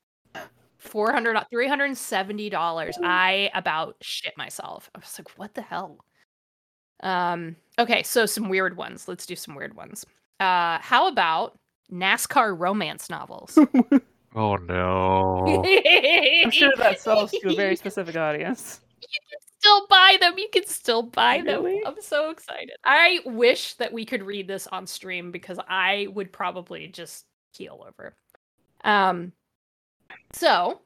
400 0.77 1.37
$370 1.53 2.93
i 3.03 3.51
about 3.53 3.95
shit 4.01 4.33
myself 4.35 4.89
i 4.95 4.99
was 4.99 5.19
like 5.19 5.29
what 5.37 5.53
the 5.53 5.61
hell 5.61 5.99
um 7.03 7.55
okay 7.77 8.01
so 8.01 8.25
some 8.25 8.49
weird 8.49 8.75
ones 8.75 9.07
let's 9.07 9.27
do 9.27 9.35
some 9.35 9.53
weird 9.53 9.75
ones 9.75 10.05
uh 10.39 10.79
how 10.79 11.07
about 11.07 11.59
nascar 11.91 12.57
romance 12.57 13.11
novels 13.11 13.59
Oh 14.35 14.55
no. 14.55 15.63
I'm 16.43 16.51
sure 16.51 16.71
that 16.77 17.01
sells 17.01 17.31
to 17.31 17.49
a 17.49 17.55
very 17.55 17.75
specific 17.75 18.15
audience. 18.15 18.81
You 19.01 19.19
can 19.31 19.39
still 19.59 19.87
buy 19.87 20.17
them. 20.21 20.37
You 20.37 20.47
can 20.53 20.65
still 20.67 21.01
buy 21.01 21.41
them. 21.41 21.65
I'm 21.87 21.99
so 22.01 22.29
excited. 22.29 22.69
I 22.85 23.19
wish 23.25 23.73
that 23.73 23.91
we 23.91 24.05
could 24.05 24.21
read 24.21 24.47
this 24.47 24.67
on 24.67 24.85
stream 24.85 25.31
because 25.31 25.57
I 25.67 26.07
would 26.13 26.31
probably 26.31 26.87
just 26.87 27.25
keel 27.53 27.85
over. 27.87 28.15
Um 28.83 29.33
so 30.33 30.81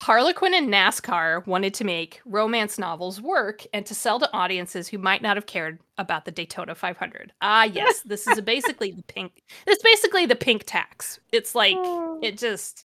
Harlequin 0.00 0.54
and 0.54 0.68
NASCAR 0.72 1.44
wanted 1.48 1.74
to 1.74 1.84
make 1.84 2.20
romance 2.24 2.78
novels 2.78 3.20
work 3.20 3.66
and 3.74 3.84
to 3.86 3.96
sell 3.96 4.20
to 4.20 4.32
audiences 4.32 4.86
who 4.86 4.96
might 4.98 5.22
not 5.22 5.36
have 5.36 5.46
cared 5.46 5.80
about 5.98 6.24
the 6.24 6.30
Daytona 6.30 6.76
500. 6.76 7.32
Ah, 7.40 7.64
yes, 7.64 8.00
this 8.06 8.28
is 8.28 8.40
basically 8.42 8.92
the 8.92 9.02
pink. 9.02 9.42
It's 9.66 9.82
basically 9.82 10.24
the 10.24 10.36
pink 10.36 10.62
tax. 10.66 11.18
It's 11.32 11.54
like 11.56 11.74
Oh. 11.76 12.20
it 12.22 12.38
just 12.38 12.84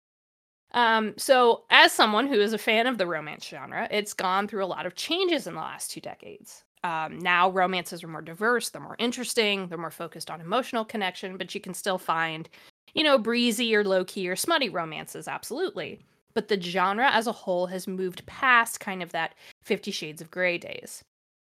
um 0.73 1.13
so 1.15 1.63
as 1.69 1.91
someone 1.91 2.25
who 2.27 2.41
is 2.41 2.53
a 2.53 2.57
fan 2.57 2.87
of 2.87 2.97
the 2.97 3.05
romance 3.05 3.45
genre 3.47 3.87
it's 3.91 4.13
gone 4.13 4.47
through 4.47 4.63
a 4.63 4.65
lot 4.65 4.87
of 4.87 4.95
changes 4.95 5.45
in 5.45 5.53
the 5.53 5.59
last 5.59 5.91
two 5.91 6.01
decades 6.01 6.63
um, 6.83 7.19
now 7.19 7.49
romances 7.51 8.03
are 8.03 8.07
more 8.07 8.21
diverse 8.23 8.69
they're 8.69 8.81
more 8.81 8.95
interesting 8.97 9.67
they're 9.67 9.77
more 9.77 9.91
focused 9.91 10.31
on 10.31 10.41
emotional 10.41 10.83
connection 10.83 11.37
but 11.37 11.53
you 11.53 11.61
can 11.61 11.73
still 11.75 11.99
find 11.99 12.49
you 12.95 13.03
know 13.03 13.17
breezy 13.17 13.75
or 13.75 13.83
low-key 13.83 14.27
or 14.27 14.35
smutty 14.35 14.69
romances 14.69 15.27
absolutely 15.27 15.99
but 16.33 16.47
the 16.47 16.59
genre 16.59 17.09
as 17.11 17.27
a 17.27 17.31
whole 17.31 17.67
has 17.67 17.87
moved 17.87 18.25
past 18.25 18.79
kind 18.79 19.03
of 19.03 19.11
that 19.11 19.35
50 19.61 19.91
shades 19.91 20.21
of 20.21 20.31
gray 20.31 20.57
days 20.57 21.03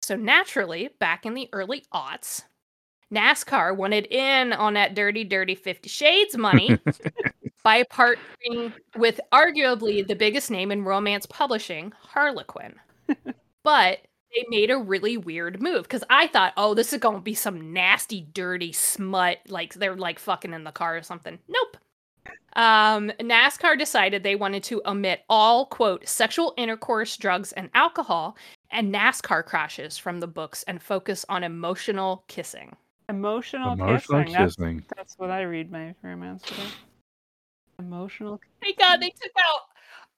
so 0.03 0.15
naturally 0.15 0.91
back 1.01 1.27
in 1.27 1.35
the 1.35 1.49
early 1.53 1.85
aughts 1.93 2.43
nascar 3.13 3.77
wanted 3.77 4.07
in 4.07 4.53
on 4.53 4.75
that 4.75 4.95
dirty 4.95 5.25
dirty 5.25 5.57
50 5.57 5.89
shades 5.89 6.37
money 6.37 6.79
by 7.63 7.83
partnering 7.85 8.73
with 8.97 9.21
arguably 9.33 10.07
the 10.07 10.15
biggest 10.15 10.51
name 10.51 10.71
in 10.71 10.85
romance 10.85 11.27
publishing, 11.27 11.93
Harlequin. 12.01 12.75
but 13.63 13.99
they 14.35 14.45
made 14.49 14.71
a 14.71 14.79
really 14.79 15.17
weird 15.17 15.61
move 15.61 15.83
because 15.83 16.05
I 16.11 16.27
thought, 16.29 16.53
oh, 16.57 16.75
this 16.75 16.93
is 16.93 17.01
going 17.01 17.17
to 17.17 17.23
be 17.23 17.35
some 17.35 17.73
nasty, 17.73 18.29
dirty 18.33 18.73
smut. 18.73 19.39
Like 19.49 19.75
they're 19.75 19.97
like 19.97 20.19
fucking 20.19 20.53
in 20.53 20.65
the 20.65 20.73
car 20.73 20.97
or 20.97 21.03
something. 21.03 21.39
Nope. 21.49 21.77
Um, 22.55 23.13
NASCAR 23.21 23.79
decided 23.79 24.23
they 24.23 24.37
wanted 24.37 24.63
to 24.65 24.83
omit 24.85 25.21
all, 25.29 25.67
quote, 25.67 26.07
sexual 26.09 26.53
intercourse, 26.57 27.17
drugs, 27.17 27.53
and 27.53 27.71
alcohol 27.75 28.37
and 28.71 28.95
NASCAR 28.95 29.45
crashes 29.45 29.99
from 29.99 30.21
the 30.21 30.27
books 30.27 30.63
and 30.65 30.83
focus 30.83 31.25
on 31.29 31.45
emotional 31.45 32.25
kissing. 32.29 32.77
Emotional, 33.09 33.73
Emotional 33.73 34.25
kissing. 34.25 34.33
That's, 34.39 34.57
kissing. 34.57 34.85
that's 34.97 35.15
what 35.19 35.31
I 35.31 35.43
read 35.43 35.71
my 35.71 35.95
romance 36.03 36.43
today. 36.43 36.63
Emotional. 37.81 38.41
Thank 38.63 38.79
God 38.79 38.99
they 39.01 39.11
took 39.11 39.33
out 39.39 39.61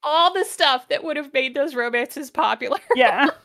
all 0.03 0.35
the 0.35 0.45
stuff 0.45 0.89
that 0.89 1.03
would 1.03 1.17
have 1.17 1.33
made 1.33 1.55
those 1.55 1.75
romances 1.75 2.31
popular. 2.31 2.79
Yeah. 2.95 3.31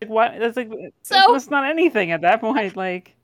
like 0.00 0.10
what? 0.10 0.38
That's 0.38 0.56
like 0.56 0.70
So- 1.02 1.32
that's 1.32 1.50
not 1.50 1.68
anything 1.68 2.10
at 2.12 2.20
that 2.22 2.40
point. 2.40 2.76
Like 2.76 3.14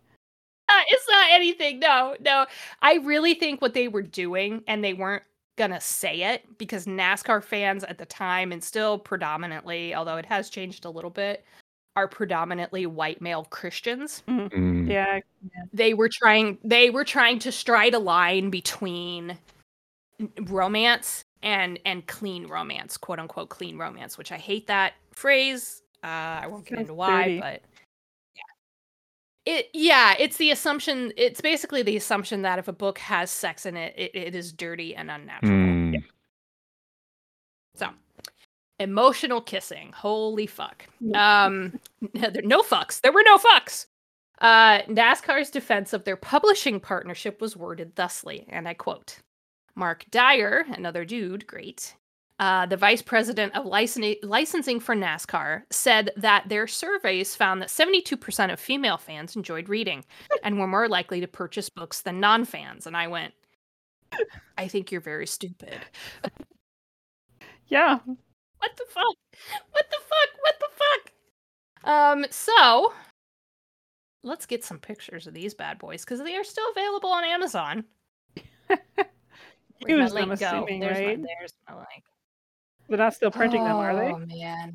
Uh, 0.69 0.81
it's 0.89 1.09
not 1.09 1.31
anything. 1.31 1.79
No, 1.79 2.17
no. 2.21 2.47
I 2.83 2.95
really 2.97 3.35
think 3.35 3.63
what 3.63 3.73
they 3.75 3.87
were 3.89 4.03
doing, 4.03 4.65
and 4.67 4.83
they 4.83 4.95
weren't 4.95 5.23
gonna 5.57 5.81
say 5.81 6.23
it 6.23 6.59
because 6.59 6.87
NASCAR 6.87 7.43
fans 7.43 7.85
at 7.85 7.99
the 7.99 8.05
time, 8.07 8.51
and 8.53 8.63
still 8.63 8.99
predominantly, 8.99 9.95
although 9.95 10.17
it 10.17 10.27
has 10.27 10.51
changed 10.51 10.85
a 10.85 10.91
little 10.91 11.11
bit, 11.11 11.45
are 11.95 12.09
predominantly 12.09 12.85
white 12.85 13.23
male 13.23 13.45
Christians. 13.45 14.23
Mm. 14.29 14.91
yeah, 14.91 15.21
They 15.73 15.95
were 15.95 16.11
trying. 16.13 16.59
They 16.65 16.91
were 16.91 17.05
trying 17.05 17.39
to 17.39 17.53
stride 17.53 17.95
a 17.95 17.99
line 17.99 18.51
between 18.51 19.39
romance 20.43 21.25
and 21.43 21.79
and 21.85 22.07
clean 22.07 22.47
romance, 22.49 22.97
quote 22.97 23.19
unquote 23.19 23.49
clean 23.51 23.79
romance, 23.79 24.19
which 24.19 24.33
I 24.33 24.37
hate 24.37 24.67
that 24.67 24.95
phrase. 25.13 25.83
Uh, 26.07 26.41
I 26.43 26.47
won't 26.47 26.65
get 26.65 26.79
into 26.79 26.95
why, 26.95 27.25
dirty. 27.25 27.41
but 27.41 27.63
yeah, 28.37 29.55
it 29.55 29.71
yeah, 29.73 30.15
it's 30.21 30.37
the 30.37 30.53
assumption. 30.53 31.13
It's 31.17 31.41
basically 31.41 31.83
the 31.83 31.97
assumption 31.97 32.43
that 32.43 32.61
if 32.61 32.69
a 32.69 32.73
book 32.73 32.99
has 32.99 33.29
sex 33.29 33.67
in 33.67 33.77
it, 33.77 33.93
it, 33.97 34.15
it 34.15 34.35
is 34.37 34.53
dirty 34.53 34.95
and 34.95 35.11
unnatural. 35.11 35.53
Mm. 35.53 36.05
So, 37.75 37.89
emotional 38.79 39.41
kissing. 39.41 39.91
Holy 39.97 40.47
fuck. 40.47 40.87
Um, 41.13 41.81
no 42.15 42.63
fucks. 42.63 43.01
There 43.01 43.13
were 43.13 43.25
no 43.25 43.37
fucks. 43.37 43.87
Uh, 44.41 44.83
NASCAR's 44.83 45.51
defense 45.51 45.93
of 45.93 46.05
their 46.05 46.17
publishing 46.17 46.79
partnership 46.79 47.41
was 47.41 47.57
worded 47.57 47.97
thusly, 47.97 48.47
and 48.49 48.69
I 48.69 48.75
quote 48.75 49.19
Mark 49.75 50.05
Dyer, 50.13 50.67
another 50.71 51.05
dude, 51.05 51.49
great, 51.49 51.97
uh, 52.39 52.67
the 52.67 52.77
vice 52.77 53.03
president 53.03 53.55
of 53.57 53.65
licen- 53.65 54.19
licensing 54.23 54.79
for 54.81 54.95
NASCAR, 54.95 55.63
said 55.71 56.11
that 56.17 56.49
their 56.49 56.67
surveys 56.67 57.35
found 57.35 57.63
that 57.63 57.69
72% 57.69 58.53
of 58.53 58.61
female 58.61 58.99
fans 58.99 59.37
enjoyed 59.37 59.69
reading 59.69 60.05
and 60.43 60.59
were 60.59 60.67
more 60.67 60.89
likely 60.89 61.21
to 61.21 61.29
purchase 61.29 61.69
books 61.69 62.03
than 62.03 62.21
non 62.21 62.45
fans. 62.45 62.87
And 62.87 62.97
I 62.97 63.07
went, 63.07 63.33
I 64.59 64.69
think 64.69 64.93
you're 64.93 65.01
very 65.01 65.27
stupid. 65.27 65.79
yeah. 67.69 67.99
What 68.59 68.77
the 68.77 68.85
fuck? 68.89 69.17
What 69.71 69.85
the 69.91 69.99
fuck? 70.01 70.41
What 70.41 70.55
the 70.61 70.67
fuck? 70.75 71.91
Um, 71.91 72.27
so 72.31 72.93
let's 74.23 74.47
get 74.47 74.65
some 74.65 74.79
pictures 74.79 75.27
of 75.27 75.35
these 75.35 75.55
bad 75.55 75.79
boys 75.79 76.05
because 76.05 76.21
they 76.21 76.37
are 76.37 76.45
still 76.45 76.69
available 76.73 77.11
on 77.11 77.25
Amazon. 77.25 77.85
Use 79.87 80.13
them, 80.13 80.29
link 80.29 80.41
go? 80.41 80.67
there's 80.69 80.99
right? 80.99 81.21
My, 81.21 81.27
there's 81.39 81.53
my 81.69 81.77
link. 81.77 82.05
They're 82.89 82.99
not 82.99 83.15
still 83.15 83.31
printing 83.31 83.65
them, 83.65 83.77
are 83.77 83.95
they? 83.95 84.13
Oh 84.13 84.19
man. 84.19 84.75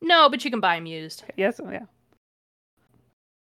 No, 0.00 0.28
but 0.28 0.44
you 0.44 0.50
can 0.50 0.60
buy 0.60 0.76
them 0.76 0.86
used, 0.86 1.24
Yes. 1.36 1.60
oh, 1.62 1.70
Yeah. 1.70 1.86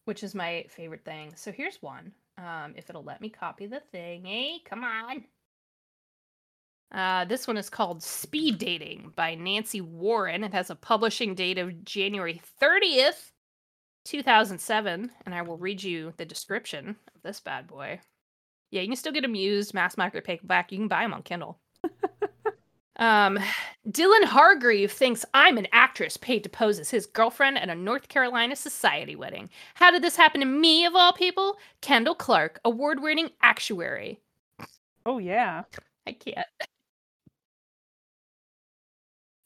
which 0.05 0.23
is 0.23 0.33
my 0.33 0.65
favorite 0.69 1.03
thing. 1.03 1.33
So 1.35 1.51
here's 1.51 1.81
one. 1.81 2.13
Um, 2.37 2.73
if 2.77 2.89
it'll 2.89 3.03
let 3.03 3.21
me 3.21 3.29
copy 3.29 3.65
the 3.67 3.81
thing, 3.91 4.25
eh? 4.27 4.57
Come 4.65 4.83
on. 4.83 5.25
Uh, 6.91 7.25
this 7.25 7.45
one 7.47 7.57
is 7.57 7.69
called 7.69 8.01
Speed 8.03 8.57
Dating 8.57 9.11
by 9.15 9.35
Nancy 9.35 9.81
Warren. 9.81 10.43
It 10.43 10.53
has 10.53 10.69
a 10.69 10.75
publishing 10.75 11.35
date 11.35 11.57
of 11.57 11.83
January 11.83 12.41
30th, 12.61 13.31
2007. 14.05 15.11
And 15.25 15.35
I 15.35 15.41
will 15.41 15.57
read 15.57 15.83
you 15.83 16.13
the 16.17 16.25
description 16.25 16.95
of 17.15 17.21
this 17.23 17.39
bad 17.39 17.67
boy. 17.67 17.99
Yeah, 18.71 18.81
you 18.81 18.87
can 18.87 18.95
still 18.95 19.11
get 19.13 19.21
them 19.21 19.35
used, 19.35 19.73
mass 19.73 19.97
market 19.97 20.23
paperback. 20.23 20.71
You 20.71 20.77
can 20.77 20.87
buy 20.87 21.01
them 21.03 21.13
on 21.13 21.23
Kindle. 21.23 21.59
Um, 22.97 23.39
Dylan 23.89 24.23
Hargreave 24.23 24.91
thinks 24.91 25.25
I'm 25.33 25.57
an 25.57 25.67
actress 25.71 26.17
paid 26.17 26.43
to 26.43 26.49
pose 26.49 26.79
as 26.79 26.89
his 26.89 27.05
girlfriend 27.05 27.57
at 27.57 27.69
a 27.69 27.75
North 27.75 28.07
Carolina 28.07 28.55
society 28.55 29.15
wedding. 29.15 29.49
How 29.75 29.91
did 29.91 30.01
this 30.01 30.15
happen 30.15 30.41
to 30.41 30.45
me, 30.47 30.85
of 30.85 30.95
all 30.95 31.13
people? 31.13 31.57
Kendall 31.81 32.15
Clark, 32.15 32.59
award 32.65 33.01
winning 33.01 33.29
actuary. 33.41 34.19
Oh 35.05 35.17
yeah. 35.19 35.63
I 36.07 36.13
can't. 36.13 36.47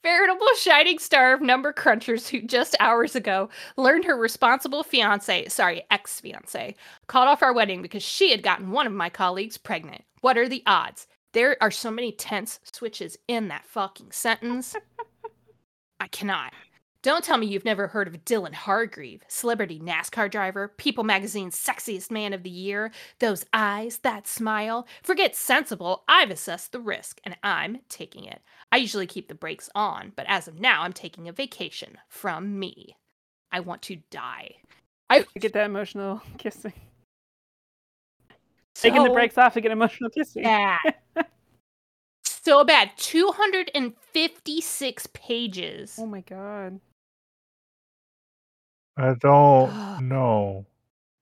Veritable 0.02 0.48
shining 0.58 0.98
star 0.98 1.34
of 1.34 1.42
number 1.42 1.74
crunchers 1.74 2.30
who 2.30 2.42
just 2.42 2.76
hours 2.80 3.16
ago 3.16 3.50
learned 3.76 4.06
her 4.06 4.16
responsible 4.16 4.82
fiance, 4.82 5.50
sorry, 5.50 5.84
ex 5.92 6.22
fiance, 6.22 6.74
called 7.08 7.28
off 7.28 7.44
our 7.44 7.54
wedding 7.54 7.82
because 7.82 8.02
she 8.02 8.32
had 8.32 8.42
gotten 8.42 8.72
one 8.72 8.88
of 8.88 8.94
my 8.94 9.10
colleagues 9.10 9.58
pregnant. 9.58 10.04
What 10.22 10.38
are 10.38 10.48
the 10.48 10.64
odds? 10.66 11.06
There 11.34 11.58
are 11.62 11.72
so 11.72 11.92
many 11.92 12.12
tense 12.12 12.60
switches 12.72 13.18
in 13.28 13.50
that 13.50 13.66
fucking 13.66 14.12
sentence. 14.12 14.76
I 16.00 16.08
cannot. 16.08 16.54
Don't 17.02 17.24
tell 17.24 17.38
me 17.38 17.48
you've 17.48 17.64
never 17.64 17.88
heard 17.88 18.10
of 18.10 18.26
Dylan 18.26 18.54
Hargreave, 18.54 19.22
celebrity 19.30 19.80
NASCAR 19.80 20.30
driver, 20.30 20.68
People 20.68 21.06
Magazine's 21.06 21.58
sexiest 21.58 22.12
man 22.12 22.34
of 22.34 22.44
the 22.44 22.50
year. 22.50 22.92
Those 23.20 23.46
eyes, 23.54 24.00
that 24.00 24.28
smile. 24.28 24.86
Forget 25.02 25.34
sensible. 25.34 26.04
I've 26.10 26.30
assessed 26.30 26.74
the 26.74 26.82
risk 26.82 27.22
and 27.24 27.38
I'm 27.42 27.80
taking 27.88 28.26
it. 28.26 28.42
I 28.72 28.78
usually 28.78 29.08
keep 29.08 29.30
the 29.30 29.36
brakes 29.36 29.70
on, 29.74 30.12
but 30.18 30.26
as 30.28 30.50
of 30.50 30.60
now, 30.60 30.82
I'm 30.82 30.92
taking 30.92 31.30
a 31.30 31.34
vacation 31.34 31.98
from 32.10 32.60
me. 32.60 32.98
I 33.50 33.62
want 33.62 33.82
to 33.84 34.02
die. 34.12 34.56
I 35.10 35.26
get 35.40 35.54
that 35.54 35.68
emotional 35.68 36.22
kissing. 36.38 36.74
Taking 38.82 39.04
the 39.04 39.10
So 39.10 39.14
brakes 39.14 39.38
off 39.38 39.54
to 39.56 39.62
get 39.62 39.72
emotional 39.72 40.10
kissing. 40.10 40.44
bad. 40.44 40.80
so 42.24 42.64
bad. 42.64 42.92
256 42.98 45.08
pages. 45.14 45.96
Oh 46.00 46.06
my 46.06 46.22
god. 46.22 46.80
I 48.98 49.14
don't 49.20 50.00
know. 50.08 50.66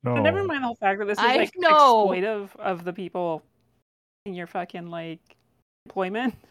No. 0.04 0.14
But 0.16 0.22
never 0.22 0.44
mind 0.44 0.62
the 0.64 0.68
whole 0.68 0.76
fact 0.76 1.00
that 1.00 1.06
this 1.06 1.18
is 1.18 1.24
I 1.24 1.38
like 1.38 1.52
know. 1.58 2.08
exploitive 2.08 2.56
of 2.58 2.84
the 2.84 2.94
people 2.94 3.42
in 4.26 4.34
your 4.36 4.48
fucking 4.48 4.88
like 4.88 5.20
employment. 5.86 6.36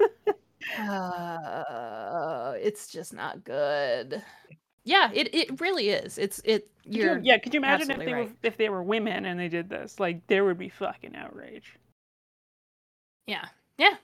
Uh, 0.81 2.55
it's 2.61 2.91
just 2.91 3.13
not 3.15 3.45
good. 3.45 4.21
Yeah, 4.87 5.11
it, 5.13 5.35
it 5.35 5.61
really 5.61 5.91
is. 5.91 6.17
It's 6.17 6.41
it. 6.45 6.71
Could 6.85 6.95
you- 6.95 7.21
yeah, 7.25 7.39
could 7.39 7.53
you 7.53 7.59
imagine 7.59 7.91
if 7.91 7.97
absolutely 7.99 8.07
they 8.07 8.15
were 8.23 8.31
if 8.45 8.57
they 8.57 8.69
were 8.69 8.83
women 8.83 9.25
and 9.27 9.39
they 9.39 9.49
did 9.49 9.69
this? 9.69 9.99
Like 10.01 10.25
there 10.29 10.45
would 10.45 10.59
be 10.59 10.69
fucking 10.69 11.15
outrage. 11.17 11.77
Yeah. 13.27 13.45
Yeah. 13.79 13.97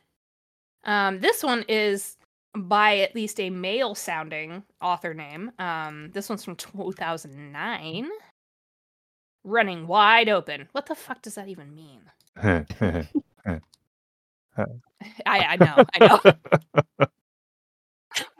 Um, 0.84 1.20
this 1.20 1.44
one 1.44 1.64
is 1.68 2.16
by 2.56 2.98
at 2.98 3.14
least 3.14 3.38
a 3.38 3.48
male 3.50 3.94
sounding 3.94 4.64
author 4.82 5.14
name. 5.14 5.52
Um, 5.60 6.10
this 6.12 6.28
one's 6.28 6.44
from 6.44 6.56
2009. 6.56 8.08
Running 9.44 9.86
wide 9.86 10.28
open. 10.28 10.68
What 10.72 10.86
the 10.86 10.94
fuck 10.96 11.22
does 11.22 11.36
that 11.36 11.48
even 11.48 11.74
mean? 11.74 12.00
I, 12.36 13.06
I 15.26 15.56
know, 15.56 15.84
I 15.94 16.06
know. 16.06 16.20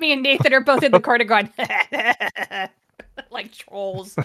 Me 0.03 0.13
and 0.13 0.21
Nathan 0.21 0.53
are 0.53 0.61
both 0.61 0.83
in 0.83 0.91
the 0.91 0.99
corner 0.99 1.23
going 1.23 1.49
like 3.31 3.53
trolls. 3.53 4.17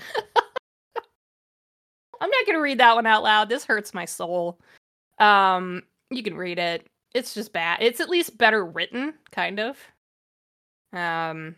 I'm 2.19 2.31
not 2.31 2.47
gonna 2.47 2.59
read 2.59 2.79
that 2.79 2.95
one 2.95 3.05
out 3.05 3.21
loud. 3.21 3.47
This 3.47 3.63
hurts 3.63 3.93
my 3.93 4.05
soul. 4.05 4.57
Um, 5.19 5.83
you 6.09 6.23
can 6.23 6.35
read 6.35 6.57
it. 6.57 6.87
It's 7.13 7.35
just 7.35 7.53
bad. 7.53 7.77
It's 7.79 7.99
at 7.99 8.09
least 8.09 8.39
better 8.39 8.65
written, 8.65 9.13
kind 9.29 9.59
of. 9.59 9.77
Um, 10.93 11.55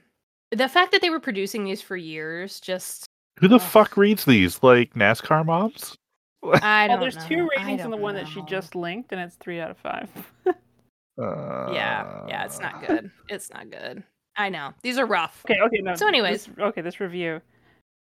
the 0.51 0.67
fact 0.67 0.91
that 0.91 0.99
they 1.01 1.09
were 1.09 1.22
producing 1.22 1.63
these 1.63 1.82
for 1.82 1.95
years, 1.95 2.59
just 2.59 3.05
Who 3.39 3.47
the 3.47 3.55
Ugh. 3.55 3.61
fuck 3.61 3.95
reads 3.95 4.26
these? 4.26 4.61
Like 4.61 4.95
NASCAR 4.95 5.45
moms? 5.45 5.95
I 6.61 6.88
don't. 6.88 6.97
Know. 6.97 7.03
There's 7.03 7.15
know. 7.15 7.26
two 7.26 7.49
ratings 7.55 7.84
in 7.84 7.89
the 7.89 7.95
don't 7.95 8.01
one 8.01 8.15
that 8.15 8.28
she 8.28 8.41
just 8.41 8.76
linked, 8.76 9.13
and 9.13 9.22
it's 9.22 9.36
three 9.36 9.61
out 9.61 9.72
of 9.72 9.78
five. 9.78 10.09
Uh, 11.20 11.72
Yeah, 11.74 12.24
yeah, 12.28 12.45
it's 12.45 12.59
not 12.59 12.86
good. 12.86 13.11
It's 13.28 13.49
not 13.51 13.70
good. 13.70 14.03
I 14.38 14.49
know 14.49 14.74
these 14.84 14.97
are 14.97 15.05
rough. 15.05 15.43
Okay, 15.45 15.59
okay, 15.61 15.82
no. 15.82 15.95
So 15.95 16.07
anyways. 16.07 16.45
this, 16.45 16.55
okay, 16.59 16.82
this 16.82 16.99
review. 16.99 17.41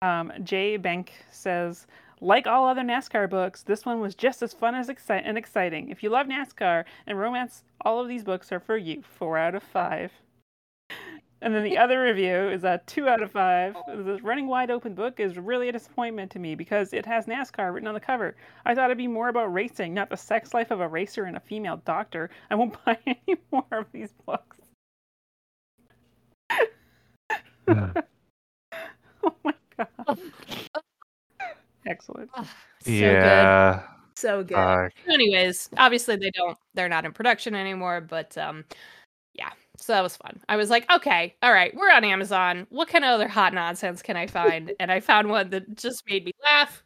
Um, 0.03 0.31
Jay 0.43 0.77
Bank 0.77 1.13
says, 1.31 1.87
like 2.21 2.47
all 2.47 2.67
other 2.69 2.83
NASCAR 2.83 3.29
books, 3.31 3.63
this 3.63 3.87
one 3.87 4.01
was 4.01 4.15
just 4.15 4.43
as 4.43 4.53
fun 4.53 4.75
as 4.75 4.89
exci- 4.89 5.23
and 5.25 5.39
exciting. 5.39 5.89
If 5.89 6.03
you 6.03 6.11
love 6.11 6.27
NASCAR 6.27 6.85
and 7.07 7.19
romance, 7.19 7.65
all 7.83 8.01
of 8.01 8.09
these 8.09 8.23
books 8.25 8.53
are 8.53 8.61
for 8.61 8.77
you. 8.77 9.03
Four 9.03 9.39
out 9.39 9.55
of 9.55 9.63
five. 9.63 10.13
And 11.43 11.55
then 11.55 11.65
the 11.65 11.77
other 11.83 12.03
review 12.03 12.49
is 12.49 12.65
a 12.65 12.81
two 12.87 13.09
out 13.09 13.23
of 13.23 13.31
five. 13.31 13.77
This 13.95 14.23
running 14.23 14.47
wide 14.47 14.71
open 14.71 14.95
book 14.95 15.21
is 15.21 15.37
really 15.37 15.69
a 15.69 15.73
disappointment 15.73 16.31
to 16.33 16.39
me 16.39 16.55
because 16.55 16.93
it 16.93 17.07
has 17.07 17.27
NASCAR 17.27 17.73
written 17.73 17.89
on 17.89 17.95
the 17.95 18.01
cover. 18.01 18.37
I 18.65 18.75
thought 18.75 18.87
it'd 18.87 18.99
be 18.99 19.07
more 19.07 19.29
about 19.29 19.53
racing, 19.53 19.95
not 19.95 20.11
the 20.11 20.17
sex 20.17 20.55
life 20.55 20.71
of 20.71 20.81
a 20.81 20.89
racer 20.89 21.25
and 21.25 21.37
a 21.37 21.41
female 21.41 21.83
doctor. 21.85 22.31
I 22.51 22.55
won't 22.55 22.77
buy 22.85 22.99
any 23.07 23.37
more 23.53 23.67
of 23.73 23.87
these 23.93 24.13
books. 24.25 24.59
oh 27.69 27.93
my 29.45 29.55
god. 29.77 30.19
Excellent. 31.87 32.31
so 32.35 32.43
good. 32.85 32.93
yeah. 32.93 33.83
So 34.15 34.43
good. 34.43 34.55
fuck. 34.55 34.93
Anyways, 35.09 35.69
obviously 35.77 36.17
they 36.17 36.31
don't 36.31 36.57
they're 36.75 36.89
not 36.89 37.05
in 37.05 37.13
production 37.13 37.55
anymore, 37.55 38.01
but 38.01 38.37
um 38.39 38.65
yeah. 39.39 39.51
So 39.79 39.93
that 39.93 40.03
was 40.03 40.17
fun. 40.17 40.41
I 40.49 40.57
was 40.57 40.71
like, 40.71 40.91
okay, 40.91 41.35
all 41.43 41.53
right, 41.53 41.75
we're 41.77 41.91
on 41.91 42.03
Amazon. 42.05 42.67
What 42.71 42.89
kind 42.89 43.05
of 43.05 43.11
other 43.11 43.29
hot 43.29 43.53
nonsense 43.53 44.03
can 44.03 44.17
I 44.17 44.27
find? 44.27 44.73
and 44.81 44.91
I 44.91 45.01
found 45.01 45.29
one 45.29 45.51
that 45.51 45.77
just 45.77 46.03
made 46.09 46.25
me 46.25 46.33
laugh. 46.43 46.83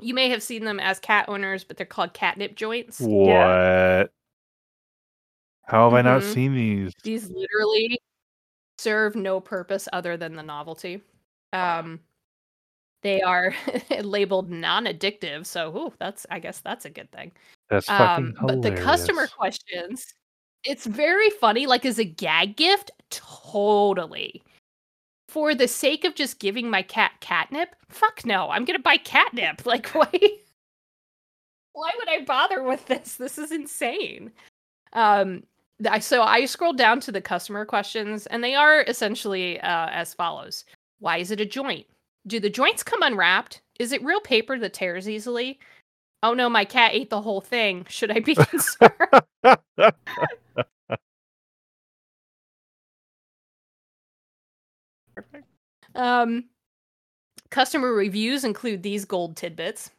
You 0.00 0.12
may 0.12 0.28
have 0.30 0.42
seen 0.42 0.64
them 0.64 0.80
as 0.80 0.98
cat 0.98 1.26
owners, 1.28 1.62
but 1.62 1.76
they're 1.76 1.86
called 1.86 2.12
catnip 2.14 2.56
joints. 2.56 2.98
What? 3.00 4.10
How 5.66 5.88
have 5.88 5.94
I 5.94 6.02
not 6.02 6.22
Mhm. 6.22 6.32
seen 6.32 6.54
these? 6.54 6.92
These 7.04 7.30
literally 7.30 7.98
serve 8.78 9.14
no 9.14 9.40
purpose 9.40 9.88
other 9.92 10.16
than 10.16 10.34
the 10.34 10.42
novelty. 10.42 11.00
Um 11.52 12.00
they 13.02 13.20
are 13.22 13.54
labeled 14.02 14.50
non-addictive, 14.50 15.46
so 15.46 15.76
ooh, 15.76 15.92
that's 16.00 16.26
I 16.30 16.38
guess 16.40 16.60
that's 16.60 16.86
a 16.86 16.90
good 16.90 17.12
thing. 17.12 17.32
That's 17.68 17.86
fucking 17.86 18.34
Um, 18.38 18.46
but 18.46 18.62
the 18.62 18.72
customer 18.72 19.28
questions, 19.28 20.14
it's 20.64 20.86
very 20.86 21.30
funny. 21.30 21.66
Like 21.66 21.84
as 21.84 21.98
a 21.98 22.04
gag 22.04 22.56
gift, 22.56 22.90
totally. 23.10 24.42
For 25.28 25.54
the 25.54 25.68
sake 25.68 26.04
of 26.04 26.14
just 26.14 26.38
giving 26.38 26.70
my 26.70 26.82
cat 26.82 27.12
catnip, 27.20 27.74
fuck 27.88 28.24
no. 28.24 28.50
I'm 28.50 28.64
gonna 28.64 28.78
buy 28.78 28.96
catnip. 28.96 29.62
Like 29.66 29.88
why? 29.88 30.10
Why 31.72 31.90
would 31.98 32.08
I 32.08 32.24
bother 32.24 32.62
with 32.62 32.86
this? 32.86 33.16
This 33.16 33.36
is 33.36 33.50
insane. 33.50 34.30
Um, 34.92 35.42
I 35.88 35.98
so 35.98 36.22
I 36.22 36.44
scrolled 36.44 36.78
down 36.78 37.00
to 37.00 37.12
the 37.12 37.20
customer 37.20 37.64
questions, 37.64 38.26
and 38.26 38.44
they 38.44 38.54
are 38.54 38.82
essentially 38.82 39.60
uh, 39.60 39.88
as 39.90 40.14
follows: 40.14 40.64
Why 41.00 41.18
is 41.18 41.30
it 41.30 41.40
a 41.40 41.46
joint? 41.46 41.86
Do 42.26 42.38
the 42.40 42.50
joints 42.50 42.82
come 42.82 43.02
unwrapped? 43.02 43.60
Is 43.80 43.92
it 43.92 44.04
real 44.04 44.20
paper 44.20 44.58
that 44.58 44.72
tears 44.72 45.08
easily? 45.08 45.58
Oh 46.24 46.32
no, 46.32 46.48
my 46.48 46.64
cat 46.64 46.92
ate 46.94 47.10
the 47.10 47.20
whole 47.20 47.42
thing. 47.42 47.84
Should 47.90 48.10
I 48.10 48.20
be 48.20 48.34
concerned? 48.34 48.90
Perfect. 55.14 55.46
Um, 55.94 56.44
customer 57.50 57.92
reviews 57.92 58.42
include 58.42 58.82
these 58.82 59.04
gold 59.04 59.36
tidbits. 59.36 59.90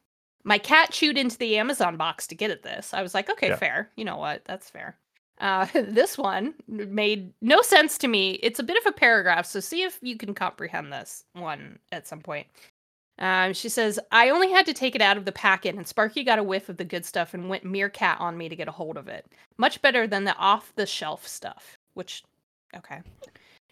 My 0.44 0.58
cat 0.58 0.92
chewed 0.92 1.18
into 1.18 1.38
the 1.38 1.58
Amazon 1.58 1.96
box 1.96 2.28
to 2.28 2.36
get 2.36 2.52
at 2.52 2.64
this. 2.64 2.94
I 2.94 3.04
was 3.04 3.14
like, 3.14 3.30
okay, 3.30 3.50
Yeah. 3.50 3.56
fair. 3.58 3.92
You 3.96 4.06
know 4.06 4.18
what? 4.18 4.44
That's 4.46 4.70
fair. 4.70 4.98
Uh, 5.40 5.68
this 5.74 6.18
one 6.18 6.56
made 6.68 7.34
no 7.42 7.62
sense 7.62 8.00
to 8.00 8.08
me. 8.08 8.32
It's 8.42 8.60
a 8.60 8.64
bit 8.64 8.78
of 8.78 8.88
a 8.88 8.92
paragraph, 8.92 9.46
so 9.46 9.60
see 9.60 9.84
if 9.84 10.00
you 10.02 10.18
can 10.18 10.34
comprehend 10.34 10.92
this 10.92 11.24
one 11.34 11.78
at 11.92 12.08
some 12.08 12.22
point. 12.22 12.48
Um, 13.18 13.54
she 13.54 13.70
says, 13.70 14.00
I 14.12 14.30
only 14.30 14.52
had 14.52 14.66
to 14.66 14.74
take 14.74 14.96
it 14.96 15.02
out 15.02 15.18
of 15.18 15.26
the 15.26 15.32
packet, 15.32 15.76
and 15.76 15.88
Sparky 15.88 16.24
got 16.24 16.40
a 16.40 16.44
whiff 16.44 16.68
of 16.68 16.78
the 16.78 16.84
good 16.84 17.06
stuff 17.06 17.34
and 17.34 17.50
went 17.50 17.64
meerkat 17.64 18.20
on 18.20 18.38
me 18.38 18.50
to 18.50 18.56
get 18.56 18.68
a 18.68 18.74
hold 18.74 18.98
of 18.98 19.08
it. 19.08 19.26
Much 19.58 19.82
better 19.82 20.06
than 20.06 20.26
the 20.26 20.36
off 20.36 20.74
the 20.76 20.86
shelf 20.86 21.26
stuff, 21.26 21.78
which, 21.94 22.24
okay. 22.76 23.02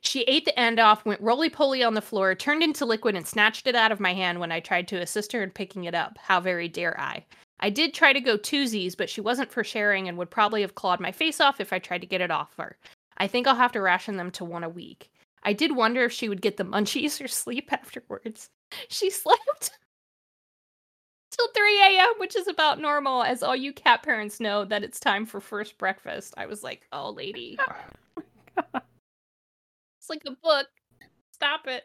She 0.02 0.22
ate 0.24 0.46
the 0.46 0.58
end 0.58 0.80
off, 0.80 1.06
went 1.06 1.22
roly 1.22 1.50
poly 1.50 1.84
on 1.84 1.94
the 1.94 2.02
floor, 2.02 2.36
turned 2.36 2.64
into 2.64 2.86
liquid, 2.86 3.16
and 3.16 3.28
snatched 3.28 3.68
it 3.68 3.76
out 3.76 3.92
of 3.92 4.00
my 4.00 4.14
hand 4.14 4.40
when 4.40 4.52
I 4.52 4.60
tried 4.60 4.88
to 4.90 5.02
assist 5.02 5.32
her 5.34 5.44
in 5.44 5.50
picking 5.50 5.86
it 5.86 5.96
up. 5.96 6.18
How 6.18 6.40
very 6.40 6.68
dare 6.68 7.00
I? 7.00 7.26
I 7.60 7.70
did 7.70 7.94
try 7.94 8.12
to 8.12 8.20
go 8.20 8.38
twosies, 8.38 8.98
but 8.98 9.10
she 9.10 9.22
wasn't 9.22 9.52
for 9.52 9.64
sharing 9.64 10.10
and 10.10 10.18
would 10.18 10.30
probably 10.30 10.62
have 10.62 10.76
clawed 10.76 11.00
my 11.00 11.14
face 11.14 11.40
off 11.40 11.62
if 11.62 11.72
I 11.72 11.80
tried 11.80 12.02
to 12.02 12.08
get 12.08 12.20
it 12.20 12.32
off 12.32 12.54
her. 12.58 12.78
I 13.18 13.28
think 13.28 13.48
I'll 13.48 13.56
have 13.56 13.72
to 13.74 13.82
ration 13.82 14.18
them 14.18 14.32
to 14.32 14.44
one 14.44 14.66
a 14.66 14.70
week. 14.70 15.10
I 15.44 15.54
did 15.54 15.76
wonder 15.76 16.04
if 16.04 16.12
she 16.12 16.28
would 16.30 16.42
get 16.42 16.58
the 16.58 16.66
munchies 16.66 17.24
or 17.24 17.28
sleep 17.28 17.70
afterwards. 17.72 18.50
She 18.90 19.10
slept 19.10 19.72
till 21.32 21.48
3 21.56 21.82
a.m., 21.82 22.14
which 22.18 22.36
is 22.36 22.48
about 22.48 22.80
normal, 22.80 23.24
as 23.24 23.44
all 23.44 23.56
you 23.56 23.74
cat 23.74 24.04
parents 24.04 24.40
know 24.40 24.66
that 24.66 24.84
it's 24.84 25.00
time 25.00 25.26
for 25.26 25.40
first 25.40 25.78
breakfast. 25.78 26.34
I 26.38 26.46
was 26.46 26.64
like, 26.64 26.88
oh, 26.92 27.12
lady. 27.12 27.58
It's 30.04 30.10
like 30.10 30.24
a 30.28 30.32
book. 30.44 30.68
Stop 31.32 31.62
it. 31.68 31.84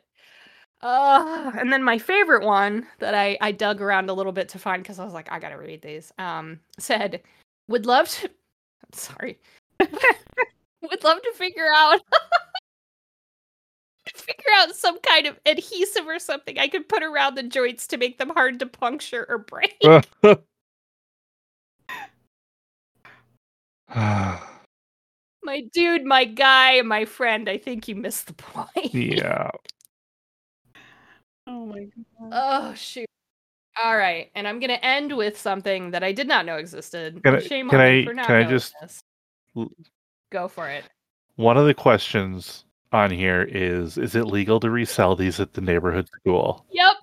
Uh, 0.83 1.53
and 1.57 1.73
then 1.73 1.85
my 1.85 1.99
favorite 1.99 2.45
one 2.45 2.85
that 2.99 3.15
I, 3.15 3.39
I 3.41 3.53
dug 3.53 3.81
around 3.81 4.11
a 4.11 4.13
little 4.13 4.33
bit 4.33 4.49
to 4.51 4.59
find 4.59 4.83
because 4.83 4.99
I 4.99 5.05
was 5.05 5.15
like, 5.15 5.31
I 5.31 5.39
gotta 5.39 5.57
read 5.57 5.83
these. 5.83 6.13
Um, 6.19 6.59
said, 6.81 7.23
would 7.69 7.87
love 7.87 8.09
to. 8.09 8.29
I'm 8.29 8.93
sorry. 8.93 9.39
would 9.81 11.05
love 11.05 11.23
to 11.23 11.33
figure 11.37 11.69
out. 11.77 12.01
Figure 14.15 14.51
out 14.57 14.75
some 14.75 14.99
kind 15.01 15.27
of 15.27 15.39
adhesive 15.47 16.07
or 16.07 16.19
something 16.19 16.59
I 16.59 16.69
could 16.69 16.89
put 16.89 17.03
around 17.03 17.37
the 17.37 17.43
joints 17.43 17.87
to 17.89 17.97
make 17.97 18.19
them 18.19 18.31
hard 18.31 18.59
to 18.61 18.67
puncture 18.67 19.27
or 19.29 19.39
break. 19.39 19.81
Ah. 23.91 24.61
my 25.43 25.63
dude, 25.73 26.05
my 26.05 26.25
guy, 26.25 26.83
my 26.83 27.05
friend. 27.05 27.49
I 27.49 27.57
think 27.59 27.89
you 27.89 27.95
missed 27.97 28.27
the 28.27 28.35
point. 28.35 28.95
yeah. 28.95 29.51
Oh 31.47 31.65
my 31.65 31.85
god. 32.21 32.31
Oh 32.33 32.75
shoot. 32.75 33.07
All 33.83 33.97
right, 33.97 34.31
and 34.35 34.47
I'm 34.47 34.61
gonna 34.61 34.79
end 34.83 35.17
with 35.17 35.39
something 35.39 35.93
that 35.93 36.03
I 36.03 36.13
did 36.13 36.29
not 36.29 36.45
know 36.45 36.57
existed. 36.57 37.23
Can 37.23 37.37
I- 37.37 37.41
Shame 37.41 37.71
can 37.71 37.81
on 37.81 37.87
me 37.91 38.05
for 38.05 38.13
not 38.13 38.27
can 38.27 38.37
I 38.37 38.45
just- 38.45 38.75
this. 38.83 39.01
Go 40.31 40.49
for 40.49 40.69
it. 40.69 40.85
One 41.37 41.57
of 41.57 41.65
the 41.67 41.73
questions 41.75 42.65
on 42.93 43.11
here 43.11 43.43
is 43.43 43.99
Is 43.99 44.15
it 44.15 44.27
legal 44.27 44.61
to 44.61 44.71
resell 44.71 45.17
these 45.17 45.41
at 45.41 45.55
the 45.55 45.61
neighborhood 45.61 46.09
school? 46.21 46.65
Yep. 46.71 46.97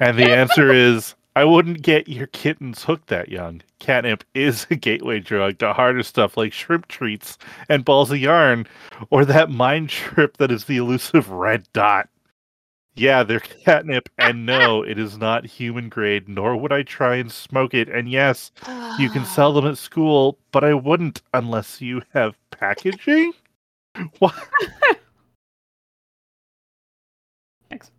And 0.00 0.18
the 0.18 0.30
answer 0.30 0.72
is 0.72 1.14
I 1.36 1.44
wouldn't 1.44 1.82
get 1.82 2.08
your 2.08 2.28
kittens 2.28 2.84
hooked 2.84 3.08
that 3.08 3.28
young. 3.28 3.60
Catnip 3.78 4.24
is 4.34 4.66
a 4.70 4.74
gateway 4.74 5.20
drug 5.20 5.58
to 5.58 5.74
harder 5.74 6.02
stuff 6.02 6.36
like 6.36 6.54
shrimp 6.54 6.88
treats 6.88 7.36
and 7.68 7.84
balls 7.84 8.10
of 8.10 8.18
yarn, 8.18 8.66
or 9.10 9.26
that 9.26 9.50
mind 9.50 9.90
trip 9.90 10.38
that 10.38 10.50
is 10.50 10.64
the 10.64 10.78
elusive 10.78 11.28
red 11.28 11.68
dot. 11.74 12.08
Yeah, 12.94 13.22
they're 13.22 13.40
catnip, 13.40 14.08
and 14.16 14.46
no, 14.46 14.82
it 14.88 14.98
is 14.98 15.18
not 15.18 15.44
human 15.44 15.90
grade, 15.90 16.26
nor 16.26 16.56
would 16.56 16.72
I 16.72 16.82
try 16.82 17.16
and 17.16 17.30
smoke 17.30 17.74
it. 17.74 17.90
And 17.90 18.08
yes, 18.08 18.50
you 18.98 19.10
can 19.10 19.24
sell 19.26 19.52
them 19.52 19.66
at 19.66 19.76
school, 19.76 20.38
but 20.52 20.64
I 20.64 20.72
wouldn't 20.72 21.20
unless 21.34 21.82
you 21.82 22.00
have 22.14 22.34
packaging. 22.50 23.34
What? 24.18 24.34
Thanks. 27.70 27.90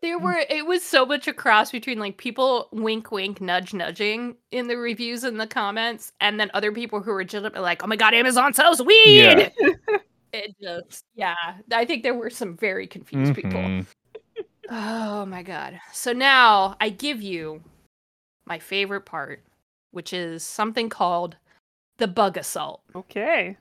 There 0.00 0.18
were 0.18 0.36
it 0.48 0.66
was 0.66 0.82
so 0.82 1.04
much 1.04 1.26
a 1.28 1.32
cross 1.32 1.70
between 1.70 1.98
like 1.98 2.16
people 2.16 2.68
wink 2.72 3.10
wink 3.10 3.40
nudge 3.40 3.74
nudging 3.74 4.36
in 4.50 4.68
the 4.68 4.76
reviews 4.76 5.24
and 5.24 5.40
the 5.40 5.46
comments, 5.46 6.12
and 6.20 6.38
then 6.38 6.50
other 6.54 6.72
people 6.72 7.00
who 7.00 7.10
were 7.12 7.18
legitimately 7.18 7.60
like, 7.60 7.82
"Oh 7.82 7.86
my 7.86 7.96
god, 7.96 8.14
Amazon 8.14 8.54
sells 8.54 8.80
weed." 8.82 9.20
Yeah. 9.20 9.48
it 10.32 10.54
just 10.62 11.04
yeah. 11.14 11.34
I 11.72 11.84
think 11.84 12.02
there 12.02 12.14
were 12.14 12.30
some 12.30 12.56
very 12.56 12.86
confused 12.86 13.34
people. 13.34 13.60
Mhm. 13.60 13.86
Oh 14.70 15.24
my 15.24 15.42
god. 15.42 15.80
So 15.94 16.12
now 16.12 16.76
I 16.78 16.90
give 16.90 17.22
you 17.22 17.62
my 18.44 18.58
favorite 18.58 19.06
part, 19.06 19.42
which 19.92 20.12
is 20.12 20.42
something 20.42 20.90
called 20.90 21.38
the 21.98 22.08
Bug-A-Salt. 22.08 22.80
Okay. 22.94 23.56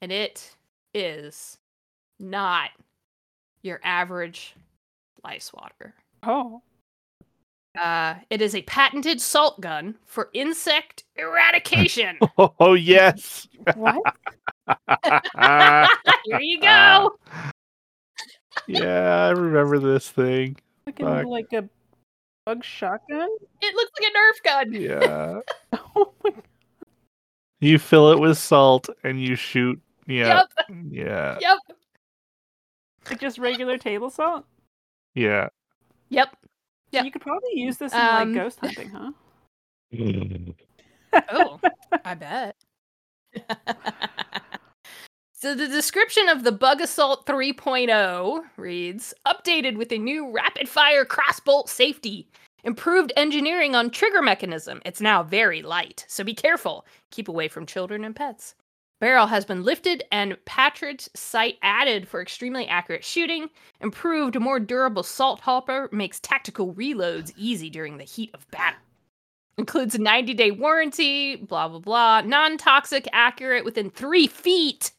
And 0.00 0.12
it 0.12 0.54
is 0.94 1.58
not 2.20 2.70
your 3.62 3.80
average 3.82 4.54
lice 5.24 5.52
water. 5.52 5.94
Oh. 6.22 6.62
Uh, 7.78 8.14
it 8.30 8.40
is 8.40 8.54
a 8.54 8.62
patented 8.62 9.20
salt 9.20 9.60
gun 9.60 9.94
for 10.04 10.30
insect 10.32 11.04
eradication. 11.16 12.18
Oh, 12.60 12.74
yes. 12.74 13.48
What? 13.74 14.02
Here 16.24 16.40
you 16.40 16.60
go. 16.60 17.18
yeah, 18.66 19.26
I 19.26 19.30
remember 19.30 19.78
this 19.78 20.08
thing. 20.08 20.56
Looking 20.86 21.06
Fuck. 21.06 21.26
like 21.26 21.52
a 21.52 21.68
bug 22.48 22.64
shotgun? 22.64 23.28
It 23.60 23.74
looks 23.74 23.92
like 24.00 24.10
a 24.10 24.16
Nerf 24.16 24.42
gun. 24.42 24.72
Yeah. 24.72 25.40
Oh 25.96 26.14
my 26.24 26.30
god. 26.30 26.42
You 27.60 27.78
fill 27.78 28.12
it 28.12 28.20
with 28.20 28.38
salt 28.38 28.88
and 29.02 29.20
you 29.20 29.34
shoot. 29.34 29.80
Yeah. 30.06 30.44
Yep. 30.58 30.68
Yeah. 30.90 31.38
Yep. 31.40 31.58
Like 33.10 33.20
just 33.20 33.38
regular 33.38 33.76
table 33.78 34.10
salt? 34.10 34.44
Yeah. 35.14 35.48
Yep. 36.10 36.36
Yeah. 36.92 37.02
You 37.02 37.10
could 37.10 37.20
probably 37.20 37.50
use 37.54 37.76
this 37.78 37.92
in 37.92 37.98
Um, 37.98 38.32
like 38.32 38.42
ghost 38.42 38.58
hunting, 38.62 38.90
huh? 38.90 39.10
Oh, 41.32 41.60
I 42.04 42.14
bet. 42.14 42.56
So 45.40 45.54
the 45.54 45.68
description 45.68 46.28
of 46.28 46.42
the 46.42 46.50
Bug-A-Salt 46.50 47.24
3.0 47.24 48.42
reads 48.56 49.14
updated 49.24 49.76
with 49.76 49.92
a 49.92 49.96
new 49.96 50.28
rapid 50.32 50.68
fire 50.68 51.04
crossbolt 51.04 51.68
safety. 51.68 52.28
Improved 52.64 53.12
engineering 53.16 53.76
on 53.76 53.90
trigger 53.90 54.20
mechanism. 54.20 54.82
It's 54.84 55.00
now 55.00 55.22
very 55.22 55.62
light, 55.62 56.04
so 56.08 56.24
be 56.24 56.34
careful. 56.34 56.84
Keep 57.12 57.28
away 57.28 57.46
from 57.46 57.66
children 57.66 58.02
and 58.02 58.16
pets. 58.16 58.56
Barrel 59.00 59.28
has 59.28 59.44
been 59.44 59.62
lifted 59.62 60.02
and 60.10 60.36
patridge 60.44 61.08
sight 61.14 61.58
added 61.62 62.08
for 62.08 62.20
extremely 62.20 62.66
accurate 62.66 63.04
shooting. 63.04 63.48
Improved, 63.80 64.40
more 64.40 64.58
durable 64.58 65.04
salt 65.04 65.38
hopper 65.38 65.88
makes 65.92 66.18
tactical 66.18 66.74
reloads 66.74 67.32
easy 67.36 67.70
during 67.70 67.98
the 67.98 68.02
heat 68.02 68.32
of 68.34 68.50
battle. 68.50 68.80
Includes 69.56 69.94
a 69.94 69.98
90 69.98 70.34
day 70.34 70.50
warranty, 70.50 71.36
blah, 71.36 71.68
blah, 71.68 71.78
blah. 71.78 72.22
Non 72.22 72.58
toxic, 72.58 73.06
accurate 73.12 73.64
within 73.64 73.88
three 73.88 74.26
feet 74.26 74.90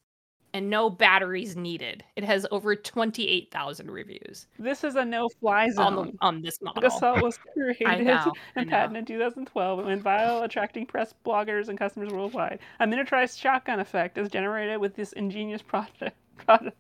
and 0.60 0.70
no 0.70 0.90
batteries 0.90 1.56
needed. 1.56 2.04
It 2.18 2.26
has 2.26 2.46
over 2.52 2.76
28,000 2.76 3.90
reviews 3.90 4.48
This 4.60 4.84
is 4.84 4.96
a 4.96 5.06
no-fly 5.06 5.66
on, 5.66 5.72
zone. 5.72 6.06
the, 6.08 6.18
on 6.26 6.42
this 6.42 6.62
model. 6.62 6.84
Gasol 6.84 7.22
was 7.22 7.38
created 7.54 8.06
know, 8.06 8.34
and 8.58 8.70
patented 8.70 9.00
in 9.00 9.06
2012 9.06 9.80
and 9.80 9.88
went 9.88 10.04
viral, 10.04 10.44
attracting 10.44 10.86
press, 10.86 11.14
bloggers, 11.26 11.70
and 11.70 11.80
customers 11.80 12.12
worldwide. 12.12 12.60
A 12.82 12.86
miniaturized 12.86 13.40
shotgun 13.40 13.80
effect 13.80 14.18
is 14.18 14.28
generated 14.28 14.80
with 14.82 14.96
this 14.98 15.14
ingenious 15.14 15.62
product. 15.62 16.12
product. 16.46 16.76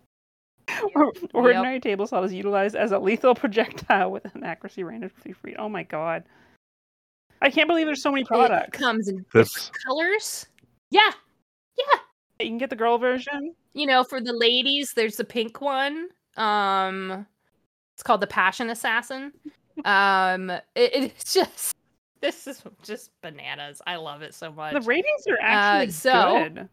Or- 0.93 1.13
Ordinary 1.33 1.79
table 1.79 2.05
saw 2.05 2.21
is 2.23 2.33
utilized 2.33 2.75
as 2.75 2.91
a 2.91 2.99
lethal 2.99 3.33
projectile 3.33 4.11
with 4.11 4.25
an 4.35 4.43
accuracy 4.43 4.83
range 4.83 5.05
of 5.05 5.13
50 5.13 5.33
feet. 5.33 5.55
Oh 5.57 5.69
my 5.69 5.83
god. 5.83 6.25
I 7.41 7.49
can't 7.49 7.69
believe 7.69 7.85
there's 7.85 8.03
so 8.03 8.11
many 8.11 8.23
It 8.23 8.27
products. 8.27 8.77
comes 8.77 9.07
in 9.07 9.25
This 9.33 9.71
colors. 9.87 10.47
Yeah. 10.91 11.11
Yeah. 11.77 11.99
You 12.39 12.47
can 12.47 12.57
get 12.57 12.69
the 12.69 12.75
girl 12.75 12.97
version. 12.97 13.53
You 13.73 13.85
know, 13.85 14.03
for 14.03 14.21
the 14.21 14.33
ladies, 14.33 14.93
there's 14.95 15.17
the 15.17 15.25
pink 15.25 15.61
one. 15.61 16.07
Um 16.37 17.25
it's 17.95 18.03
called 18.03 18.21
the 18.21 18.27
Passion 18.27 18.69
Assassin. 18.69 19.33
Um 19.85 20.49
it, 20.49 20.61
it's 20.75 21.33
just 21.33 21.75
this 22.21 22.47
is 22.47 22.61
just 22.83 23.11
bananas. 23.21 23.81
I 23.87 23.95
love 23.97 24.21
it 24.21 24.33
so 24.33 24.51
much. 24.51 24.73
The 24.73 24.81
ratings 24.81 25.27
are 25.29 25.37
actually 25.41 25.89
Uh, 25.89 25.91
so- 25.91 26.49
good. 26.49 26.69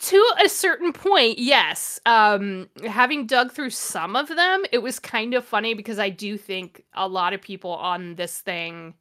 to 0.00 0.26
a 0.42 0.48
certain 0.48 0.92
point, 0.92 1.38
yes. 1.38 2.00
Um, 2.06 2.68
having 2.86 3.26
dug 3.26 3.52
through 3.52 3.70
some 3.70 4.16
of 4.16 4.28
them, 4.28 4.64
it 4.72 4.78
was 4.78 4.98
kind 4.98 5.34
of 5.34 5.44
funny 5.44 5.74
because 5.74 5.98
I 5.98 6.08
do 6.08 6.38
think 6.38 6.84
a 6.94 7.06
lot 7.08 7.32
of 7.34 7.42
people 7.42 7.72
on 7.72 8.14
this 8.14 8.40
thing 8.40 8.94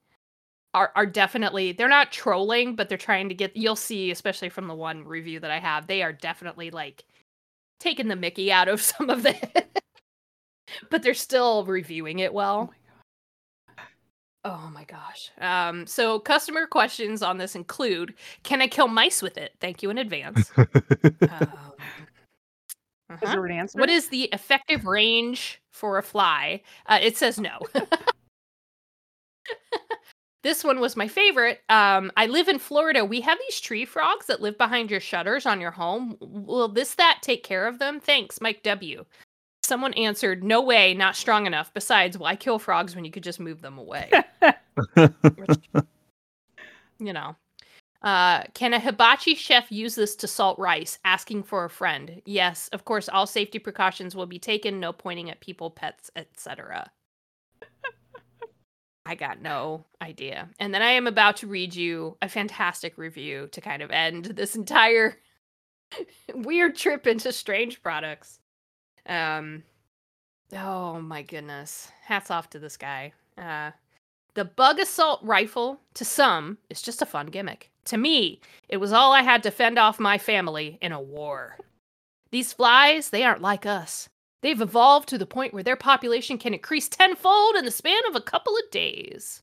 are 0.73 0.91
are 0.95 1.05
definitely 1.05 1.71
they're 1.71 1.87
not 1.87 2.11
trolling, 2.11 2.75
but 2.75 2.89
they're 2.89 2.97
trying 2.97 3.29
to 3.29 3.35
get. 3.35 3.55
You'll 3.55 3.75
see, 3.75 4.11
especially 4.11 4.49
from 4.49 4.67
the 4.67 4.75
one 4.75 5.03
review 5.03 5.39
that 5.39 5.51
I 5.51 5.59
have, 5.59 5.87
they 5.87 6.03
are 6.03 6.13
definitely 6.13 6.71
like 6.71 7.05
taking 7.79 8.07
the 8.07 8.15
Mickey 8.15 8.51
out 8.51 8.67
of 8.67 8.81
some 8.81 9.09
of 9.09 9.25
it, 9.25 9.83
but 10.89 11.03
they're 11.03 11.13
still 11.13 11.65
reviewing 11.65 12.19
it 12.19 12.33
well. 12.33 12.73
Oh 14.45 14.69
my 14.73 14.85
gosh. 14.85 15.29
Um, 15.41 15.85
so 15.87 16.19
customer 16.19 16.67
questions 16.67 17.21
on 17.21 17.37
this 17.37 17.53
include 17.53 18.13
Can 18.43 18.61
I 18.61 18.67
kill 18.67 18.87
mice 18.87 19.21
with 19.21 19.37
it? 19.37 19.53
Thank 19.59 19.83
you 19.83 19.89
in 19.89 19.97
advance. 19.97 20.51
Um, 23.09 23.15
Is 23.21 23.23
uh-huh. 23.23 23.35
there 23.35 23.45
an 23.45 23.51
answer? 23.53 23.79
What 23.79 23.89
is 23.89 24.09
the 24.09 24.23
effective 24.33 24.85
range 24.85 25.61
for 25.71 25.97
a 25.97 26.03
fly? 26.03 26.61
Uh, 26.87 26.99
it 27.01 27.15
says 27.15 27.39
no. 27.39 27.59
This 30.43 30.63
one 30.63 30.79
was 30.79 30.95
my 30.95 31.07
favorite. 31.07 31.61
Um, 31.69 32.11
I 32.15 32.27
live 32.27 32.47
in 32.47 32.59
Florida. 32.59 33.03
We 33.03 33.21
have 33.21 33.37
these 33.39 33.59
tree 33.59 33.85
frogs 33.85 34.27
that 34.27 34.41
live 34.41 34.57
behind 34.57 34.91
your 34.91 34.99
shutters 34.99 35.45
on 35.45 35.59
your 35.59 35.71
home. 35.71 36.17
Will 36.19 36.67
this 36.67 36.95
that 36.95 37.19
take 37.21 37.43
care 37.43 37.67
of 37.67 37.79
them? 37.79 37.99
Thanks, 37.99 38.39
Mike 38.39 38.63
W. 38.63 39.05
Someone 39.63 39.93
answered, 39.93 40.43
"No 40.43 40.61
way, 40.61 40.93
not 40.93 41.15
strong 41.15 41.45
enough. 41.45 41.73
Besides, 41.73 42.17
why 42.17 42.35
kill 42.35 42.59
frogs 42.59 42.95
when 42.95 43.03
you 43.03 43.11
could 43.11 43.23
just 43.23 43.39
move 43.39 43.61
them 43.61 43.77
away?" 43.77 44.09
you 46.99 47.13
know. 47.13 47.35
Uh, 48.03 48.43
can 48.53 48.73
a 48.73 48.79
hibachi 48.79 49.33
chef 49.35 49.71
use 49.71 49.95
this 49.95 50.15
to 50.15 50.27
salt 50.27 50.57
rice? 50.59 50.99
Asking 51.03 51.43
for 51.43 51.65
a 51.65 51.69
friend. 51.69 52.21
Yes, 52.25 52.69
of 52.71 52.85
course. 52.85 53.09
All 53.09 53.27
safety 53.27 53.59
precautions 53.59 54.15
will 54.15 54.27
be 54.27 54.39
taken. 54.39 54.79
No 54.79 54.93
pointing 54.93 55.29
at 55.29 55.41
people, 55.41 55.71
pets, 55.71 56.11
etc. 56.15 56.91
I 59.07 59.15
got 59.15 59.41
no 59.41 59.85
idea. 60.01 60.49
And 60.59 60.73
then 60.73 60.81
I 60.81 60.91
am 60.91 61.07
about 61.07 61.37
to 61.37 61.47
read 61.47 61.73
you 61.73 62.17
a 62.21 62.27
fantastic 62.27 62.97
review 62.97 63.47
to 63.53 63.61
kind 63.61 63.81
of 63.81 63.89
end 63.89 64.25
this 64.25 64.53
entire 64.53 65.17
weird 66.35 66.75
trip 66.75 67.07
into 67.07 67.31
strange 67.31 67.81
products. 67.81 68.39
Um, 69.05 69.63
oh 70.51 70.99
my 70.99 71.21
goodness. 71.21 71.89
Hats 72.03 72.29
off 72.29 72.49
to 72.49 72.59
this 72.59 72.75
guy. 72.75 73.13
Uh, 73.37 73.71
the 74.33 74.43
Bug-A-Salt 74.43 75.21
rifle, 75.23 75.79
to 75.93 76.03
some, 76.03 76.57
is 76.69 76.81
just 76.81 77.01
a 77.01 77.05
fun 77.05 77.27
gimmick. 77.27 77.71
To 77.85 77.97
me, 77.97 78.41
it 78.67 78.77
was 78.77 78.91
all 78.91 79.13
I 79.13 79.21
had 79.21 79.41
to 79.43 79.51
fend 79.51 79.79
off 79.79 80.01
my 80.01 80.17
family 80.17 80.77
in 80.81 80.91
a 80.91 81.01
war. 81.01 81.57
These 82.31 82.51
flies, 82.51 83.09
they 83.09 83.23
aren't 83.23 83.41
like 83.41 83.65
us. 83.65 84.09
They've 84.41 84.61
evolved 84.61 85.09
to 85.09 85.17
the 85.17 85.25
point 85.25 85.53
where 85.53 85.63
their 85.63 85.75
population 85.75 86.37
can 86.37 86.53
increase 86.53 86.87
tenfold 86.87 87.55
in 87.55 87.65
the 87.65 87.71
span 87.71 88.01
of 88.07 88.15
a 88.15 88.21
couple 88.21 88.55
of 88.55 88.69
days. 88.71 89.41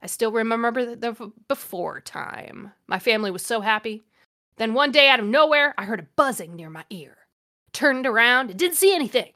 I 0.00 0.06
still 0.06 0.30
remember 0.30 0.94
the, 0.94 1.32
before 1.48 2.00
time. 2.00 2.72
My 2.86 2.98
family 2.98 3.30
was 3.30 3.44
so 3.44 3.60
happy. 3.60 4.04
Then 4.56 4.74
one 4.74 4.92
day, 4.92 5.08
out 5.08 5.20
of 5.20 5.26
nowhere, 5.26 5.74
I 5.76 5.84
heard 5.84 6.00
a 6.00 6.06
buzzing 6.16 6.54
near 6.54 6.70
my 6.70 6.84
ear. 6.90 7.16
Turned 7.72 8.06
around 8.06 8.50
and 8.50 8.58
didn't 8.58 8.76
see 8.76 8.94
anything. 8.94 9.32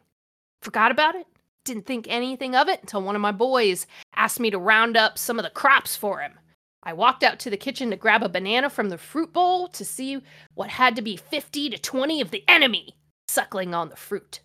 Forgot 0.63 0.91
about 0.91 1.17
it. 1.17 1.27
Didn't 1.65 1.87
think 1.87 2.07
anything 2.09 2.55
of 2.55 2.69
it 2.69 2.81
until 2.81 3.03
one 3.03 3.15
of 3.15 3.23
my 3.23 3.33
boys 3.33 3.87
asked 4.15 4.41
me 4.41 4.51
to 4.51 4.59
round 4.59 4.97
up 4.97 5.19
some 5.19 5.39
of 5.39 5.45
the 5.45 5.51
crops 5.51 5.95
for 5.95 6.21
him. 6.21 6.33
I 6.83 6.93
walked 6.93 7.23
out 7.23 7.39
to 7.41 7.51
the 7.51 7.57
kitchen 7.57 7.91
to 7.91 7.97
grab 7.97 8.25
a 8.25 8.29
banana 8.29 8.69
from 8.69 8.89
the 8.89 8.99
fruit 8.99 9.33
bowl 9.33 9.69
to 9.69 9.85
see 9.85 10.21
what 10.55 10.71
had 10.71 10.97
to 10.97 11.03
be 11.03 11.17
50 11.17 11.71
to 11.71 11.79
20 11.79 12.21
of 12.21 12.33
the 12.33 12.45
enemy 12.49 12.97
suckling 13.29 13.75
on 13.75 13.89
the 13.89 13.97
fruit. 13.97 14.41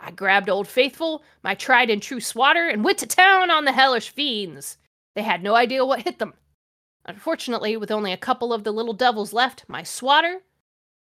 I 0.00 0.10
grabbed 0.10 0.48
Old 0.48 0.66
Faithful, 0.66 1.22
my 1.42 1.54
tried 1.54 1.90
and 1.90 2.02
true 2.02 2.20
swatter, 2.20 2.66
and 2.68 2.82
went 2.82 2.98
to 2.98 3.06
town 3.06 3.50
on 3.50 3.64
the 3.64 3.72
hellish 3.72 4.10
fiends. 4.10 4.78
They 5.14 5.22
had 5.22 5.42
no 5.42 5.54
idea 5.54 5.84
what 5.84 6.02
hit 6.02 6.18
them. 6.18 6.34
Unfortunately, 7.04 7.76
with 7.76 7.90
only 7.90 8.12
a 8.12 8.16
couple 8.16 8.52
of 8.52 8.64
the 8.64 8.72
little 8.72 8.94
devils 8.94 9.32
left, 9.32 9.64
my 9.68 9.82
swatter 9.82 10.40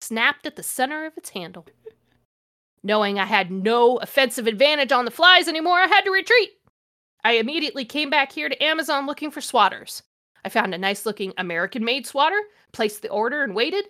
snapped 0.02 0.46
at 0.46 0.56
the 0.56 0.64
center 0.64 1.06
of 1.06 1.18
its 1.18 1.30
handle. 1.30 1.66
Knowing 2.84 3.20
I 3.20 3.26
had 3.26 3.52
no 3.52 3.98
offensive 3.98 4.48
advantage 4.48 4.92
on 4.92 5.06
the 5.06 5.12
flies 5.12 5.48
anymore, 5.48 5.80
I 5.80 5.88
had 5.88 6.02
to 6.02 6.12
retreat. 6.12 6.52
I 7.24 7.34
immediately 7.34 7.84
came 7.86 8.10
back 8.10 8.32
here 8.32 8.48
to 8.48 8.64
Amazon 8.64 9.06
looking 9.06 9.32
for 9.32 9.42
swatters. 9.42 10.02
I 10.44 10.50
found 10.50 10.74
a 10.74 10.78
nice 10.78 11.06
looking 11.06 11.34
American 11.38 11.84
made 11.84 12.08
swatter, 12.08 12.42
placed 12.72 13.02
the 13.02 13.10
order, 13.10 13.44
and 13.44 13.54
waited. 13.54 13.86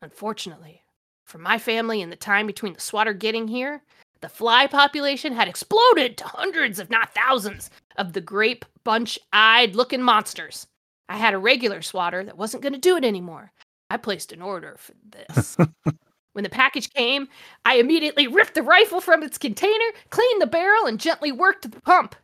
Unfortunately, 0.00 0.82
for 1.24 1.38
my 1.38 1.58
family 1.58 2.00
and 2.00 2.10
the 2.10 2.16
time 2.16 2.46
between 2.46 2.72
the 2.72 2.80
swatter 2.80 3.12
getting 3.12 3.48
here, 3.48 3.82
the 4.22 4.28
fly 4.28 4.66
population 4.66 5.34
had 5.34 5.48
exploded 5.48 6.16
to 6.16 6.24
hundreds, 6.24 6.78
if 6.78 6.88
not 6.88 7.14
thousands, 7.14 7.70
of 7.96 8.12
the 8.12 8.20
grape 8.20 8.64
bunch 8.84 9.18
eyed 9.32 9.76
looking 9.76 10.00
monsters. 10.00 10.66
I 11.08 11.18
had 11.18 11.34
a 11.34 11.38
regular 11.38 11.82
swatter 11.82 12.24
that 12.24 12.38
wasn't 12.38 12.62
going 12.62 12.72
to 12.72 12.78
do 12.78 12.96
it 12.96 13.04
anymore. 13.04 13.52
I 13.90 13.98
placed 13.98 14.32
an 14.32 14.40
order 14.40 14.76
for 14.78 14.94
this. 15.04 15.58
when 16.32 16.44
the 16.44 16.48
package 16.48 16.92
came, 16.94 17.28
I 17.66 17.74
immediately 17.76 18.26
ripped 18.26 18.54
the 18.54 18.62
rifle 18.62 19.00
from 19.00 19.22
its 19.22 19.36
container, 19.36 19.84
cleaned 20.08 20.40
the 20.40 20.46
barrel, 20.46 20.86
and 20.86 20.98
gently 20.98 21.32
worked 21.32 21.70
the 21.70 21.80
pump. 21.82 22.14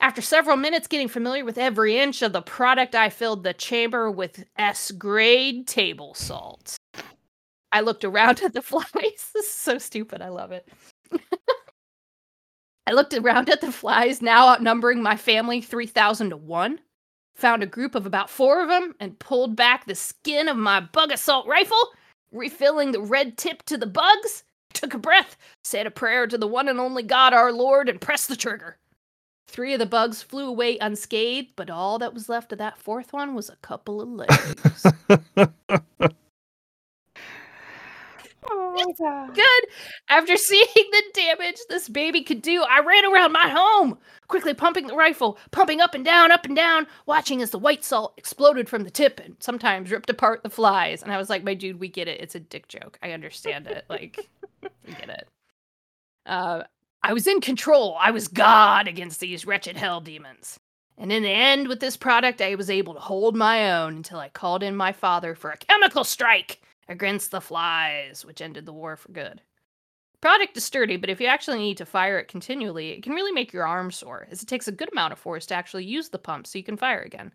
After 0.00 0.20
several 0.20 0.56
minutes 0.56 0.88
getting 0.88 1.08
familiar 1.08 1.44
with 1.44 1.56
every 1.56 1.98
inch 1.98 2.22
of 2.22 2.32
the 2.32 2.42
product, 2.42 2.94
I 2.94 3.10
filled 3.10 3.44
the 3.44 3.54
chamber 3.54 4.10
with 4.10 4.44
S 4.56 4.90
grade 4.90 5.68
table 5.68 6.14
salt. 6.14 6.76
I 7.70 7.80
looked 7.80 8.04
around 8.04 8.40
at 8.44 8.54
the 8.54 8.62
flies. 8.62 8.86
This 8.94 9.34
is 9.34 9.52
so 9.52 9.78
stupid. 9.78 10.22
I 10.22 10.28
love 10.28 10.52
it. 10.52 10.68
I 12.86 12.92
looked 12.92 13.14
around 13.14 13.48
at 13.48 13.60
the 13.60 13.72
flies, 13.72 14.20
now 14.20 14.48
outnumbering 14.48 15.02
my 15.02 15.16
family 15.16 15.60
3,000 15.60 16.30
to 16.30 16.36
1. 16.36 16.80
Found 17.36 17.62
a 17.62 17.66
group 17.66 17.94
of 17.94 18.06
about 18.06 18.30
four 18.30 18.62
of 18.62 18.68
them 18.68 18.94
and 19.00 19.18
pulled 19.18 19.56
back 19.56 19.86
the 19.86 19.94
skin 19.94 20.48
of 20.48 20.56
my 20.56 20.80
Bug-A-Salt 20.80 21.46
rifle, 21.46 21.92
refilling 22.30 22.92
the 22.92 23.00
red 23.00 23.36
tip 23.38 23.62
to 23.64 23.76
the 23.76 23.86
bugs. 23.86 24.44
Took 24.72 24.94
a 24.94 24.98
breath, 24.98 25.36
said 25.62 25.86
a 25.86 25.90
prayer 25.90 26.26
to 26.26 26.36
the 26.36 26.46
one 26.46 26.68
and 26.68 26.78
only 26.78 27.02
God 27.02 27.32
our 27.32 27.52
Lord, 27.52 27.88
and 27.88 28.00
pressed 28.00 28.28
the 28.28 28.36
trigger. 28.36 28.76
Three 29.48 29.72
of 29.72 29.78
the 29.78 29.86
bugs 29.86 30.22
flew 30.22 30.46
away 30.46 30.78
unscathed, 30.78 31.52
but 31.56 31.70
all 31.70 31.98
that 32.00 32.12
was 32.12 32.28
left 32.28 32.52
of 32.52 32.58
that 32.58 32.78
fourth 32.78 33.12
one 33.12 33.34
was 33.34 33.48
a 33.48 33.56
couple 33.56 34.00
of 34.00 34.08
legs. 34.08 34.86
Oh, 38.50 39.30
good. 39.34 39.70
After 40.08 40.36
seeing 40.38 40.66
the 40.74 41.02
damage 41.14 41.58
this 41.68 41.88
baby 41.88 42.22
could 42.22 42.42
do, 42.42 42.62
I 42.62 42.80
ran 42.80 43.04
around 43.04 43.32
my 43.32 43.48
home, 43.48 43.98
quickly 44.28 44.54
pumping 44.54 44.86
the 44.86 44.94
rifle, 44.94 45.38
pumping 45.50 45.80
up 45.80 45.94
and 45.94 46.04
down, 46.04 46.30
up 46.32 46.44
and 46.44 46.56
down, 46.56 46.86
watching 47.06 47.42
as 47.42 47.50
the 47.50 47.58
white 47.58 47.84
salt 47.84 48.14
exploded 48.16 48.68
from 48.68 48.84
the 48.84 48.90
tip 48.90 49.20
and 49.20 49.36
sometimes 49.40 49.90
ripped 49.90 50.10
apart 50.10 50.42
the 50.42 50.50
flies. 50.50 51.02
And 51.02 51.12
I 51.12 51.18
was 51.18 51.30
like, 51.30 51.44
my 51.44 51.54
dude, 51.54 51.80
we 51.80 51.88
get 51.88 52.08
it. 52.08 52.20
It's 52.20 52.34
a 52.34 52.40
dick 52.40 52.68
joke. 52.68 52.98
I 53.02 53.12
understand 53.12 53.66
it. 53.66 53.84
Like, 53.88 54.28
we 54.62 54.94
get 54.94 55.08
it. 55.08 55.28
Uh, 56.26 56.64
I 57.02 57.12
was 57.12 57.26
in 57.26 57.40
control. 57.40 57.96
I 58.00 58.10
was 58.10 58.28
God 58.28 58.88
against 58.88 59.20
these 59.20 59.46
wretched 59.46 59.76
hell 59.76 60.00
demons. 60.00 60.58
And 60.96 61.12
in 61.12 61.22
the 61.22 61.28
end, 61.30 61.68
with 61.68 61.80
this 61.80 61.96
product, 61.96 62.40
I 62.40 62.54
was 62.54 62.70
able 62.70 62.94
to 62.94 63.00
hold 63.00 63.36
my 63.36 63.80
own 63.80 63.96
until 63.96 64.18
I 64.18 64.28
called 64.28 64.62
in 64.62 64.76
my 64.76 64.92
father 64.92 65.34
for 65.34 65.50
a 65.50 65.56
chemical 65.56 66.04
strike 66.04 66.60
against 66.88 67.30
the 67.30 67.40
flies, 67.40 68.24
which 68.24 68.40
ended 68.40 68.66
the 68.66 68.72
war 68.72 68.96
for 68.96 69.12
good. 69.12 69.40
Product 70.20 70.56
is 70.56 70.64
sturdy, 70.64 70.96
but 70.96 71.10
if 71.10 71.20
you 71.20 71.26
actually 71.26 71.58
need 71.58 71.76
to 71.76 71.84
fire 71.84 72.18
it 72.18 72.28
continually, 72.28 72.90
it 72.90 73.02
can 73.02 73.12
really 73.12 73.32
make 73.32 73.52
your 73.52 73.66
arm 73.66 73.90
sore, 73.90 74.26
as 74.30 74.42
it 74.42 74.46
takes 74.46 74.68
a 74.68 74.72
good 74.72 74.90
amount 74.92 75.12
of 75.12 75.18
force 75.18 75.44
to 75.46 75.54
actually 75.54 75.84
use 75.84 76.08
the 76.08 76.18
pump 76.18 76.46
so 76.46 76.58
you 76.58 76.64
can 76.64 76.76
fire 76.76 77.02
again. 77.02 77.32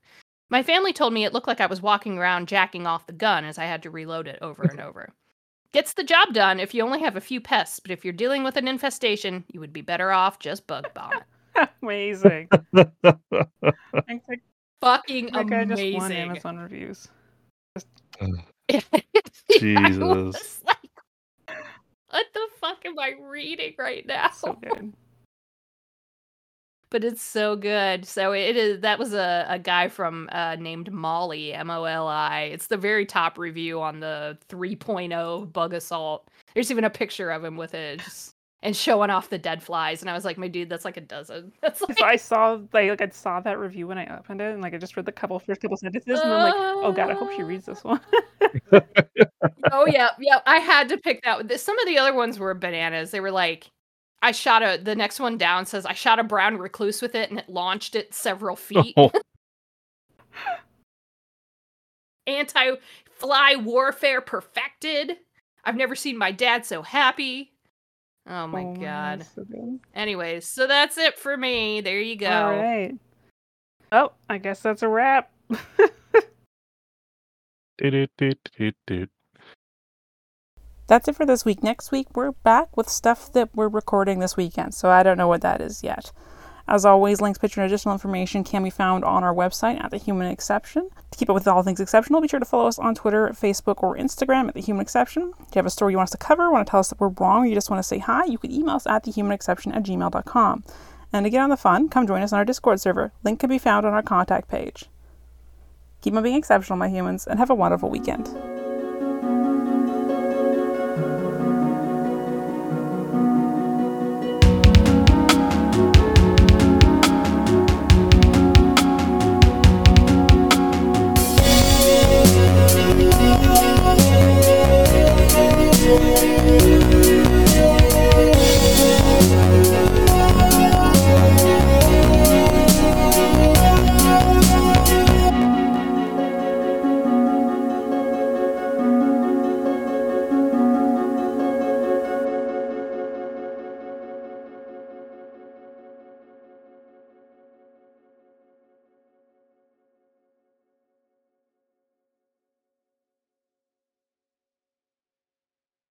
My 0.50 0.64
family 0.64 0.92
told 0.92 1.14
me 1.14 1.24
it 1.24 1.34
looked 1.34 1.48
like 1.48 1.62
I 1.62 1.68
was 1.68 1.84
walking 1.84 2.18
around 2.18 2.48
jacking 2.48 2.88
off 2.88 3.06
the 3.06 3.14
gun 3.14 3.46
as 3.46 3.60
I 3.60 3.66
had 3.66 3.84
to 3.84 3.92
reload 3.92 4.28
it 4.28 4.40
over 4.42 4.64
and 4.64 4.80
over. 4.80 5.14
Gets 5.72 5.94
the 5.94 6.04
job 6.04 6.34
done 6.34 6.60
if 6.60 6.74
you 6.74 6.82
only 6.82 7.00
have 7.02 7.16
a 7.16 7.22
few 7.22 7.40
pests, 7.40 7.80
but 7.80 7.92
if 7.92 8.04
you're 8.04 8.12
dealing 8.12 8.44
with 8.44 8.58
an 8.58 8.68
infestation, 8.68 9.46
you 9.52 9.60
would 9.60 9.72
be 9.72 9.82
better 9.82 10.12
off 10.12 10.40
just 10.40 10.66
bug 10.66 10.92
bomb. 10.96 11.22
Amazing. 11.84 12.50
Fucking 14.82 15.30
like 15.34 15.52
I 15.52 15.66
just 15.66 15.94
won. 15.94 16.12
Amazon 16.12 16.58
reviews. 16.58 17.08
I 17.76 17.82
Jesus. 19.60 20.62
like, 20.66 21.58
what 22.10 22.26
the 22.34 22.48
fuck 22.60 22.86
am 22.86 22.98
I 23.00 23.14
reading 23.20 23.74
right 23.78 24.06
now? 24.06 24.30
So 24.32 24.58
but 26.90 27.04
it's 27.04 27.22
so 27.22 27.56
good. 27.56 28.06
So 28.06 28.32
it 28.32 28.58
is. 28.58 28.82
That 28.82 29.00
was 29.00 29.14
a, 29.14 29.46
a 29.48 29.60
guy 29.60 29.88
from 29.88 30.30
uh, 30.32 30.56
named 30.60 30.92
Molly 30.92 31.54
M 31.54 31.70
O 31.70 31.84
L 31.84 32.08
I. 32.08 32.50
It's 32.52 32.68
the 32.68 32.78
very 32.78 33.06
top 33.06 33.38
review 33.38 33.82
on 33.82 34.00
the 34.00 34.38
3.0 34.50 35.54
Bug-A-Salt. 35.54 36.28
There's 36.54 36.72
even 36.72 36.84
a 36.84 36.90
picture 36.90 37.30
of 37.30 37.44
him 37.44 37.58
with 37.58 37.74
it, 37.74 38.00
just, 38.00 38.36
and 38.62 38.76
showing 38.76 39.10
off 39.10 39.30
the 39.30 39.38
dead 39.38 39.64
flies. 39.64 40.02
And 40.02 40.10
I 40.10 40.14
was 40.14 40.26
like, 40.26 40.38
my 40.38 40.48
dude, 40.48 40.70
that's 40.70 40.86
like 40.86 40.98
a 40.98 41.02
dozen. 41.02 41.52
That's 41.62 41.82
like, 41.82 41.98
So 41.98 42.06
I 42.06 42.16
saw 42.18 42.60
like, 42.74 42.90
like 42.90 43.02
I 43.02 43.10
saw 43.10 43.40
that 43.40 43.58
review 43.58 43.88
when 43.88 43.98
I 43.98 44.18
opened 44.18 44.42
it, 44.42 44.54
and 44.54 44.62
like 44.62 44.74
I 44.74 44.78
just 44.78 44.98
read 44.98 45.06
the 45.06 45.12
couple 45.12 45.40
first 45.40 45.62
couple 45.62 45.78
sentences, 45.78 46.20
and 46.20 46.34
I'm 46.34 46.44
like, 46.44 46.54
oh 46.58 46.92
god, 46.92 47.10
I 47.10 47.14
hope 47.14 47.32
she 47.32 47.44
reads 47.44 47.66
this 47.66 47.84
one. 47.84 48.02
oh 49.72 49.86
yeah, 49.88 50.10
yeah. 50.20 50.40
I 50.46 50.58
had 50.58 50.90
to 50.90 50.98
pick 50.98 51.24
that. 51.24 51.38
one. 51.38 51.58
Some 51.58 51.80
of 51.80 51.86
the 51.88 51.98
other 51.98 52.14
ones 52.14 52.38
were 52.40 52.54
bananas. 52.54 53.12
They 53.12 53.20
were 53.22 53.32
like, 53.32 53.72
I 54.22 54.32
shot 54.32 54.62
a. 54.62 54.80
The 54.82 54.96
next 54.96 55.20
one 55.20 55.38
down 55.38 55.66
says 55.66 55.86
I 55.86 55.94
shot 55.94 56.20
a 56.20 56.24
brown 56.24 56.58
recluse 56.58 57.02
with 57.02 57.16
it, 57.16 57.30
and 57.30 57.40
it 57.40 57.50
launched 57.50 57.96
it 57.96 58.14
several 58.14 58.56
feet. 58.58 58.94
Oh, 58.98 59.12
Anti-fly 62.28 63.56
warfare 63.56 64.22
perfected. 64.22 65.18
I've 65.64 65.76
never 65.76 65.96
seen 65.96 66.18
my 66.18 66.32
dad 66.32 66.66
so 66.66 66.82
happy. 66.82 67.49
Oh 68.30 68.48
my 68.48 68.64
Oh, 68.64 68.76
god. 68.76 69.26
so. 69.36 69.46
Anyways, 69.96 70.46
so 70.48 70.68
that's 70.68 70.98
it 70.98 71.18
for 71.18 71.36
me. 71.36 71.82
There 71.82 72.00
you 72.00 72.16
go. 72.16 72.30
All 72.30 72.56
right. 72.56 72.94
Oh, 73.92 74.12
I 74.30 74.38
guess 74.38 74.62
that's 74.62 74.84
a 74.84 74.88
wrap. 74.88 75.32
That's 80.88 81.08
it 81.08 81.16
for 81.16 81.26
this 81.26 81.46
week. 81.46 81.64
Next 81.64 81.92
week, 81.92 82.08
we're 82.16 82.32
back 82.32 82.76
with 82.76 82.90
stuff 82.90 83.32
that 83.34 83.50
we're 83.56 83.68
recording 83.68 84.20
this 84.20 84.36
weekend, 84.36 84.74
so 84.74 84.90
I 84.90 85.04
don't 85.04 85.18
know 85.18 85.28
what 85.28 85.42
that 85.42 85.62
is 85.62 85.84
yet. 85.84 86.12
As 86.70 86.86
always, 86.86 87.20
links, 87.20 87.40
picture, 87.40 87.62
and 87.62 87.68
additional 87.70 87.96
information 87.96 88.44
can 88.44 88.64
be 88.64 88.70
found 88.70 89.04
on 89.04 89.24
our 89.24 89.34
website 89.34 89.84
at 89.84 89.90
The 89.90 89.98
Human 89.98 90.28
Exception. 90.28 90.88
To 91.10 91.18
keep 91.18 91.28
up 91.28 91.34
with 91.34 91.48
all 91.48 91.64
things 91.64 91.80
exceptional, 91.80 92.22
be 92.22 92.28
sure 92.28 92.40
to 92.40 92.46
follow 92.46 92.68
us 92.68 92.78
on 92.78 92.94
Twitter, 92.94 93.28
Facebook, 93.30 93.82
or 93.82 93.98
Instagram 93.98 94.50
at 94.50 94.54
The 94.54 94.62
Human 94.62 94.84
Exception. 94.84 95.34
If 95.40 95.56
you 95.56 95.60
have 95.60 95.66
a 95.66 95.72
story 95.72 95.94
you 95.94 95.98
want 95.98 96.10
us 96.10 96.12
to 96.12 96.18
cover, 96.18 96.52
want 96.52 96.68
to 96.68 96.70
tell 96.70 96.80
us 96.80 96.90
that 96.90 97.00
we're 97.00 97.08
wrong, 97.08 97.42
or 97.42 97.48
you 97.48 97.56
just 97.56 97.72
want 97.72 97.80
to 97.80 97.88
say 97.88 97.98
hi, 97.98 98.26
you 98.26 98.38
can 98.38 98.52
email 98.52 98.76
us 98.76 98.86
at 98.86 99.04
thehumanexception 99.04 99.76
at 99.76 99.82
gmail.com. 99.82 100.64
And 101.12 101.24
to 101.24 101.32
get 101.32 101.42
on 101.42 101.50
the 101.50 101.58
fun, 101.58 101.90
come 101.90 102.06
join 102.06 102.22
us 102.22 102.32
on 102.32 102.38
our 102.38 102.46
Discord 102.46 102.80
server. 102.80 103.14
Link 103.24 103.40
can 103.40 103.50
be 103.50 103.58
found 103.58 103.88
on 103.88 103.94
our 103.94 104.04
contact 104.04 104.48
page. 104.48 104.86
Keep 106.02 106.14
on 106.14 106.22
being 106.22 106.36
exceptional, 106.36 106.78
my 106.78 106.88
humans, 106.88 107.26
and 107.26 107.40
have 107.40 107.50
a 107.50 107.56
wonderful 107.56 107.90
weekend. 107.90 108.30